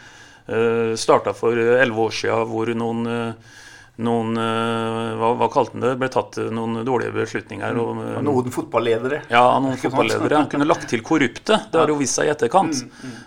uh, 0.49 0.97
starta 0.97 1.35
for 1.37 1.53
elleve 1.53 2.07
år 2.07 2.17
siden, 2.17 2.49
hvor 2.49 2.73
noen, 2.81 3.05
uh, 3.05 3.61
noen 4.03 4.35
uh, 4.35 5.15
hva, 5.21 5.29
hva 5.39 5.47
kalte 5.55 5.77
han 5.77 5.85
det, 5.85 5.93
ble 6.01 6.09
tatt 6.11 6.39
uh, 6.43 6.49
noen 6.51 6.81
dårlige 6.87 7.13
beslutninger. 7.15 7.77
Og, 7.79 8.01
uh, 8.03 8.17
Noen 8.27 8.51
fotballedere. 8.51 9.21
ja, 9.31 9.43
noen 9.63 9.79
fotballedere. 9.79 10.41
Han 10.41 10.49
kunne 10.51 10.67
lagt 10.67 10.89
til 10.91 11.05
korrupte. 11.07 11.61
Det 11.71 11.79
har 11.79 11.93
jo 11.93 11.99
vist 12.01 12.19
seg 12.19 12.27
i 12.27 12.33
etterkant. 12.35 12.81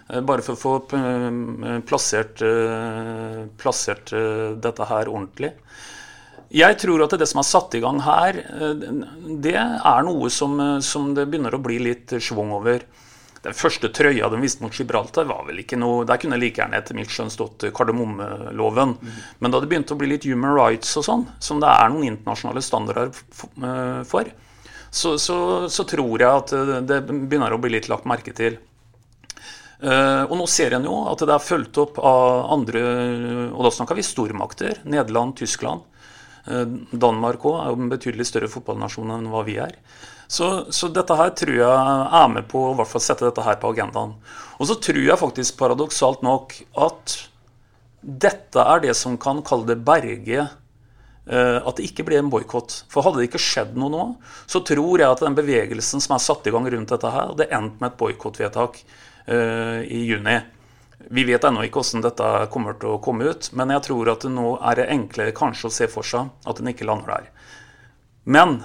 Eh, 0.10 0.20
Bare 0.28 0.44
for 0.44 0.58
å 0.58 0.60
få 0.60 0.74
eh, 0.98 1.80
plassert, 1.88 2.42
eh, 2.44 3.46
plassert 3.62 4.12
eh, 4.12 4.58
dette 4.60 4.90
her 4.92 5.08
ordentlig. 5.08 5.54
Jeg 6.52 6.78
tror 6.80 7.02
at 7.04 7.16
det 7.20 7.28
som 7.28 7.42
er 7.42 7.48
satt 7.48 7.74
i 7.76 7.82
gang 7.84 7.98
her, 8.04 8.38
eh, 8.40 8.86
det 9.44 9.56
er 9.60 10.06
noe 10.08 10.30
som, 10.32 10.60
eh, 10.64 10.78
som 10.84 11.14
det 11.16 11.26
begynner 11.32 11.56
å 11.56 11.64
bli 11.64 11.80
litt 11.80 12.12
schwung 12.24 12.52
over. 12.60 12.84
Den 13.48 13.56
første 13.56 13.88
trøya 13.96 14.28
de 14.28 14.40
viste 14.42 14.60
mot 14.60 14.74
Gibraltar, 14.76 15.24
var 15.30 15.46
vel 15.48 15.62
ikke 15.62 15.78
noe 15.80 16.04
Der 16.08 16.20
kunne 16.20 16.40
like 16.40 16.60
gjerne 16.60 16.82
etter 16.82 16.98
mitt 16.98 17.12
skjønn 17.14 17.32
stått 17.32 17.64
kardemommeloven. 17.76 18.96
Men 19.40 19.54
da 19.54 19.62
det 19.64 19.70
begynte 19.72 19.96
å 19.96 20.00
bli 20.00 20.10
litt 20.12 20.28
human 20.28 20.52
rights 20.58 20.98
og 21.00 21.06
sånn, 21.08 21.24
som 21.40 21.62
det 21.64 21.70
er 21.72 21.94
noen 21.94 22.10
internasjonale 22.10 22.64
standarder 22.66 23.14
eh, 23.14 24.02
for, 24.10 24.32
så, 24.92 25.14
så, 25.22 25.38
så 25.72 25.86
tror 25.88 26.20
jeg 26.20 26.28
at 26.28 26.54
eh, 26.58 26.74
det 26.90 27.00
begynner 27.08 27.56
å 27.56 27.62
bli 27.64 27.72
litt 27.78 27.88
lagt 27.92 28.10
merke 28.10 28.36
til. 28.36 28.60
Uh, 29.78 30.26
og 30.26 30.34
nå 30.40 30.46
ser 30.50 30.74
en 30.74 30.88
jo 30.90 30.96
at 31.06 31.22
det 31.22 31.36
er 31.36 31.44
fulgt 31.44 31.78
opp 31.78 32.00
av 32.02 32.48
andre 32.56 32.80
Og 33.52 33.60
da 33.62 33.70
snakker 33.76 34.00
vi 34.00 34.06
stormakter. 34.06 34.80
Nederland, 34.90 35.36
Tyskland. 35.38 35.86
Uh, 36.50 36.66
Danmark 36.90 37.46
òg 37.46 37.60
er 37.62 37.70
jo 37.70 37.78
en 37.84 37.92
betydelig 37.92 38.26
større 38.26 38.50
fotballnasjon 38.50 39.14
enn 39.20 39.30
hva 39.30 39.46
vi 39.46 39.60
er. 39.62 39.78
Så, 40.28 40.68
så 40.76 40.90
dette 40.92 41.16
her 41.16 41.32
tror 41.40 41.56
jeg 41.56 41.98
er 42.20 42.30
med 42.34 42.48
på 42.52 42.60
å 42.68 42.76
hvert 42.76 42.92
fall 42.92 43.04
sette 43.04 43.28
dette 43.30 43.46
her 43.46 43.58
på 43.62 43.72
agendaen. 43.72 44.18
Og 44.60 44.70
så 44.70 44.76
tror 44.84 45.00
jeg 45.00 45.22
faktisk 45.22 45.60
paradoksalt 45.60 46.24
nok 46.26 46.56
at 46.84 47.18
dette 48.02 48.64
er 48.64 48.84
det 48.84 48.96
som 48.98 49.16
kan 49.20 49.40
kalle 49.46 49.70
det 49.70 49.80
berge 49.88 50.42
eh, 50.44 51.58
at 51.58 51.80
det 51.80 51.88
ikke 51.88 52.06
ble 52.08 52.20
en 52.20 52.32
boikott. 52.32 52.82
For 52.92 53.06
hadde 53.06 53.22
det 53.22 53.30
ikke 53.30 53.44
skjedd 53.44 53.80
noe 53.80 53.94
nå, 53.94 54.04
så 54.50 54.62
tror 54.68 55.00
jeg 55.00 55.10
at 55.10 55.24
den 55.24 55.38
bevegelsen 55.38 56.04
som 56.04 56.18
er 56.18 56.24
satt 56.24 56.48
i 56.48 56.54
gang 56.56 56.68
rundt 56.72 56.94
dette 56.94 57.14
her, 57.14 57.34
hadde 57.34 57.50
endt 57.56 57.82
med 57.82 57.92
et 57.92 58.00
boikottvedtak 58.00 58.80
uh, 59.32 59.82
i 59.84 60.06
juni. 60.08 60.38
Vi 61.14 61.24
vet 61.28 61.44
ennå 61.48 61.64
ikke 61.64 61.82
hvordan 61.82 62.04
dette 62.04 62.32
kommer 62.52 62.76
til 62.80 62.96
å 62.96 63.02
komme 63.04 63.30
ut, 63.32 63.52
men 63.56 63.72
jeg 63.76 63.86
tror 63.88 64.12
at 64.12 64.26
det 64.26 64.32
nå 64.34 64.56
er 64.60 64.80
det 64.80 64.90
enklere 64.92 65.36
kanskje 65.36 65.70
å 65.70 65.76
se 65.78 65.88
for 65.92 66.08
seg 66.08 66.32
at 66.48 66.60
den 66.60 66.72
ikke 66.74 66.88
lander 66.90 67.14
der. 67.14 67.30
Men 68.28 68.58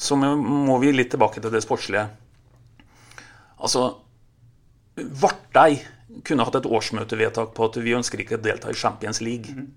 så 0.00 0.16
må 0.16 0.78
vi 0.80 0.94
litt 0.94 1.12
tilbake 1.12 1.42
til 1.42 1.52
det 1.52 1.60
sportslige. 1.64 2.06
Altså, 3.60 3.84
Vartei 4.96 5.82
kunne 6.26 6.46
hatt 6.46 6.56
et 6.58 6.68
årsmøtevedtak 6.68 7.52
på 7.56 7.68
at 7.68 7.78
vi 7.84 7.94
ønsker 7.96 8.22
ikke 8.22 8.38
å 8.38 8.42
delta 8.42 8.72
i 8.72 8.78
Champions 8.78 9.20
League. 9.24 9.68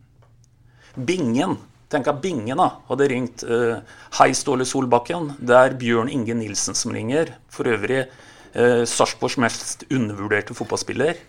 Bingen 0.96 1.58
Tenk 1.94 2.08
at 2.10 2.22
Bingen 2.24 2.58
da, 2.58 2.70
hadde 2.88 3.06
ringt 3.12 3.44
uh, 3.46 3.78
Hei, 4.18 4.32
Ståle 4.34 4.66
Solbakken. 4.66 5.36
Det 5.38 5.54
er 5.54 5.76
Bjørn 5.78 6.10
Inge 6.10 6.34
Nilsen 6.40 6.78
som 6.78 6.94
ringer. 6.96 7.36
For 7.54 7.70
øvrig 7.70 8.00
uh, 8.08 8.82
Sarpsborgs 8.90 9.38
mest 9.42 9.86
undervurderte 9.94 10.58
fotballspiller. 10.58 11.20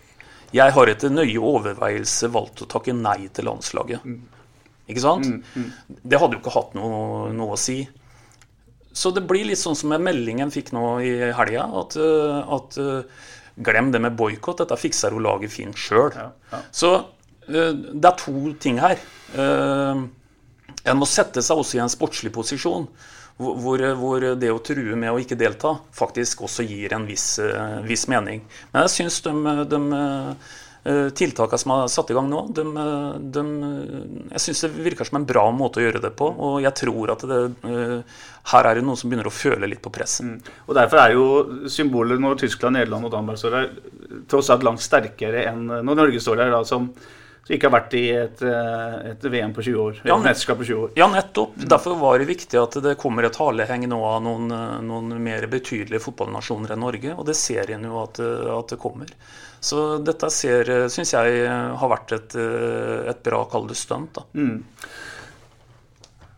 Jeg 0.55 0.73
har 0.73 0.89
etter 0.89 1.13
nøye 1.13 1.37
overveielse 1.37 2.31
valgt 2.33 2.63
å 2.65 2.69
takke 2.71 2.95
nei 2.97 3.27
til 3.35 3.45
landslaget. 3.49 4.07
Ikke 4.89 5.03
sant? 5.03 5.29
Det 5.85 6.17
hadde 6.21 6.37
jo 6.37 6.41
ikke 6.41 6.55
hatt 6.55 6.73
noe, 6.77 7.29
noe 7.35 7.53
å 7.53 7.59
si. 7.59 7.83
Så 8.95 9.11
det 9.11 9.25
blir 9.27 9.43
litt 9.49 9.59
sånn 9.59 9.75
som 9.75 9.91
med 9.91 10.03
meldingen 10.05 10.51
fikk 10.53 10.71
nå 10.75 10.85
i 11.03 11.15
helga, 11.35 11.65
at, 11.81 11.97
eh, 11.99 12.53
at 12.57 12.77
eh, 12.79 13.25
glem 13.67 13.91
det 13.91 13.99
med 14.05 14.15
boikott, 14.15 14.61
dette 14.63 14.77
fikser 14.79 15.15
hun 15.15 15.25
laget 15.25 15.51
fint 15.51 15.75
sjøl. 15.75 16.15
Så 16.71 16.93
eh, 16.95 17.73
det 17.75 18.07
er 18.07 18.21
to 18.21 18.53
ting 18.63 18.79
her. 18.79 19.01
En 19.35 20.99
må 20.99 21.07
sette 21.09 21.43
seg 21.43 21.59
også 21.59 21.79
i 21.79 21.83
en 21.83 21.91
sportslig 21.91 22.31
posisjon, 22.35 22.87
hvor, 23.35 23.81
hvor, 23.99 24.23
det 24.39 24.47
å 24.53 24.61
true 24.63 24.95
med 24.95 25.11
å 25.11 25.19
ikke 25.19 25.35
delta 25.35 25.73
faktisk 25.91 26.45
også 26.47 26.63
gir 26.63 26.93
en 26.95 27.03
viss, 27.09 27.33
viss 27.83 28.05
mening. 28.07 28.45
Men 28.71 28.85
jeg 28.85 28.93
syns 28.93 29.19
de, 29.25 29.33
de 29.67 29.81
tiltakene 30.85 31.57
som 31.57 31.71
er 31.73 31.87
satt 31.89 32.11
i 32.13 32.15
gang 32.17 32.27
nå, 32.29 32.43
de, 32.53 32.63
de, 33.33 33.43
jeg 34.35 34.43
synes 34.43 34.59
det 34.67 34.85
virker 34.85 35.07
som 35.07 35.17
en 35.17 35.25
bra 35.25 35.47
måte 35.55 35.81
å 35.81 35.85
gjøre 35.85 36.01
det 36.03 36.11
på. 36.17 36.27
Og 36.29 36.59
jeg 36.61 36.77
tror 36.77 37.15
at 37.15 37.25
det, 37.25 37.39
eh, 37.65 38.21
her 38.51 38.69
er 38.69 38.77
det 38.77 38.85
noen 38.85 38.99
som 38.99 39.09
begynner 39.09 39.29
å 39.29 39.33
føle 39.33 39.69
litt 39.71 39.81
på 39.81 39.93
presset. 39.93 40.51
Og 40.67 40.77
Derfor 40.77 41.01
er 41.01 41.15
jo 41.15 41.25
symbolet 41.71 42.21
når 42.21 42.37
Tyskland, 42.43 42.77
Nederland 42.77 43.09
og 43.09 43.15
Danmark 43.15 43.41
står 43.41 43.57
der, 43.57 43.71
tross 44.29 44.51
alt 44.53 44.65
langt 44.67 44.83
sterkere 44.85 45.47
enn 45.49 45.65
når 45.65 46.01
Norge 46.03 46.21
står 46.21 46.43
der. 46.43 46.53
da, 46.53 46.61
som, 46.69 46.91
som 47.47 47.55
ikke 47.57 47.71
har 47.71 47.75
vært 47.79 47.97
i 47.97 48.03
et, 48.19 48.45
eh, 48.45 48.99
et 49.15 49.25
VM 49.25 49.57
på 49.57 49.65
20 49.65 49.81
år. 49.87 50.03
Ja, 50.05 50.19
mesterskap 50.21 50.61
på 50.61 50.69
20 50.69 50.83
år. 50.83 50.93
Ja, 51.01 51.09
nettopp. 51.09 51.57
Derfor 51.65 51.97
var 51.97 52.21
det 52.21 52.29
viktig 52.29 52.61
at 52.61 52.77
det 52.85 52.93
kommer 53.01 53.25
et 53.25 53.41
haleheng 53.41 53.87
nå 53.89 54.03
av 54.05 54.21
noen, 54.21 54.53
noen 54.85 55.17
mer 55.17 55.49
betydelige 55.49 56.05
fotballnasjoner 56.05 56.77
enn 56.77 56.85
Norge. 56.85 57.17
Og 57.17 57.25
det 57.25 57.39
ser 57.41 57.73
en 57.73 57.89
jo 57.89 57.97
at, 58.03 58.21
at 58.21 58.75
det 58.75 58.81
kommer. 58.85 59.09
Så 59.65 59.97
dette 60.05 60.29
syns 60.29 61.15
jeg 61.15 61.49
har 61.49 61.89
vært 61.89 62.13
et, 62.13 62.37
et 63.09 63.25
bra, 63.25 63.41
kall 63.49 63.65
det 63.69 63.79
stunt. 63.79 64.21
Mm. 64.37 64.59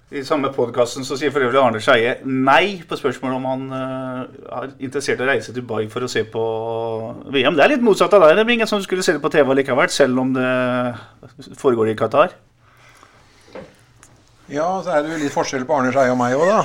I 0.07 0.21
samme 0.23 0.53
podkasten 0.55 1.03
sier 1.03 1.33
for 1.35 1.43
øvrig 1.43 1.59
Arne 1.59 1.79
Skeie 1.83 2.13
nei 2.23 2.77
på 2.87 2.95
spørsmålet 2.95 3.35
om 3.35 3.47
han 3.49 3.63
uh, 3.73 4.61
er 4.61 4.69
interessert 4.79 5.19
i 5.19 5.25
å 5.25 5.27
reise 5.27 5.51
til 5.51 5.65
Dubai 5.65 5.89
for 5.91 6.05
å 6.05 6.07
se 6.07 6.23
på 6.31 6.43
VM. 7.27 7.57
Det 7.57 7.65
er 7.65 7.73
litt 7.73 7.83
motsatt 7.83 8.15
av 8.15 8.23
deg. 8.23 8.37
Det 8.37 8.45
er 8.45 8.53
ingen 8.55 8.69
som 8.71 8.79
skulle 8.85 9.03
se 9.03 9.17
det 9.17 9.23
på 9.23 9.31
TV 9.33 9.51
likevel, 9.59 9.91
selv 9.91 10.23
om 10.23 10.31
det 10.37 10.47
foregår 11.59 11.91
i 11.91 11.97
Qatar. 11.99 12.37
Ja, 14.47 14.69
så 14.79 14.95
er 14.95 15.03
det 15.03 15.11
jo 15.11 15.19
litt 15.25 15.35
forskjell 15.35 15.67
på 15.67 15.75
Arne 15.75 15.91
Skeie 15.91 16.15
og 16.15 16.21
meg 16.21 16.39
òg, 16.39 16.53
da. 16.53 16.63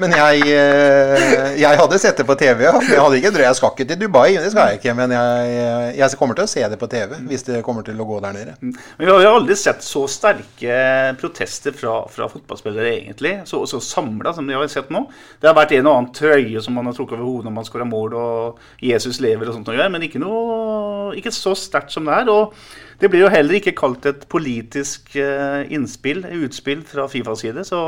Men 0.00 0.14
jeg, 0.16 0.42
eh, 0.50 1.54
jeg 1.60 1.78
hadde 1.78 1.98
sett 2.02 2.18
det 2.18 2.26
på 2.26 2.34
TV. 2.38 2.64
Jeg 2.66 2.98
hadde 2.98 3.18
ikke 3.20 3.30
drøyd. 3.34 3.46
Jeg 3.46 3.58
skal 3.58 3.72
ikke 3.74 3.86
til 3.90 4.00
Dubai, 4.00 4.36
det 4.42 4.50
skal 4.50 4.72
jeg 4.72 4.80
ikke. 4.80 4.94
Men 4.98 5.14
jeg, 5.14 5.92
jeg 6.00 6.18
kommer 6.18 6.38
til 6.38 6.46
å 6.46 6.50
se 6.50 6.64
det 6.72 6.78
på 6.80 6.88
TV 6.90 7.14
hvis 7.28 7.46
det 7.46 7.60
kommer 7.66 7.86
til 7.86 8.00
å 8.02 8.06
gå 8.08 8.18
der 8.24 8.34
nede. 8.36 8.56
Men 8.62 8.74
vi 9.04 9.10
har 9.10 9.22
jo 9.22 9.34
aldri 9.38 9.56
sett 9.58 9.84
så 9.86 10.04
sterke 10.10 10.78
protester 11.20 11.76
fra, 11.76 12.00
fra 12.10 12.28
fotballspillere, 12.32 12.94
egentlig. 13.04 13.36
Så, 13.50 13.62
så 13.70 13.80
samla 13.84 14.34
som 14.34 14.48
de 14.48 14.56
har 14.56 14.66
sett 14.72 14.90
nå. 14.94 15.04
Det 15.40 15.50
har 15.50 15.58
vært 15.58 15.76
en 15.78 15.90
og 15.90 15.98
annen 15.98 16.10
trøye 16.16 16.64
som 16.64 16.74
man 16.78 16.90
har 16.90 16.96
trukket 16.96 17.18
over 17.18 17.28
hodet 17.28 17.48
når 17.48 17.56
man 17.60 17.68
skårer 17.68 17.90
mål 17.90 18.18
og 18.18 18.64
Jesus 18.82 19.20
lever 19.22 19.50
og 19.50 19.58
sånt, 19.58 19.70
noe, 19.70 19.90
men 19.92 20.06
ikke 20.06 20.22
noe, 20.22 21.12
ikke 21.18 21.34
så 21.34 21.54
sterkt 21.58 21.94
som 21.94 22.08
det 22.08 22.18
er. 22.18 22.32
Og 22.32 22.54
det 23.00 23.10
blir 23.12 23.24
jo 23.24 23.32
heller 23.32 23.58
ikke 23.58 23.76
kalt 23.78 24.06
et 24.10 24.26
politisk 24.30 25.14
eh, 25.20 25.64
innspill, 25.74 26.24
utspill 26.44 26.84
fra 26.88 27.06
Fifas 27.10 27.44
side. 27.44 27.66
Så 27.68 27.86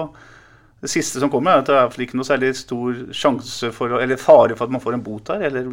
det 0.81 0.91
siste 0.93 1.21
som 1.23 1.31
kommer, 1.33 1.57
er 1.57 1.65
at 1.65 1.71
det 1.71 1.77
er 1.77 2.07
ikke 2.07 2.19
noe 2.19 2.29
særlig 2.29 2.53
stor 2.59 2.99
sjanse 3.17 3.71
for, 3.75 3.97
eller 4.01 4.21
fare 4.21 4.57
for 4.57 4.69
at 4.69 4.75
man 4.75 4.83
får 4.85 4.99
en 4.99 5.05
bot 5.07 5.33
her, 5.33 5.47
eller 5.49 5.71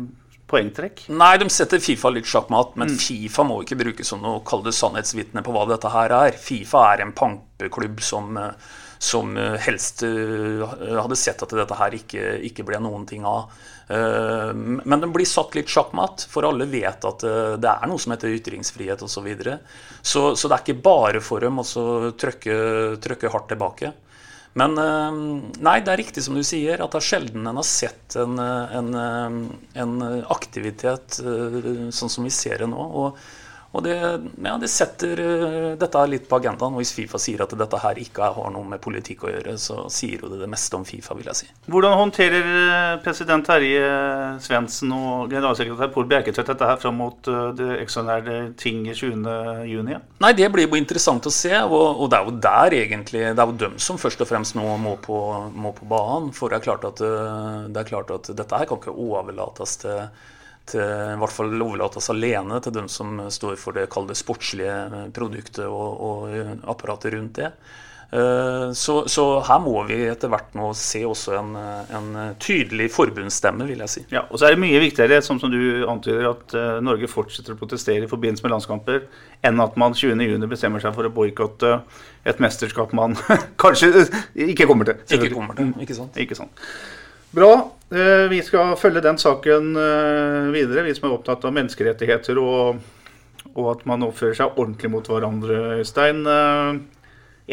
poengtrekk. 0.53 1.07
Nei, 1.13 1.33
de 1.41 1.49
setter 1.51 1.81
Fifa 1.83 2.11
litt 2.13 2.29
sjakkmatt, 2.29 2.77
men 2.79 2.93
Fifa 2.99 3.45
må 3.47 3.61
ikke 3.63 3.79
brukes 3.79 4.13
som 4.13 4.23
noe 4.23 4.43
kalde 4.47 4.73
sannhetsvitne 4.75 5.43
på 5.45 5.53
hva 5.55 5.65
dette 5.69 5.91
her 5.91 6.13
er. 6.15 6.39
Fifa 6.39 6.85
er 6.91 7.05
en 7.05 7.13
pampeklubb 7.15 8.01
som, 8.03 8.37
eh, 8.37 8.73
som 9.03 9.35
eh, 9.39 9.57
helst 9.65 10.05
eh, 10.07 10.63
hadde 10.93 11.19
sett 11.19 11.43
at 11.45 11.55
dette 11.57 11.79
her 11.79 11.97
ikke, 11.97 12.27
ikke 12.49 12.67
ble 12.67 12.81
noen 12.83 13.07
ting 13.09 13.27
av. 13.27 13.51
Men 13.93 15.01
den 15.03 15.11
blir 15.13 15.27
satt 15.27 15.57
litt 15.57 15.69
sjakkmatt, 15.69 16.23
for 16.31 16.47
alle 16.47 16.65
vet 16.71 17.03
at 17.05 17.25
det 17.59 17.67
er 17.67 17.89
noe 17.91 17.99
som 17.99 18.13
heter 18.15 18.31
ytringsfrihet 18.31 19.03
osv. 19.03 19.11
Så, 19.11 19.21
videre. 19.25 19.57
så 20.01 20.21
Så 20.39 20.47
det 20.47 20.55
er 20.55 20.63
ikke 20.63 20.85
bare 20.85 21.21
for 21.21 21.43
dem 21.43 21.59
å 21.59 21.65
trøkke 21.67 22.15
trykke, 22.23 22.55
trykke 23.03 23.33
hardt 23.35 23.51
tilbake. 23.51 23.91
Men 24.59 24.77
eh, 24.77 25.15
nei, 25.65 25.77
det 25.81 25.93
er 25.93 25.99
riktig 26.03 26.23
som 26.25 26.37
du 26.37 26.43
sier, 26.45 26.81
at 26.81 26.93
det 26.93 26.99
er 26.99 27.07
sjelden 27.07 27.49
en 27.49 27.57
har 27.57 27.65
sett 27.65 28.17
en, 28.21 28.37
eh, 28.41 28.75
en, 28.77 28.91
eh, 28.93 29.37
en 29.81 29.95
aktivitet 30.33 31.17
sånn 31.17 32.13
som 32.13 32.27
vi 32.27 32.33
ser 32.33 32.61
det 32.61 32.69
nå. 32.69 32.89
Og, 33.03 33.23
og 33.73 33.81
det, 33.81 33.95
ja, 34.45 34.53
det 34.61 34.69
setter 34.69 35.19
eh, 35.23 35.69
dette 35.81 36.01
litt 36.05 36.27
på 36.29 36.37
agendaen. 36.37 36.75
Og 36.75 36.83
hvis 36.83 36.93
Fifa 36.93 37.17
sier 37.21 37.41
at 37.41 37.55
dette 37.57 37.79
her 37.81 37.97
ikke 37.97 38.29
har 38.35 38.51
noe 38.53 38.67
med 38.69 38.81
politikk 38.83 39.25
å 39.25 39.31
gjøre, 39.31 39.55
så 39.57 39.87
sier 39.93 40.21
jo 40.21 40.29
det 40.29 40.43
det 40.43 40.49
meste 40.51 40.77
om 40.77 40.85
Fifa, 40.85 41.15
vil 41.17 41.31
jeg 41.31 41.39
si. 41.39 41.47
Hvordan 41.73 41.97
håndterer 41.97 42.49
eh, 42.53 42.91
president 43.01 43.47
Terje 43.47 43.87
Svendsen 44.45 44.93
og 44.93 45.33
generalsekretær 45.33 45.89
Pål 45.95 46.05
Bjerketvedt 46.11 46.51
dette 46.53 46.69
her 46.69 46.77
fram 46.83 47.01
mot 47.01 47.31
eh, 47.31 47.47
det 47.57 47.69
ekstraordinære 47.81 48.37
tinget 48.61 49.01
20.6? 49.01 50.05
Nei, 50.21 50.33
det 50.37 50.51
blir 50.53 50.69
jo 50.69 50.77
interessant 50.77 51.25
å 51.25 51.33
se, 51.33 51.55
og, 51.65 52.03
og 52.03 52.11
det 52.13 52.19
er 52.19 52.29
jo 52.29 52.35
der 52.43 52.77
egentlig 52.77 53.23
Det 53.33 53.41
er 53.41 53.49
jo 53.49 53.57
dem 53.65 53.79
som 53.81 53.97
først 53.97 54.21
og 54.21 54.29
fremst 54.29 54.57
nå 54.59 54.67
må 54.83 54.99
på, 55.01 55.17
må 55.49 55.73
på 55.73 55.89
banen. 55.89 56.29
For 56.37 56.53
det 56.53 56.61
er, 56.61 56.67
klart 56.69 56.85
at, 56.91 57.01
eh, 57.01 57.65
det 57.73 57.81
er 57.81 57.89
klart 57.89 58.13
at 58.13 58.29
dette 58.37 58.61
her 58.61 58.69
kan 58.69 58.77
ikke 58.77 58.93
overlates 58.93 59.79
til, 59.81 60.05
til 60.69 60.83
i 60.83 61.17
hvert 61.19 61.35
fall 61.35 61.55
overlates 61.61 62.11
alene 62.13 62.59
til 62.63 62.75
dem 62.75 62.87
som 62.91 63.17
står 63.31 63.57
for 63.59 63.75
det 63.75 63.89
kalde 63.93 64.13
det 64.13 64.19
sportslige 64.21 65.09
produktet 65.15 65.65
og, 65.67 66.05
og 66.07 66.69
apparatet 66.71 67.13
rundt 67.17 67.41
det. 67.41 67.51
Eh, 68.13 68.71
Så, 68.77 69.07
så 69.09 69.23
her 69.41 69.59
må 69.63 69.83
vi 69.89 69.97
etter 70.05 70.29
hvert 70.29 70.53
nå 70.57 70.69
se 70.77 71.01
også 71.05 71.33
en, 71.39 71.55
en 71.97 72.09
tydelig 72.41 72.91
forbundsstemme, 72.93 73.65
vil 73.65 73.81
jeg 73.83 73.89
si. 73.89 74.03
Ja, 74.13 74.25
og 74.29 74.37
så 74.37 74.47
er 74.47 74.53
det 74.53 74.61
mye 74.61 74.81
viktigere, 74.83 75.21
som, 75.25 75.39
som 75.41 75.49
du 75.53 75.83
antyder, 75.89 76.29
at 76.29 76.53
eh, 76.57 76.79
Norge 76.85 77.09
fortsetter 77.09 77.55
å 77.55 77.59
protestere 77.59 78.05
i 78.05 78.11
forbindelse 78.11 78.45
med 78.45 78.53
landskamper, 78.53 79.07
enn 79.49 79.61
at 79.65 79.79
man 79.81 79.97
20.6 79.97 80.45
bestemmer 80.51 80.83
seg 80.83 80.93
for 80.95 81.09
å 81.09 81.13
boikotte 81.13 81.79
et 82.29 82.41
mesterskap 82.43 82.93
man 82.93 83.17
kanskje 83.63 84.05
ikke 84.51 84.69
kommer 84.69 84.91
til. 84.91 85.01
Ikke 85.17 85.33
kommer 85.33 85.57
til, 85.57 85.73
ikke 85.81 85.97
sant? 85.97 86.21
Ikke 86.21 86.37
sant. 86.37 86.67
Bra. 87.33 87.49
Eh, 87.93 88.27
Vi 88.29 88.41
skal 88.41 88.73
følge 88.79 89.03
den 89.05 89.19
saken 89.21 89.75
eh, 89.77 90.49
videre, 90.53 90.85
vi 90.87 90.95
som 90.97 91.09
er 91.09 91.13
opptatt 91.17 91.43
av 91.45 91.53
menneskerettigheter 91.53 92.39
og, 92.41 92.79
og 93.53 93.67
at 93.75 93.83
man 93.89 94.05
oppfører 94.07 94.39
seg 94.39 94.57
ordentlig 94.57 94.89
mot 94.89 95.09
hverandre, 95.11 95.59
Øystein. 95.83 96.23
Eh, 96.25 96.81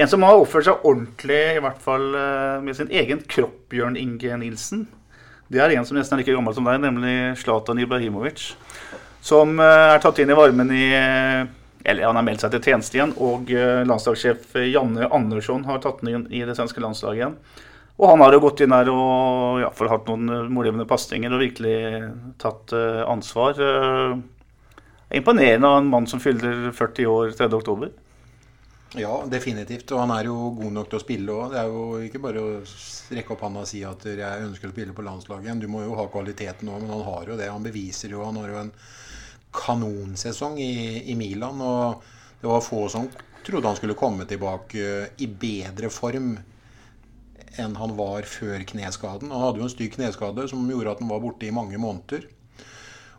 En 0.00 0.06
som 0.06 0.22
har 0.22 0.38
oppført 0.38 0.68
seg 0.68 0.84
ordentlig, 0.86 1.40
i 1.56 1.62
hvert 1.64 1.80
fall 1.82 2.04
med 2.62 2.76
sin 2.78 2.92
egen 2.94 3.24
kropp, 3.26 3.64
Bjørn 3.72 3.96
Inge 3.98 4.36
Nilsen, 4.38 4.84
det 5.50 5.58
er 5.58 5.72
en 5.74 5.84
som 5.88 5.96
nesten 5.98 6.14
er 6.14 6.20
like 6.22 6.36
gammel 6.36 6.54
som 6.54 6.68
deg, 6.68 6.78
nemlig 6.78 7.14
Zlatan 7.40 7.80
Ibrahimovic. 7.82 8.52
Som 9.20 9.58
er 9.58 9.98
tatt 9.98 10.20
inn 10.22 10.30
i 10.30 10.36
varmen 10.38 10.70
i 10.70 10.84
Eller 11.82 12.06
han 12.06 12.14
har 12.20 12.22
meldt 12.22 12.44
seg 12.44 12.54
til 12.54 12.62
tjeneste 12.68 13.00
igjen. 13.00 13.16
Og 13.18 13.50
landslagssjef 13.50 14.54
Janne 14.70 15.10
Andersson 15.10 15.66
har 15.66 15.82
tatt 15.82 16.04
den 16.04 16.12
inn 16.14 16.24
i 16.30 16.44
det 16.46 16.54
svenske 16.54 16.78
landslaget 16.84 17.18
igjen. 17.18 17.34
Og 18.00 18.08
han 18.08 18.22
har 18.24 18.32
jo 18.32 18.40
gått 18.40 18.62
inn 18.64 18.72
her 18.72 18.88
og 18.88 19.58
hvert 19.60 19.76
fall 19.76 19.90
hatt 19.92 20.06
noen 20.08 20.32
eh, 20.32 20.46
målgivende 20.48 20.88
pasninger 20.88 21.34
og 21.36 21.42
virkelig 21.42 21.78
tatt 22.40 22.72
uh, 22.72 23.02
ansvar. 23.04 23.58
Uh, 23.60 24.14
imponerende 25.12 25.68
av 25.68 25.82
en 25.82 25.90
mann 25.92 26.06
som 26.08 26.22
fyller 26.22 26.70
40 26.72 27.10
år 27.10 27.34
3. 27.36 27.50
oktober. 27.58 27.90
Ja, 28.96 29.20
definitivt. 29.28 29.92
Og 29.92 30.00
han 30.00 30.14
er 30.14 30.30
jo 30.30 30.36
god 30.56 30.72
nok 30.78 30.88
til 30.88 30.98
å 30.98 31.02
spille 31.02 31.34
òg. 31.34 31.52
Det 31.52 31.60
er 31.60 31.68
jo 31.68 31.82
ikke 32.06 32.22
bare 32.24 32.40
å 32.40 32.54
rekke 33.12 33.34
opp 33.34 33.44
handa 33.44 33.66
og 33.66 33.68
si 33.68 33.82
at 33.86 34.06
jeg 34.08 34.46
ønsker 34.46 34.70
å 34.70 34.72
spille 34.72 34.96
på 34.96 35.04
landslaget. 35.04 35.60
Du 35.60 35.68
må 35.70 35.84
jo 35.84 35.98
ha 35.98 36.08
kvaliteten 36.10 36.72
òg, 36.72 36.80
men 36.80 36.94
han 36.94 37.04
har 37.04 37.28
jo 37.28 37.36
det. 37.38 37.50
Han 37.52 37.66
beviser 37.66 38.16
jo 38.16 38.24
Han 38.24 38.40
har 38.40 38.48
jo 38.54 38.62
en 38.62 38.72
kanonsesong 39.54 40.56
i, 40.62 41.04
i 41.12 41.18
Milan. 41.20 41.60
Og 41.60 42.40
det 42.40 42.48
var 42.48 42.64
få 42.64 42.86
som 42.88 43.10
trodde 43.44 43.68
han 43.68 43.76
skulle 43.76 43.98
komme 43.98 44.24
tilbake 44.28 45.10
i 45.20 45.28
bedre 45.28 45.92
form 45.92 46.32
enn 47.58 47.74
han 47.78 47.96
var 47.98 48.28
før 48.28 48.62
kneskaden. 48.68 49.32
Han 49.32 49.42
hadde 49.46 49.62
jo 49.62 49.66
en 49.66 49.72
stygg 49.72 49.96
kneskade 49.96 50.46
som 50.50 50.68
gjorde 50.70 50.94
at 50.94 51.02
han 51.02 51.10
var 51.10 51.22
borte 51.24 51.48
i 51.48 51.54
mange 51.54 51.80
måneder. 51.80 52.28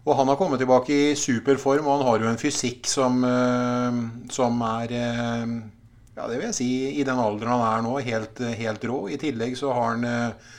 Og 0.01 0.15
han 0.17 0.32
har 0.32 0.38
kommet 0.39 0.61
tilbake 0.61 0.95
i 0.95 1.17
super 1.19 1.59
form, 1.61 1.86
og 1.86 1.99
han 1.99 2.07
har 2.07 2.23
jo 2.23 2.32
en 2.32 2.41
fysikk 2.41 2.88
som, 2.89 3.21
eh, 3.27 3.99
som 4.34 4.63
er 4.65 4.95
eh, 4.97 5.53
Ja, 6.11 6.25
det 6.27 6.38
vil 6.38 6.49
jeg 6.49 6.57
si, 6.57 6.71
i 6.99 7.05
den 7.07 7.19
alderen 7.21 7.53
han 7.53 7.67
er 7.67 7.86
nå, 7.86 7.93
helt, 8.03 8.41
helt 8.59 8.84
rå. 8.84 9.05
I 9.09 9.19
tillegg 9.21 9.55
så 9.57 9.71
har 9.71 9.93
han 9.93 10.03
eh, 10.07 10.49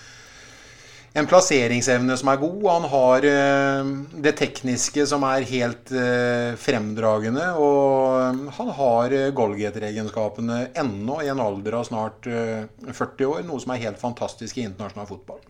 en 1.12 1.28
plasseringsevne 1.28 2.14
som 2.16 2.30
er 2.32 2.40
god. 2.40 2.62
Han 2.70 2.86
har 2.92 3.26
eh, 3.28 3.90
det 4.24 4.32
tekniske 4.40 5.04
som 5.10 5.26
er 5.28 5.44
helt 5.50 5.92
eh, 5.92 6.54
fremdragende. 6.60 7.50
Og 7.60 8.48
han 8.56 8.72
har 8.78 9.16
eh, 9.16 9.28
goalgetter-egenskapene 9.36 10.62
ennå 10.82 11.20
i 11.22 11.30
en 11.32 11.42
alder 11.44 11.76
av 11.80 11.88
snart 11.90 12.28
eh, 12.30 12.64
40 12.88 13.28
år. 13.28 13.42
Noe 13.48 13.60
som 13.62 13.74
er 13.74 13.84
helt 13.84 14.00
fantastisk 14.00 14.58
i 14.58 14.66
internasjonal 14.70 15.10
fotball. 15.10 15.44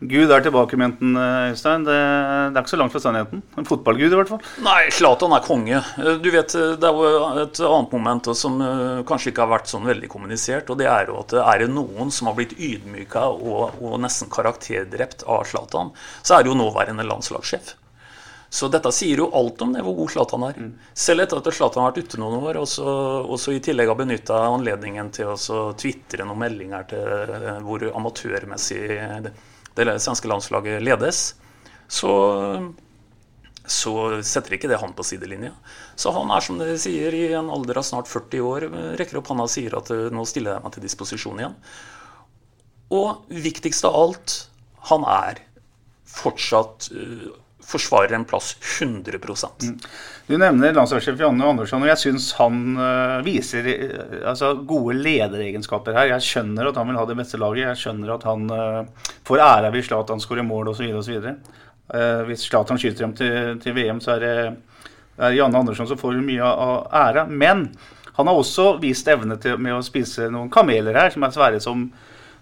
Gud 0.00 0.30
er 0.32 0.40
tilbake, 0.40 0.78
mente 0.80 1.04
han, 1.04 1.16
eh, 1.16 1.50
Øystein. 1.52 1.82
Det, 1.84 1.92
det 1.92 2.56
er 2.56 2.62
ikke 2.62 2.72
så 2.72 2.78
langt 2.80 2.92
fra 2.94 3.02
sannheten. 3.04 3.42
En 3.60 3.66
fotballgud, 3.68 4.08
i 4.08 4.16
hvert 4.16 4.30
fall. 4.32 4.40
Nei, 4.64 4.86
Zlatan 4.96 5.34
er 5.36 5.42
konge. 5.44 5.76
Eh, 6.00 6.14
Du 6.24 6.30
vet, 6.32 6.54
eh, 6.56 6.76
Det 6.80 6.88
er 6.88 6.96
jo 6.96 7.42
et 7.42 7.60
annet 7.60 7.92
moment 7.92 8.30
som 8.36 8.56
kanskje 9.04 9.32
ikke 9.34 9.44
har 9.44 9.52
vært 9.58 9.68
sånn 9.68 9.84
veldig 9.84 10.08
kommunisert. 10.08 10.70
og 10.70 10.78
det 10.78 10.86
Er 10.86 11.06
jo 11.12 11.18
at 11.20 11.34
er 11.34 11.58
det 11.58 11.68
noen 11.74 12.10
som 12.10 12.28
har 12.28 12.34
blitt 12.34 12.56
ydmyka 12.56 13.26
og, 13.28 13.76
og 13.82 14.00
nesten 14.00 14.30
karakterdrept 14.30 15.22
av 15.28 15.44
Zlatan, 15.44 15.92
så 16.22 16.38
er 16.38 16.44
det 16.44 16.50
jo 16.54 16.56
nåværende 16.56 17.04
landslagssjef. 17.04 17.74
Så 18.50 18.68
dette 18.72 18.90
sier 18.90 19.18
jo 19.18 19.30
alt 19.36 19.60
om 19.62 19.72
det, 19.72 19.82
hvor 19.84 19.94
god 19.94 20.10
Zlatan 20.10 20.42
er. 20.48 20.54
Selv 20.94 21.20
etter 21.22 21.38
at 21.38 21.52
Zlatan 21.54 21.84
har 21.84 21.92
vært 21.92 22.08
ute 22.08 22.18
noen 22.18 22.40
år, 22.42 22.56
og 22.56 22.66
så, 22.66 23.52
i 23.52 23.60
tillegg 23.60 23.86
har 23.86 24.00
benytta 24.00 24.40
anledningen 24.48 25.12
til 25.12 25.26
å 25.36 25.36
tvitre 25.76 26.24
noen 26.24 26.40
meldinger 26.40 26.88
til 26.88 27.62
hvor 27.62 27.84
amatørmessig 27.92 29.30
det, 29.78 29.86
svenske 30.02 30.30
landslaget 30.30 30.82
ledes, 30.82 31.24
så 31.90 32.14
så 33.70 33.92
setter 34.26 34.56
ikke 34.56 34.68
det 34.70 34.80
han 34.82 34.94
på 34.96 35.04
sidelinja. 35.06 35.52
Så 35.98 36.10
han 36.14 36.30
er 36.34 36.42
som 36.42 36.58
dere 36.58 36.78
sier, 36.80 37.14
i 37.14 37.28
en 37.38 37.50
alder 37.52 37.78
av 37.78 37.86
snart 37.86 38.08
40 38.10 38.42
år, 38.42 38.66
rekker 38.98 39.20
opp 39.20 39.30
handa 39.30 39.46
og 39.46 39.52
sier 39.52 39.76
at 39.78 39.92
eh, 39.94 40.08
nå 40.10 40.24
stiller 40.28 40.56
jeg 40.56 40.64
meg 40.64 40.74
til 40.74 40.86
disposisjon 40.86 41.42
igjen. 41.42 41.54
Og 42.96 43.30
viktigst 43.30 43.86
av 43.86 43.98
alt, 44.00 44.36
han 44.90 45.06
er 45.06 45.42
fortsatt 46.10 46.90
eh, 46.96 47.28
forsvarer 47.70 48.16
en 48.16 48.26
plass 48.28 48.56
100% 48.80 49.70
Du 50.26 50.36
nevner 50.38 50.74
landslagssjef 50.74 51.20
Janne 51.20 51.46
Andersson, 51.46 51.82
og 51.82 51.90
jeg 51.90 52.02
syns 52.02 52.30
han 52.38 52.60
eh, 52.78 53.16
viser 53.26 53.66
eh, 53.72 54.18
altså, 54.30 54.52
gode 54.66 54.98
lederegenskaper 54.98 55.96
her. 55.96 56.12
Jeg 56.14 56.26
skjønner 56.26 56.70
at 56.70 56.78
han 56.78 56.90
vil 56.90 57.00
ha 57.00 57.06
det 57.08 57.18
beste 57.18 57.40
laget. 57.40 57.64
Jeg 57.68 57.80
skjønner 57.84 58.14
at 58.14 58.26
han 58.28 58.50
eh, 58.54 59.08
får 59.26 59.44
ære 59.46 59.72
hvis 59.74 59.90
Zlatan 59.90 60.22
skårer 60.22 60.46
mål 60.46 60.72
osv. 60.74 60.90
osv. 61.00 61.30
Uh, 61.90 62.20
hvis 62.28 62.44
Zlatan 62.46 62.78
skyter 62.78 63.02
dem 63.02 63.16
til, 63.18 63.56
til 63.58 63.74
VM, 63.74 63.98
så 63.98 64.12
er 64.14 64.20
det, 64.22 64.34
er 65.18 65.32
Janne 65.34 65.58
Andersson 65.58 65.88
som 65.90 65.98
får 65.98 66.20
mye 66.22 66.46
av 66.46 66.84
æra. 66.94 67.24
Men 67.26 67.64
han 68.14 68.30
har 68.30 68.38
også 68.38 68.76
vist 68.82 69.08
evne 69.10 69.34
til 69.42 69.58
med 69.58 69.74
å 69.74 69.82
spise 69.82 70.28
noen 70.30 70.50
kameler 70.52 70.94
her, 70.94 71.10
som 71.10 71.26
er 71.26 71.34
svære 71.34 71.60
som, 71.64 71.88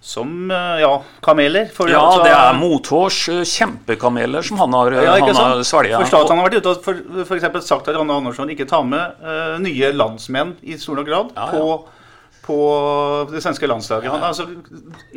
som 0.00 0.50
eh, 0.50 0.80
ja, 0.80 1.02
kameler. 1.22 1.68
For, 1.74 1.90
Ja, 1.90 2.00
altså- 2.00 2.24
det 2.24 2.32
er 2.32 2.58
mothårs 2.58 3.28
eh, 3.28 3.42
kjempekameler 3.44 4.42
som 4.42 4.58
han 4.58 4.72
har, 4.72 4.92
Ja, 4.92 5.18
han 5.18 5.34
har 5.34 5.62
svelget. 5.62 6.08
Zlatan 6.08 6.38
har 6.38 6.48
vært 6.48 6.58
ute 6.62 6.70
og 6.70 6.82
for, 6.84 6.94
for 7.24 7.60
sagt 7.60 7.88
at 7.88 7.94
Janne 7.94 8.14
Andersson 8.14 8.48
ikke 8.50 8.68
tar 8.68 8.84
med 8.84 9.18
uh, 9.22 9.58
nye 9.58 9.92
landsmenn 9.92 10.56
i 10.62 10.76
stor 10.78 11.00
nok 11.00 11.06
grad 11.06 11.32
Ja, 11.34 11.46
ja. 11.46 11.58
På, 11.58 11.88
på 12.48 13.28
det 13.28 13.42
svenske 13.44 13.68
landslaget. 13.68 14.08
Han 14.10 14.22
har 14.22 14.32
altså 14.32 14.46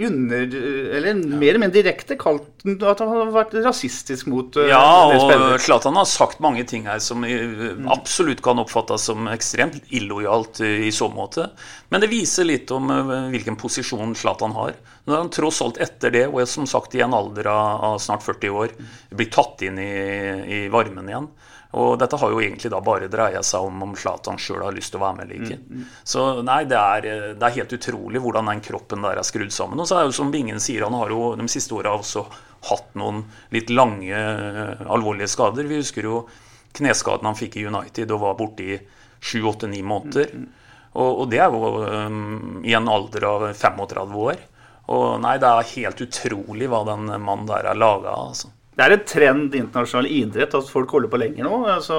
under, 0.07 0.55
eller 0.97 1.19
mer 1.23 1.53
eller 1.53 1.61
mindre 1.63 1.77
direkte 1.79 2.17
kalt 2.19 2.65
at 2.67 2.99
han 3.01 3.11
har 3.11 3.31
vært 3.31 3.55
rasistisk 3.63 4.27
mot 4.31 4.57
uh, 4.59 4.67
Ja, 4.67 4.81
og. 5.07 5.55
Zlatan 5.63 5.95
har 5.95 6.09
sagt 6.09 6.41
mange 6.43 6.65
ting 6.67 6.89
her 6.89 6.99
som 7.03 7.23
eh, 7.25 7.71
absolutt 7.93 8.43
kan 8.43 8.59
oppfattes 8.61 9.07
som 9.07 9.29
ekstremt 9.31 9.79
illojalt 9.95 10.59
eh, 10.65 10.89
i 10.89 10.91
så 10.93 11.07
måte. 11.13 11.47
Men 11.89 12.03
det 12.03 12.11
viser 12.11 12.49
litt 12.49 12.71
om 12.75 12.91
eh, 12.91 13.13
hvilken 13.31 13.57
posisjon 13.61 14.11
Zlatan 14.19 14.57
har. 14.57 14.75
Når 15.07 15.23
han 15.23 15.31
tross 15.33 15.61
alt 15.63 15.79
etter 15.81 16.13
det, 16.13 16.25
og 16.27 16.41
er 16.43 16.51
som 16.51 16.67
sagt 16.69 16.97
i 16.99 17.05
en 17.05 17.15
alder 17.15 17.47
av, 17.53 17.85
av 17.93 18.01
snart 18.03 18.27
40 18.27 18.59
år, 18.65 18.75
blir 19.15 19.31
tatt 19.31 19.63
inn 19.65 19.79
i, 19.81 19.91
i 20.59 20.61
varmen 20.73 21.09
igjen. 21.09 21.31
Og 21.79 21.93
dette 22.01 22.17
har 22.19 22.33
jo 22.33 22.41
egentlig 22.43 22.71
da 22.73 22.81
bare 22.83 23.07
dreia 23.11 23.39
seg 23.47 23.63
om 23.63 23.83
om 23.85 23.95
Zlatan 23.95 24.39
sjøl 24.41 24.65
har 24.65 24.75
lyst 24.75 24.91
til 24.91 24.99
å 24.99 25.05
være 25.05 25.17
med 25.17 25.29
eller 25.29 25.43
ikke. 25.45 25.85
Så 26.03 26.25
nei, 26.43 26.61
det 26.67 26.79
er, 26.79 27.07
det 27.39 27.47
er 27.47 27.57
helt 27.61 27.75
utrolig 27.77 28.21
hvordan 28.23 28.51
den 28.51 28.63
kroppen 28.65 29.07
der 29.07 29.21
er 29.21 29.27
skrudd 29.27 29.53
sammen. 29.55 29.79
Og 29.79 29.87
så 29.87 30.01
er 30.01 30.07
jo 30.09 30.15
som 30.17 30.33
Bingen 30.33 30.59
sier, 30.59 30.83
han 30.83 30.97
har 30.99 31.13
jo 31.13 31.31
de 31.39 31.47
siste 31.51 31.77
åra 31.77 31.95
også 31.95 32.25
hatt 32.69 32.95
noen 32.99 33.23
litt 33.55 33.71
lange, 33.73 34.11
eh, 34.11 34.83
alvorlige 34.91 35.31
skader. 35.31 35.69
Vi 35.69 35.79
husker 35.79 36.05
jo 36.09 36.25
kneskaden 36.77 37.27
han 37.27 37.39
fikk 37.39 37.57
i 37.57 37.67
United 37.67 38.11
og 38.11 38.23
var 38.25 38.37
borte 38.39 38.67
i 38.67 38.79
sju-åtte-ni 39.21 39.81
måneder. 39.85 40.35
Og, 40.91 41.21
og 41.23 41.27
det 41.31 41.39
er 41.39 41.53
jo 41.53 41.71
um, 41.87 42.61
i 42.67 42.73
en 42.75 42.89
alder 42.91 43.27
av 43.29 43.45
35 43.55 44.17
år. 44.27 44.41
Og 44.91 45.21
nei, 45.23 45.37
det 45.39 45.47
er 45.47 45.69
helt 45.75 46.01
utrolig 46.03 46.67
hva 46.71 46.81
den 46.89 47.07
mannen 47.23 47.47
der 47.47 47.69
er 47.71 47.79
laga 47.79 48.11
av. 48.11 48.33
Altså. 48.33 48.51
Det 48.81 48.87
er 48.87 48.95
en 48.95 49.05
trend 49.05 49.53
i 49.53 49.59
internasjonal 49.61 50.07
idrett 50.09 50.55
at 50.57 50.69
folk 50.73 50.89
holder 50.89 51.11
på 51.11 51.19
lenger 51.21 51.45
nå. 51.45 51.59
Altså, 51.69 51.97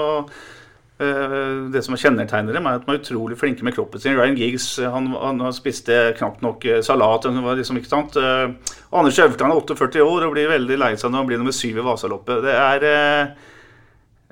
eh, 0.98 1.36
det 1.70 1.82
som 1.86 1.94
kjennetegner 1.94 2.58
dem, 2.58 2.66
er 2.66 2.80
at 2.80 2.88
de 2.88 2.90
er 2.90 2.98
utrolig 2.98 3.38
flinke 3.38 3.62
med 3.62 3.76
kroppen 3.76 4.02
sin. 4.02 4.16
Ryan 4.18 4.34
Giggs 4.34 4.66
han, 4.82 5.06
han, 5.14 5.44
spiste 5.54 6.00
knapt 6.18 6.42
nok 6.42 6.66
eh, 6.66 6.80
salat. 6.82 7.28
Liksom, 7.30 7.78
ikke 7.78 7.92
sant? 7.92 8.18
Eh, 8.18 8.74
Anders 8.98 9.20
Øvkan 9.22 9.54
er 9.54 9.62
48 9.62 10.02
år 10.02 10.26
og 10.26 10.34
blir 10.34 10.50
veldig 10.50 10.80
lei 10.82 10.90
seg 10.96 11.12
når 11.12 11.22
han 11.22 11.30
blir 11.30 11.42
nummer 11.44 11.54
syv 11.54 11.78
i 11.78 11.86
Vasaloppet. 11.86 12.42
Det 12.48 12.58
er 12.58 12.88
eh, 12.90 13.48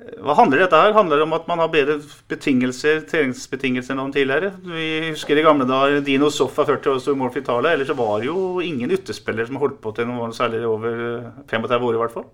Hva 0.01 0.33
handler 0.37 0.63
dette 0.63 0.77
her? 0.77 0.95
Handler 0.95 1.19
det 1.19 1.25
om 1.27 1.35
at 1.37 1.47
man 1.49 1.59
har 1.61 1.69
bedre 1.69 1.99
betingelser, 2.29 3.03
treningsbetingelser 3.09 3.93
enn 3.93 4.13
tidligere? 4.13 4.49
Vi 4.65 4.87
husker 5.11 5.37
i 5.37 5.45
gamle 5.45 5.67
dager 5.69 6.01
Dino 6.05 6.31
Soffa 6.33 6.65
40 6.65 6.93
år 6.95 7.01
sto 7.03 7.13
i 7.13 7.19
mål 7.19 7.29
for 7.33 7.43
Italia. 7.43 7.75
Ellers 7.75 7.91
så 7.91 7.97
var 7.99 8.15
det 8.19 8.31
jo 8.31 8.61
ingen 8.65 8.93
ytterspiller 8.97 9.49
som 9.49 9.61
holdt 9.61 9.77
på 9.83 9.93
til 9.97 10.09
noe 10.09 10.31
særlig 10.33 10.63
over 10.65 11.03
eh, 11.05 11.29
35 11.53 11.87
år 11.89 11.97
i 11.97 12.01
hvert 12.01 12.15
fall. 12.15 12.27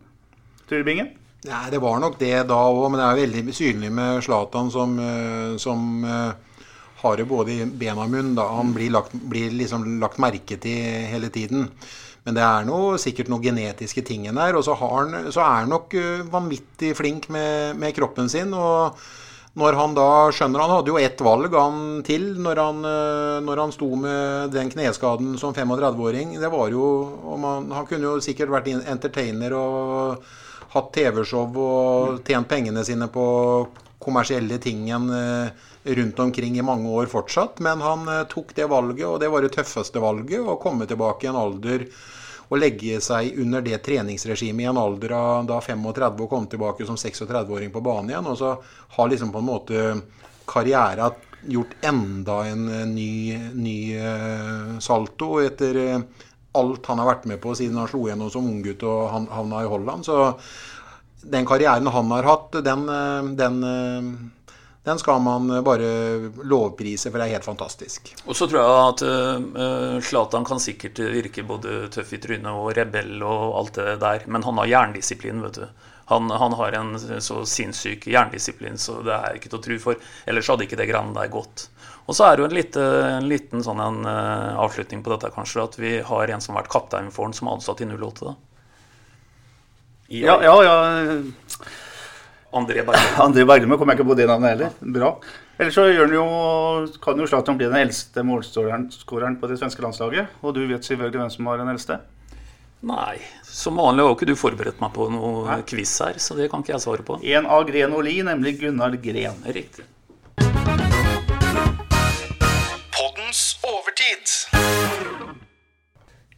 Turbingen? 0.72 1.12
Nei, 1.48 1.66
det 1.72 1.84
var 1.84 2.00
nok 2.02 2.18
det 2.20 2.34
da 2.50 2.58
òg, 2.72 2.88
men 2.90 3.02
det 3.02 3.08
er 3.08 3.22
veldig 3.22 3.56
synlig 3.56 3.92
med 4.00 4.24
Zlatan 4.26 4.72
som, 4.74 4.96
eh, 5.04 5.54
som 5.62 6.08
eh, 6.08 6.64
har 7.04 7.20
det 7.20 7.28
både 7.30 7.54
i 7.54 7.68
ben 7.68 8.00
og 8.00 8.12
munn. 8.16 8.34
Da. 8.40 8.48
Han 8.58 8.72
blir, 8.76 8.94
lagt, 8.96 9.16
blir 9.28 9.52
liksom 9.54 10.00
lagt 10.02 10.24
merke 10.24 10.56
til 10.64 11.08
hele 11.12 11.30
tiden. 11.36 11.68
Men 12.28 12.36
det 12.36 12.44
er 12.44 12.66
noe, 12.68 12.98
sikkert 13.00 13.30
noen 13.32 13.46
genetiske 13.46 14.02
ting 14.04 14.26
der. 14.28 14.58
Og 14.60 14.66
så, 14.68 14.74
han, 14.76 15.30
så 15.32 15.40
er 15.40 15.62
han 15.62 15.72
nok 15.72 15.94
eh, 15.96 16.26
vanvittig 16.28 16.92
flink 17.00 17.30
med, 17.32 17.78
med 17.80 17.96
kroppen 17.96 18.28
sin. 18.28 18.52
og 18.52 19.00
når 19.58 19.74
han 19.74 19.96
da 19.98 20.10
skjønner 20.36 20.62
Han 20.62 20.74
hadde 20.76 20.92
jo 20.92 21.00
ett 21.02 21.22
valg 21.26 21.56
han 21.58 21.78
til 22.06 22.28
når 22.44 22.60
han, 22.62 22.82
eh, 22.86 23.38
når 23.46 23.62
han 23.64 23.72
sto 23.74 23.88
med 23.96 24.52
den 24.54 24.68
kneskaden 24.74 25.38
som 25.40 25.56
35-åring. 25.56 26.36
Det 26.42 26.52
var 26.52 26.68
jo 26.76 26.90
om 27.32 27.48
han, 27.48 27.88
kunne 27.88 28.12
jo 28.12 28.20
sikkert 28.22 28.52
vært 28.54 28.68
entertainer 28.76 29.56
og 29.56 30.28
hatt 30.76 30.92
TV-show 30.94 31.48
og 31.64 32.20
tjent 32.28 32.52
pengene 32.52 32.84
sine 32.86 33.08
på 33.08 33.26
kommersielle 34.04 34.60
tingen 34.62 35.08
eh, 35.16 35.66
rundt 35.96 36.20
omkring 36.20 36.60
i 36.60 36.68
mange 36.74 36.92
år 36.92 37.08
fortsatt. 37.08 37.64
Men 37.64 37.80
han 37.82 38.04
tok 38.28 38.52
det 38.60 38.68
valget, 38.68 39.08
og 39.08 39.24
det 39.24 39.32
var 39.32 39.48
det 39.48 39.56
tøffeste 39.56 40.04
valget. 40.04 40.44
Å 40.44 40.60
komme 40.60 40.86
tilbake 40.92 41.24
i 41.24 41.32
en 41.32 41.40
alder 41.40 41.88
og 42.48 42.62
legge 42.62 43.02
seg 43.04 43.38
under 43.42 43.64
det 43.66 43.82
treningsregimet 43.86 44.64
i 44.64 44.70
en 44.72 44.80
alder 44.80 45.14
av 45.18 45.48
da 45.50 45.60
35 45.64 46.24
og 46.24 46.30
komme 46.32 46.52
tilbake 46.52 46.88
som 46.88 47.00
36-åring 47.00 47.74
på 47.74 47.84
banen 47.84 48.14
igjen. 48.14 48.30
Og 48.32 48.38
så 48.40 48.54
har 48.96 49.12
liksom 49.12 49.34
på 49.34 49.44
en 49.44 49.50
måte 49.50 49.88
karriera 50.48 51.12
gjort 51.48 51.76
enda 51.82 52.46
en 52.48 52.64
eh, 52.72 52.86
ny, 52.88 53.38
ny 53.54 53.78
eh, 53.98 54.80
salto 54.80 55.38
etter 55.44 55.82
eh, 55.84 56.00
alt 56.58 56.90
han 56.90 57.02
har 57.02 57.12
vært 57.12 57.28
med 57.30 57.42
på 57.44 57.54
siden 57.56 57.78
han 57.78 57.90
slo 57.92 58.08
igjennom 58.08 58.32
som 58.34 58.48
unggutt 58.50 58.84
og 58.88 59.30
havna 59.30 59.62
i 59.62 59.70
Holland. 59.70 60.08
Så 60.08 60.32
den 61.22 61.46
karrieren 61.46 61.90
han 61.92 62.14
har 62.16 62.26
hatt, 62.26 62.56
den, 62.66 62.88
den, 63.38 63.60
den 64.88 65.00
skal 65.00 65.20
man 65.20 65.50
bare 65.68 65.88
lovprise, 66.48 67.12
for 67.12 67.20
det 67.20 67.28
er 67.28 67.36
helt 67.36 67.48
fantastisk. 67.48 68.14
Og 68.26 68.38
så 68.40 68.48
tror 68.48 68.62
jeg 68.62 68.86
at 68.88 70.22
uh, 70.32 70.44
kan 70.48 70.62
sikkert 70.64 71.02
virke 71.12 71.44
både 71.44 71.90
tøff 71.92 72.14
i 72.16 72.20
trynet 72.24 72.48
og 72.54 72.72
rebell 72.78 73.20
og 73.20 73.58
alt 73.60 73.80
det 73.82 73.98
der, 74.04 74.24
men 74.32 74.46
han 74.48 74.62
har 74.62 74.72
jerndisiplin, 74.72 75.44
vet 75.44 75.60
du. 75.60 75.66
Han, 76.08 76.32
han 76.32 76.54
har 76.56 76.78
en 76.80 76.94
så 77.20 77.42
sinnssyk 77.44 78.08
jerndisiplin, 78.08 78.78
så 78.80 79.02
det 79.04 79.12
er 79.12 79.36
ikke 79.36 79.52
til 79.52 79.60
å 79.60 79.66
tro 79.66 79.80
for. 79.84 80.06
Ellers 80.24 80.48
hadde 80.48 80.64
ikke 80.64 80.80
det 80.80 80.88
greiene 80.88 81.18
der 81.18 81.34
gått. 81.34 81.66
Og 82.08 82.16
så 82.16 82.30
er 82.30 82.38
det 82.38 82.46
jo 82.46 82.48
en, 82.48 82.56
lite, 82.56 82.86
en 83.10 83.28
liten 83.28 83.66
sånn 83.66 83.82
en, 83.84 84.00
uh, 84.08 84.56
avslutning 84.64 85.02
på 85.04 85.12
dette, 85.12 85.34
kanskje, 85.36 85.66
at 85.68 85.76
vi 85.82 85.98
har 86.08 86.32
en 86.32 86.44
som 86.44 86.56
har 86.56 86.64
vært 86.64 86.72
kaptein 86.78 87.12
for 87.12 87.28
han, 87.28 87.36
som 87.36 87.52
er 87.52 87.58
ansatt 87.58 87.84
i 87.84 87.90
08. 87.92 88.30
da. 88.30 88.38
I 90.16 90.24
Ja, 90.24 90.40
ja, 90.48 90.56
ja. 90.64 90.78
André 92.58 92.84
Berglund. 92.84 93.20
André 93.28 93.46
Berglund 93.48 93.78
kommer 93.78 93.94
jeg 93.94 94.02
ikke 94.02 94.10
på 94.12 94.18
det 94.20 94.28
navnet 94.30 94.56
heller. 94.56 94.76
Bra. 94.98 95.14
Ellers 95.58 95.78
så 95.78 95.88
gjør 95.90 96.06
han 96.06 96.14
jo, 96.18 96.28
kan 97.02 97.18
jo 97.18 97.28
Zlatan 97.30 97.58
bli 97.58 97.70
den 97.70 97.80
eldste 97.80 98.24
målskåreren 98.26 99.40
på 99.42 99.50
det 99.50 99.58
svenske 99.62 99.82
landslaget. 99.86 100.38
Og 100.44 100.54
du 100.58 100.62
vet 100.70 100.86
selvfølgelig 100.86 101.24
hvem 101.24 101.34
som 101.34 101.50
har 101.52 101.62
den 101.64 101.74
eldste? 101.74 102.00
Nei, 102.86 103.18
som 103.42 103.80
vanlig 103.82 104.04
har 104.06 104.12
jo 104.12 104.16
ikke 104.20 104.28
du 104.30 104.36
forberedt 104.38 104.82
meg 104.84 104.92
på 104.94 105.08
noe 105.10 105.56
quiz 105.66 105.96
her, 106.06 106.20
så 106.22 106.38
det 106.38 106.46
kan 106.52 106.62
ikke 106.62 106.76
jeg 106.76 106.84
svare 106.84 107.06
på. 107.08 107.18
En 107.26 107.50
av 107.50 107.66
Gren 107.66 107.96
og 107.98 108.06
Li, 108.06 108.20
nemlig 108.22 108.60
Gunnar 108.62 108.94
Gren. 109.02 109.42
Riktig. 109.50 109.88
Poddens 112.94 113.42
overtid. 113.66 114.36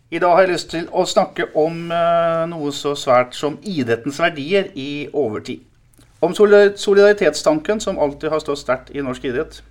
I 0.09 0.23
dag 0.23 0.31
har 0.31 0.47
jeg 0.47 0.55
lyst 0.55 0.71
til 0.71 0.87
å 0.95 1.03
snakke 1.05 1.51
om 1.59 1.91
eh, 1.91 2.45
noe 2.49 2.71
så 2.73 2.95
svært 2.97 3.35
som 3.37 3.59
idrettens 3.61 4.17
verdier 4.23 4.71
i 4.79 5.09
overtid. 5.11 5.67
Om 6.19 6.33
solidaritetstanken 6.35 7.79
som 7.79 7.99
alltid 7.99 8.29
har 8.29 8.41
stått 8.43 8.59
sterkt 8.59 8.89
i 8.91 9.03
norsk 9.03 9.23
idrett. 9.29 9.61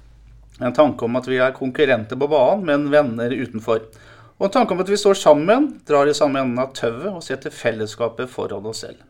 En 0.60 0.72
tanke 0.72 1.04
om 1.04 1.18
at 1.18 1.26
vi 1.28 1.36
er 1.44 1.52
konkurrenter 1.52 2.16
på 2.16 2.28
banen, 2.30 2.64
men 2.64 2.86
venner 2.90 3.34
utenfor. 3.36 3.82
Og 4.38 4.46
en 4.46 4.54
tanke 4.54 4.72
om 4.72 4.80
at 4.80 4.88
vi 4.88 4.96
står 4.96 5.18
sammen, 5.20 5.68
drar 5.86 6.08
i 6.08 6.14
samme 6.16 6.40
enden 6.40 6.62
av 6.62 6.72
tauet 6.72 7.10
og 7.10 7.20
setter 7.26 7.52
fellesskapet 7.52 8.30
foran 8.32 8.66
oss 8.70 8.80
selv. 8.86 9.02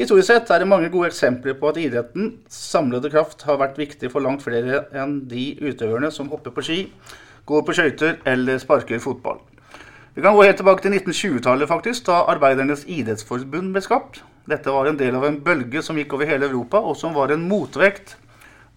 Historisk 0.00 0.26
sett 0.30 0.50
er 0.50 0.62
det 0.62 0.68
mange 0.70 0.88
gode 0.90 1.10
eksempler 1.10 1.54
på 1.60 1.70
at 1.70 1.78
idrettens 1.78 2.56
samlede 2.72 3.12
kraft 3.12 3.44
har 3.46 3.60
vært 3.60 3.78
viktig 3.78 4.10
for 4.10 4.24
langt 4.24 4.42
flere 4.42 4.86
enn 4.96 5.20
de 5.30 5.52
utøverne 5.60 6.10
som 6.14 6.32
hopper 6.32 6.54
på 6.56 6.64
ski, 6.66 6.78
går 7.46 7.62
på 7.66 7.76
skøyter 7.76 8.18
eller 8.32 8.58
sparker 8.62 9.02
fotball. 9.02 9.38
Vi 10.16 10.24
kan 10.24 10.34
gå 10.34 10.42
helt 10.48 10.58
tilbake 10.58 10.82
til 10.82 10.96
1920-tallet, 10.96 11.70
faktisk, 11.70 12.08
da 12.08 12.24
Arbeidernes 12.32 12.82
idrettsforbund 12.90 13.70
ble 13.76 13.84
skapt. 13.84 14.22
Dette 14.48 14.72
var 14.72 14.88
en 14.88 14.96
del 14.96 15.16
av 15.16 15.26
en 15.26 15.38
bølge 15.44 15.82
som 15.84 15.98
gikk 15.98 16.14
over 16.16 16.28
hele 16.30 16.48
Europa, 16.48 16.80
og 16.80 16.96
som 16.96 17.14
var 17.14 17.32
en 17.34 17.44
motvekt 17.48 18.16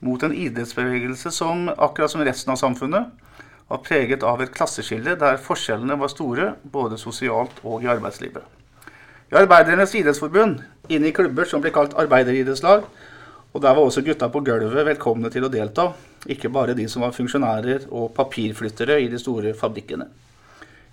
mot 0.04 0.24
en 0.24 0.36
idrettsbevegelse 0.36 1.32
som, 1.32 1.70
akkurat 1.72 2.12
som 2.12 2.24
resten 2.26 2.52
av 2.54 2.60
samfunnet, 2.60 3.14
var 3.72 3.80
preget 3.86 4.24
av 4.28 4.42
et 4.44 4.52
klasseskille 4.54 5.16
der 5.20 5.40
forskjellene 5.42 5.96
var 6.00 6.12
store, 6.12 6.50
både 6.64 7.00
sosialt 7.00 7.64
og 7.64 7.86
i 7.86 7.90
arbeidslivet. 7.90 8.44
I 9.32 9.40
Arbeidernes 9.40 9.96
idrettsforbund, 9.98 10.60
inne 10.94 11.10
i 11.10 11.16
klubber 11.16 11.48
som 11.50 11.64
ble 11.64 11.72
kalt 11.74 11.96
arbeideridrettslag, 11.98 12.84
og 13.54 13.62
der 13.62 13.74
var 13.78 13.86
også 13.86 14.04
gutta 14.06 14.28
på 14.34 14.44
gulvet 14.46 14.86
velkomne 14.86 15.32
til 15.34 15.48
å 15.48 15.52
delta, 15.54 15.88
ikke 16.30 16.52
bare 16.54 16.76
de 16.78 16.86
som 16.92 17.06
var 17.06 17.16
funksjonærer 17.16 17.88
og 17.90 18.12
papirflyttere 18.18 19.00
i 19.02 19.10
de 19.10 19.20
store 19.22 19.56
fabrikkene. 19.58 20.10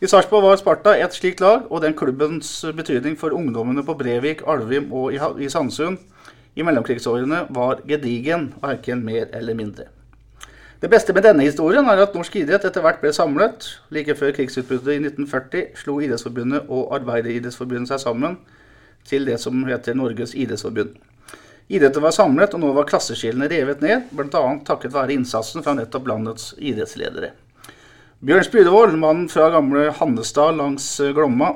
I 0.01 0.09
Sarpsborg 0.09 0.47
var 0.47 0.57
Sparta 0.57 0.93
et 0.97 1.13
slikt 1.13 1.43
lag, 1.45 1.67
og 1.69 1.83
den 1.85 1.93
klubbens 1.93 2.49
betydning 2.73 3.19
for 3.21 3.35
ungdommene 3.37 3.83
på 3.85 3.93
Brevik, 4.01 4.41
Alvim 4.49 4.87
og 4.97 5.13
i 5.13 5.49
Sandsund 5.53 5.99
i 6.57 6.65
mellomkrigsårene 6.65 7.43
var 7.53 7.83
gedigen, 7.85 8.47
verken 8.63 9.03
mer 9.05 9.27
eller 9.37 9.59
mindre. 9.59 9.91
Det 10.81 10.89
beste 10.89 11.13
med 11.13 11.27
denne 11.29 11.45
historien 11.45 11.85
er 11.93 12.01
at 12.01 12.17
norsk 12.17 12.39
idrett 12.41 12.65
etter 12.65 12.81
hvert 12.81 13.03
ble 13.03 13.13
samlet. 13.13 13.67
Like 13.93 14.17
før 14.17 14.33
krigsutbruddet 14.39 14.95
i 14.95 15.03
1940 15.03 15.77
slo 15.83 15.99
Idrettsforbundet 16.01 16.73
og 16.73 16.97
Arbeideridrettsforbundet 16.97 17.93
seg 17.93 18.01
sammen 18.01 18.39
til 19.05 19.29
det 19.29 19.37
som 19.45 19.61
heter 19.69 20.01
Norges 20.01 20.33
idrettsforbund. 20.33 20.97
Idretten 21.69 22.03
var 22.09 22.17
samlet, 22.17 22.57
og 22.57 22.65
nå 22.65 22.73
var 22.73 22.89
klasseskillene 22.89 23.53
revet 23.53 23.85
ned, 23.85 24.09
bl.a. 24.17 24.45
takket 24.65 24.97
være 24.97 25.19
innsatsen 25.21 25.61
fra 25.61 25.77
nettopp 25.77 26.09
landets 26.09 26.55
idrettsledere. 26.57 27.35
Bjørn 28.21 28.45
Spydevold, 28.45 28.99
mannen 29.01 29.31
fra 29.33 29.47
gamle 29.49 29.87
Hannestad 29.97 30.59
langs 30.59 30.85
eh, 31.01 31.09
Glomma, 31.17 31.55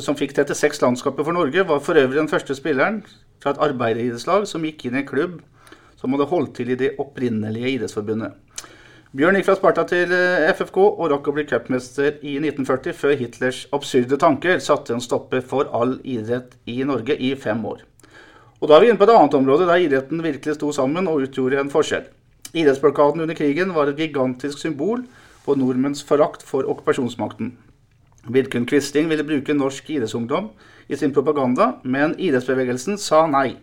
som 0.00 0.16
fikk 0.16 0.30
36 0.32 0.78
landskaper 0.80 1.26
for 1.26 1.36
Norge, 1.36 1.60
var 1.68 1.82
for 1.84 1.98
øvrig 2.00 2.16
den 2.16 2.30
første 2.30 2.54
spilleren 2.56 3.02
fra 3.44 3.52
et 3.52 3.58
arbeideridrettslag 3.66 4.46
som 4.48 4.64
gikk 4.64 4.86
inn 4.88 4.96
i 4.96 5.02
en 5.02 5.10
klubb 5.10 5.34
som 6.00 6.16
hadde 6.16 6.28
holdt 6.30 6.54
til 6.56 6.72
i 6.72 6.78
det 6.80 6.94
opprinnelige 7.02 7.74
idrettsforbundet. 7.74 8.32
Bjørn 9.12 9.36
gikk 9.36 9.48
fra 9.50 9.58
Sparta 9.58 9.84
til 9.90 10.14
eh, 10.16 10.46
FFK 10.56 10.78
og 10.86 11.04
rakk 11.12 11.28
å 11.28 11.36
bli 11.36 11.44
cupmester 11.50 12.16
i 12.22 12.38
1940, 12.40 12.96
før 12.96 13.14
Hitlers 13.20 13.60
absurde 13.76 14.16
tanker 14.24 14.64
satte 14.64 14.96
en 14.96 15.04
stopper 15.04 15.44
for 15.44 15.68
all 15.76 15.98
idrett 16.00 16.56
i 16.64 16.78
Norge 16.88 17.18
i 17.20 17.34
fem 17.36 17.60
år. 17.68 17.84
Og 18.62 18.72
da 18.72 18.78
er 18.78 18.86
vi 18.86 18.94
inne 18.94 19.02
på 19.02 19.04
et 19.04 19.12
annet 19.18 19.36
område 19.36 19.68
der 19.68 19.84
idretten 19.84 20.24
virkelig 20.24 20.56
sto 20.56 20.72
sammen 20.72 21.12
og 21.12 21.28
utgjorde 21.28 21.60
en 21.60 21.76
forskjell. 21.76 22.08
Idrettsblokaden 22.56 23.20
under 23.20 23.36
krigen 23.36 23.76
var 23.76 23.92
et 23.92 24.00
gigantisk 24.00 24.64
symbol 24.64 25.04
på 25.46 25.54
nordmenns 25.56 26.02
forakt 26.04 26.42
for 26.44 26.66
okkupasjonsmakten. 26.68 27.54
Vidkun 28.26 28.66
Quisling 28.66 29.08
ville 29.08 29.24
bruke 29.24 29.54
norsk 29.54 29.88
idrettsungdom 29.90 30.50
i 30.90 30.98
sin 30.98 31.14
propaganda, 31.14 31.76
men 31.84 32.16
idrettsbevegelsen 32.18 32.98
sa 32.98 33.22
nei. 33.30 33.56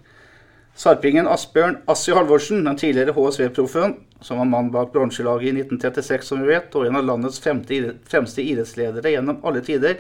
Sarpingen 0.80 1.28
Asbjørn 1.30 1.82
Assi 1.92 2.16
Halvorsen, 2.16 2.64
den 2.66 2.78
tidligere 2.80 3.14
HSV-proffen, 3.14 3.98
som 4.24 4.40
var 4.40 4.48
mann 4.50 4.72
bak 4.74 4.94
bronselaget 4.94 5.52
i 5.52 5.58
1936, 5.60 6.26
som 6.32 6.42
vi 6.42 6.50
vet, 6.56 6.74
og 6.74 6.88
en 6.88 6.98
av 6.98 7.06
landets 7.06 7.42
fremste 7.44 8.42
idrettsledere 8.42 9.12
gjennom 9.14 9.44
alle 9.46 9.62
tider, 9.62 10.00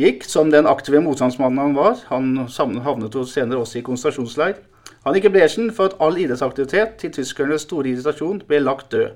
gikk 0.00 0.24
som 0.26 0.48
den 0.54 0.70
aktive 0.70 1.02
motstandsmannen 1.04 1.60
han 1.60 1.76
var. 1.76 1.98
Han 2.08 2.46
havnet 2.86 3.18
senere 3.28 3.60
også 3.60 3.82
i 3.82 3.84
konsentrasjonsleir. 3.84 4.56
Han 5.04 5.18
gikk 5.18 5.28
i 5.28 5.34
bresjen 5.34 5.68
for 5.74 5.90
at 5.90 6.00
all 6.00 6.16
idrettsaktivitet, 6.16 6.96
til 7.02 7.12
tyskernes 7.12 7.66
store 7.66 7.92
irritasjon, 7.92 8.40
ble 8.48 8.62
lagt 8.64 8.88
død. 8.94 9.12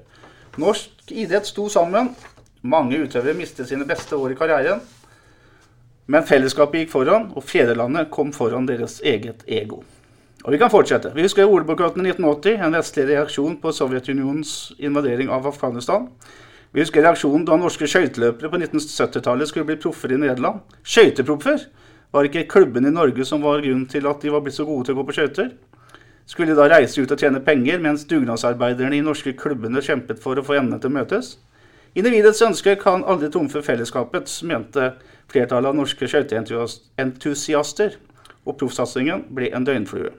Norsk 0.58 1.12
idrett 1.14 1.46
sto 1.46 1.68
sammen. 1.70 2.08
Mange 2.66 2.98
utøvere 2.98 3.36
mistet 3.38 3.68
sine 3.70 3.86
beste 3.86 4.16
år 4.18 4.34
i 4.34 4.38
karrieren. 4.38 4.80
Men 6.10 6.24
fellesskapet 6.26 6.82
gikk 6.82 6.90
foran, 6.90 7.28
og 7.36 7.44
fedrelandet 7.46 8.10
kom 8.10 8.32
foran 8.34 8.66
deres 8.66 8.98
eget 9.06 9.44
ego. 9.46 9.84
Og 10.42 10.54
vi 10.54 10.58
kan 10.58 10.72
fortsette. 10.72 11.12
Vi 11.14 11.22
husker 11.22 11.46
ordbokøtten 11.46 12.06
i 12.06 12.10
1980, 12.10 12.58
en 12.64 12.74
vestlig 12.78 13.06
reaksjon 13.10 13.58
på 13.62 13.72
Sovjetunionens 13.76 14.72
invadering 14.78 15.30
av 15.30 15.46
Afghanistan. 15.46 16.08
Vi 16.74 16.82
husker 16.82 17.04
reaksjonen 17.06 17.46
da 17.46 17.56
norske 17.60 17.86
skøyteløpere 17.90 18.50
på 18.50 18.60
1970-tallet 18.60 19.50
skulle 19.50 19.68
bli 19.68 19.78
proffer 19.82 20.14
i 20.14 20.20
Nederland. 20.20 20.64
Skøyteproffer! 20.82 21.68
Var 22.10 22.24
ikke 22.24 22.46
klubben 22.48 22.88
i 22.88 22.94
Norge 22.94 23.26
som 23.28 23.42
var 23.44 23.60
grunnen 23.60 23.86
til 23.90 24.06
at 24.08 24.22
de 24.24 24.32
var 24.32 24.40
blitt 24.42 24.56
så 24.56 24.64
gode 24.64 24.88
til 24.88 24.96
å 24.96 25.02
gå 25.02 25.10
på 25.10 25.18
skøyter? 25.18 25.50
Skulle 26.28 26.52
da 26.52 26.66
reise 26.68 27.00
ut 27.00 27.12
og 27.14 27.20
tjene 27.22 27.40
penger, 27.40 27.78
mens 27.80 28.04
dugnadsarbeiderne 28.08 28.98
i 28.98 29.04
norske 29.04 29.32
klubbene 29.38 29.80
kjempet 29.84 30.20
for 30.20 30.36
å 30.36 30.44
få 30.44 30.58
endene 30.58 30.80
til 30.82 30.90
å 30.90 30.96
møtes? 30.98 31.38
Individets 31.96 32.42
ønsker 32.44 32.76
kan 32.82 33.04
aldri 33.08 33.30
trumfe 33.32 33.62
fellesskapets, 33.64 34.42
mente 34.44 34.90
flertallet 35.32 35.72
av 35.72 35.78
norske 35.78 36.08
skøyteentusiaster, 36.08 37.96
og 38.44 38.58
proffsatsingen 38.60 39.24
ble 39.32 39.48
en 39.56 39.64
døgnflue. 39.64 40.12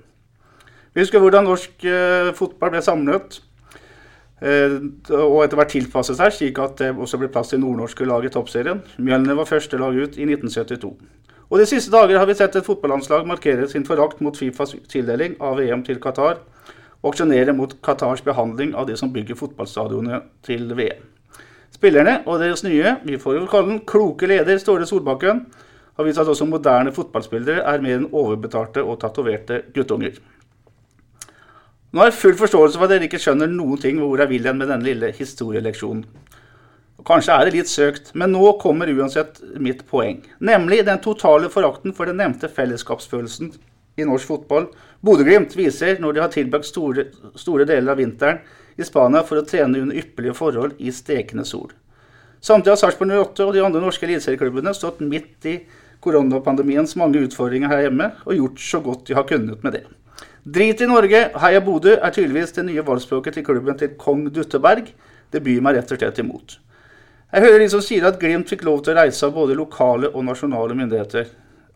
Vi 0.93 1.03
husker 1.03 1.21
hvordan 1.21 1.45
norsk 1.45 1.85
eh, 1.85 2.31
fotball 2.37 2.73
ble 2.73 2.81
samlet 2.81 3.37
eh, 4.41 4.81
og 5.13 5.43
etter 5.43 5.61
hvert 5.61 5.73
tilpasset 5.75 6.17
seg, 6.17 6.33
slik 6.33 6.61
at 6.63 6.81
det 6.81 6.89
også 6.97 7.21
ble 7.21 7.29
plass 7.29 7.53
til 7.53 7.61
nordnorske 7.61 8.09
lag 8.09 8.25
i 8.25 8.33
toppserien. 8.33 8.81
Mjølner 8.97 9.37
var 9.37 9.49
første 9.49 9.77
lag 9.77 9.93
ut 9.93 10.17
i 10.17 10.25
1972. 10.25 10.89
Og 11.49 11.57
De 11.57 11.65
siste 11.65 11.89
dager 11.89 12.19
har 12.21 12.27
vi 12.29 12.35
sett 12.37 12.55
et 12.55 12.65
fotballandslag 12.65 13.25
markere 13.25 13.65
sin 13.67 13.85
forakt 13.85 14.19
mot 14.21 14.37
Fifas 14.37 14.75
tildeling 14.91 15.33
av 15.41 15.57
VM 15.57 15.81
til 15.85 15.97
Qatar, 16.01 16.43
og 17.01 17.13
aksjonere 17.13 17.55
mot 17.57 17.73
Qatars 17.81 18.21
behandling 18.21 18.75
av 18.77 18.85
de 18.89 18.97
som 18.99 19.09
bygger 19.13 19.37
fotballstadionene 19.39 20.21
til 20.45 20.67
VM. 20.77 21.07
Spillerne 21.73 22.19
og 22.27 22.41
deres 22.41 22.61
nye, 22.65 22.97
vi 23.05 23.17
får 23.17 23.37
jo 23.37 23.47
kalle 23.49 23.71
den 23.71 23.81
kloke 23.87 24.27
leder 24.29 24.59
Ståle 24.61 24.85
Solbakken, 24.85 25.45
har 25.97 26.07
vist 26.07 26.21
at 26.21 26.29
også 26.31 26.45
moderne 26.47 26.93
fotballspillere 26.95 27.63
er 27.65 27.81
mer 27.83 27.97
enn 27.97 28.11
overbetalte 28.11 28.83
og 28.85 28.99
tatoverte 29.01 29.63
guttunger. 29.75 30.19
Nå 31.89 32.03
har 32.03 32.11
jeg 32.11 32.19
full 32.19 32.37
forståelse 32.37 32.77
for 32.77 32.85
at 32.85 32.93
dere 32.93 33.09
ikke 33.09 33.19
skjønner 33.23 33.49
noen 33.49 33.81
ting 33.81 33.97
hvor 33.97 34.21
jeg 34.21 34.29
vil 34.29 34.45
hen 34.45 34.59
med 34.61 34.69
denne 34.69 34.85
lille 34.85 35.09
historieleksjonen. 35.17 36.05
Kanskje 37.07 37.35
er 37.35 37.47
det 37.47 37.55
litt 37.55 37.71
søkt, 37.71 38.11
men 38.17 38.33
nå 38.35 38.53
kommer 38.59 38.89
uansett 38.91 39.39
mitt 39.61 39.85
poeng. 39.87 40.19
Nemlig 40.43 40.81
den 40.87 40.99
totale 41.03 41.49
forakten 41.51 41.95
for 41.95 42.09
den 42.09 42.19
nevnte 42.19 42.49
fellesskapsfølelsen 42.51 43.53
i 43.99 44.07
norsk 44.07 44.29
fotball 44.29 44.69
Bodø-Glimt 45.05 45.55
viser 45.55 45.99
når 46.03 46.15
de 46.15 46.23
har 46.23 46.31
tilbrakt 46.33 46.67
store, 46.67 47.05
store, 47.39 47.67
deler 47.67 47.93
av 47.93 47.99
vinteren 47.99 48.41
i 48.79 48.87
Spania 48.87 49.23
for 49.27 49.39
å 49.39 49.45
trene 49.47 49.79
under 49.79 49.99
ypperlige 49.99 50.35
forhold 50.35 50.79
i 50.79 50.91
stekende 50.95 51.45
sol. 51.47 51.71
Samtidig 52.43 52.75
har 52.75 52.81
Sarpsborg 52.83 53.11
08 53.15 53.47
og 53.47 53.55
de 53.55 53.63
andre 53.63 53.83
norske 53.83 54.07
eliteserieklubbene 54.07 54.75
stått 54.75 55.01
midt 55.03 55.47
i 55.47 55.55
koronapandemiens 56.03 56.95
mange 56.99 57.23
utfordringer 57.25 57.71
her 57.71 57.85
hjemme 57.87 58.13
og 58.25 58.35
gjort 58.35 58.63
så 58.63 58.83
godt 58.83 59.07
de 59.07 59.17
har 59.17 59.27
kunnet 59.27 59.63
med 59.63 59.75
det. 59.75 59.85
Drit 60.43 60.81
i 60.81 60.87
Norge, 60.87 61.25
heia 61.43 61.59
Bodø 61.63 61.97
er 61.97 62.15
tydeligvis 62.15 62.55
det 62.55 62.65
nye 62.69 62.83
valgspråket 62.87 63.35
til 63.35 63.45
klubben 63.47 63.75
til 63.79 63.95
kong 63.99 64.29
Dutteberg. 64.33 64.87
Det 65.31 65.43
byr 65.43 65.63
meg 65.63 65.77
rett 65.77 65.91
og 65.93 65.99
slett 65.99 66.23
imot. 66.23 66.55
Jeg 67.29 67.43
hører 67.45 67.61
de 67.61 67.65
som 67.69 67.81
sier 67.85 68.07
at 68.09 68.15
Glimt 68.17 68.49
fikk 68.49 68.63
lov 68.65 68.79
til 68.81 68.95
å 68.95 69.03
reise 69.03 69.27
av 69.27 69.35
både 69.35 69.53
lokale 69.53 70.09
og 70.09 70.23
nasjonale 70.25 70.73
myndigheter. 70.73 71.27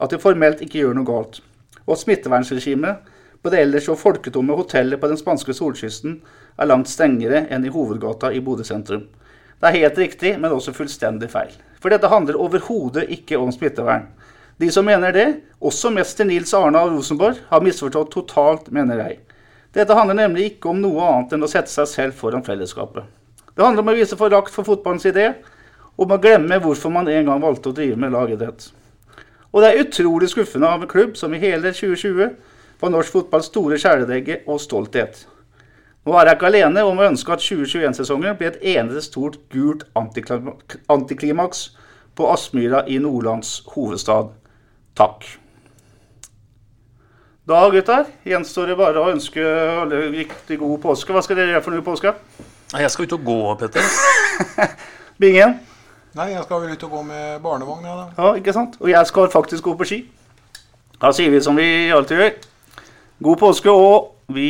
At 0.01 0.09
de 0.09 0.17
formelt 0.17 0.63
ikke 0.65 0.79
gjør 0.79 0.97
noe 0.97 1.05
galt. 1.05 1.43
Og 1.85 1.93
at 1.93 2.01
smittevernregimet 2.01 3.11
på 3.45 3.51
det 3.53 3.59
ellers 3.61 3.85
så 3.85 3.93
folketomme 3.99 4.57
hotellet 4.57 4.97
på 4.97 5.11
den 5.11 5.21
spanske 5.21 5.53
solkysten 5.53 6.17
er 6.57 6.71
langt 6.71 6.89
strengere 6.89 7.43
enn 7.53 7.69
i 7.69 7.75
hovedgata 7.75 8.33
i 8.33 8.41
Bodø 8.41 8.65
sentrum. 8.65 9.05
Det 9.61 9.69
er 9.69 9.77
helt 9.77 10.01
riktig, 10.01 10.33
men 10.41 10.57
også 10.57 10.73
fullstendig 10.73 11.29
feil. 11.29 11.53
For 11.77 11.93
dette 11.93 12.09
handler 12.09 12.41
overhodet 12.41 13.05
ikke 13.13 13.37
om 13.37 13.53
smittevern. 13.53 14.09
De 14.57 14.73
som 14.73 14.89
mener 14.89 15.13
det, 15.13 15.29
også 15.61 15.93
mester 15.93 16.25
Nils 16.25 16.57
Arne 16.57 16.81
av 16.81 16.95
Rosenborg, 16.95 17.45
har 17.53 17.61
misforstått 17.61 18.15
totalt, 18.17 18.73
mener 18.73 19.05
jeg. 19.05 19.21
Dette 19.77 19.93
handler 19.93 20.17
nemlig 20.17 20.55
ikke 20.55 20.73
om 20.73 20.81
noe 20.81 21.11
annet 21.11 21.37
enn 21.37 21.45
å 21.45 21.57
sette 21.59 21.69
seg 21.69 21.93
selv 21.93 22.17
foran 22.17 22.41
fellesskapet. 22.41 23.05
Det 23.53 23.65
handler 23.65 23.83
om 23.83 23.91
å 23.91 23.97
vise 23.97 24.17
forakt 24.17 24.53
for 24.53 24.65
fotballens 24.65 25.05
idé, 25.05 25.27
og 25.93 26.07
om 26.07 26.15
å 26.15 26.21
glemme 26.21 26.57
hvorfor 26.61 26.93
man 26.93 27.09
en 27.11 27.29
gang 27.29 27.43
valgte 27.43 27.69
å 27.69 27.75
drive 27.77 27.99
med 28.01 28.15
lagidrett. 28.15 28.71
Og 29.53 29.61
det 29.61 29.69
er 29.69 29.83
utrolig 29.83 30.31
skuffende 30.31 30.69
av 30.69 30.81
en 30.81 30.89
klubb 30.89 31.13
som 31.17 31.33
i 31.33 31.41
hele 31.41 31.69
2020 31.69 32.33
var 32.81 32.91
norsk 32.91 33.13
fotballs 33.13 33.51
store 33.51 33.77
kjæledegge 33.77 34.41
og 34.49 34.57
stolthet. 34.61 35.27
Nå 36.03 36.15
er 36.17 36.27
jeg 36.27 36.35
ikke 36.35 36.49
alene 36.49 36.81
om 36.83 36.97
å 36.99 37.05
ønske 37.05 37.31
at 37.31 37.43
2021-sesongen 37.45 38.35
blir 38.39 38.49
et 38.49 38.65
eneste 38.73 39.05
stort 39.05 39.37
gult 39.53 39.85
antiklimaks 39.95 41.61
på 42.17 42.27
Aspmyra 42.33 42.83
i 42.91 42.97
Nordlands 42.99 43.61
hovedstad. 43.71 44.33
Takk. 44.97 45.29
Da, 47.47 47.61
gutter, 47.71 48.09
gjenstår 48.27 48.73
det 48.73 48.79
bare 48.79 48.99
å 48.99 49.13
ønske 49.13 49.45
alle 49.83 50.09
riktig 50.11 50.57
god 50.59 50.81
påske. 50.83 51.13
Hva 51.15 51.23
skal 51.23 51.39
dere 51.39 51.55
gjøre 51.55 51.63
for 51.65 51.75
noe 51.75 51.85
påske? 51.85 52.13
Jeg 52.73 52.91
skal 52.91 53.05
ut 53.05 53.13
og 53.13 53.23
gå, 53.25 53.37
Petter. 53.61 53.85
Bingen? 55.21 55.59
Nei, 56.17 56.27
jeg 56.33 56.43
skal 56.45 56.61
vel 56.61 56.73
ut 56.73 56.83
og 56.87 56.91
gå 56.93 57.01
med 57.05 57.39
barnevogn, 57.41 57.85
ja, 57.85 57.93
da. 57.97 58.05
Ja, 58.17 58.33
ikke 58.37 58.53
sant? 58.53 58.77
Og 58.81 58.89
jeg 58.89 59.09
skal 59.09 59.29
faktisk 59.33 59.65
gå 59.65 59.75
på 59.77 59.87
ski. 59.89 59.99
Da 61.01 61.11
sier 61.13 61.33
vi 61.33 61.41
som 61.43 61.57
vi 61.57 61.67
alltid 61.93 62.21
gjør. 62.21 62.35
God 63.23 63.41
påske, 63.41 63.71
og 63.71 64.13
vi 64.33 64.49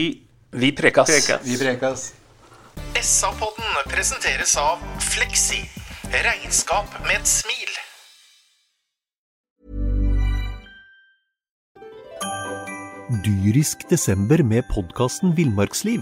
Vi 0.53 0.71
prekas. 0.71 1.09
prekas. 1.09 1.47
Vi 1.47 1.57
prekas. 1.57 2.13
SA-podden 3.01 3.89
presenteres 3.89 4.55
av 4.57 4.79
Fleksi. 5.01 5.63
Regnskap 6.13 6.99
med 7.07 7.19
et 7.19 7.27
smil. 7.27 7.73
dyrisk 13.23 13.89
desember 13.89 14.43
med 14.43 14.63
podkasten 14.73 15.37
Villmarksliv. 15.37 16.01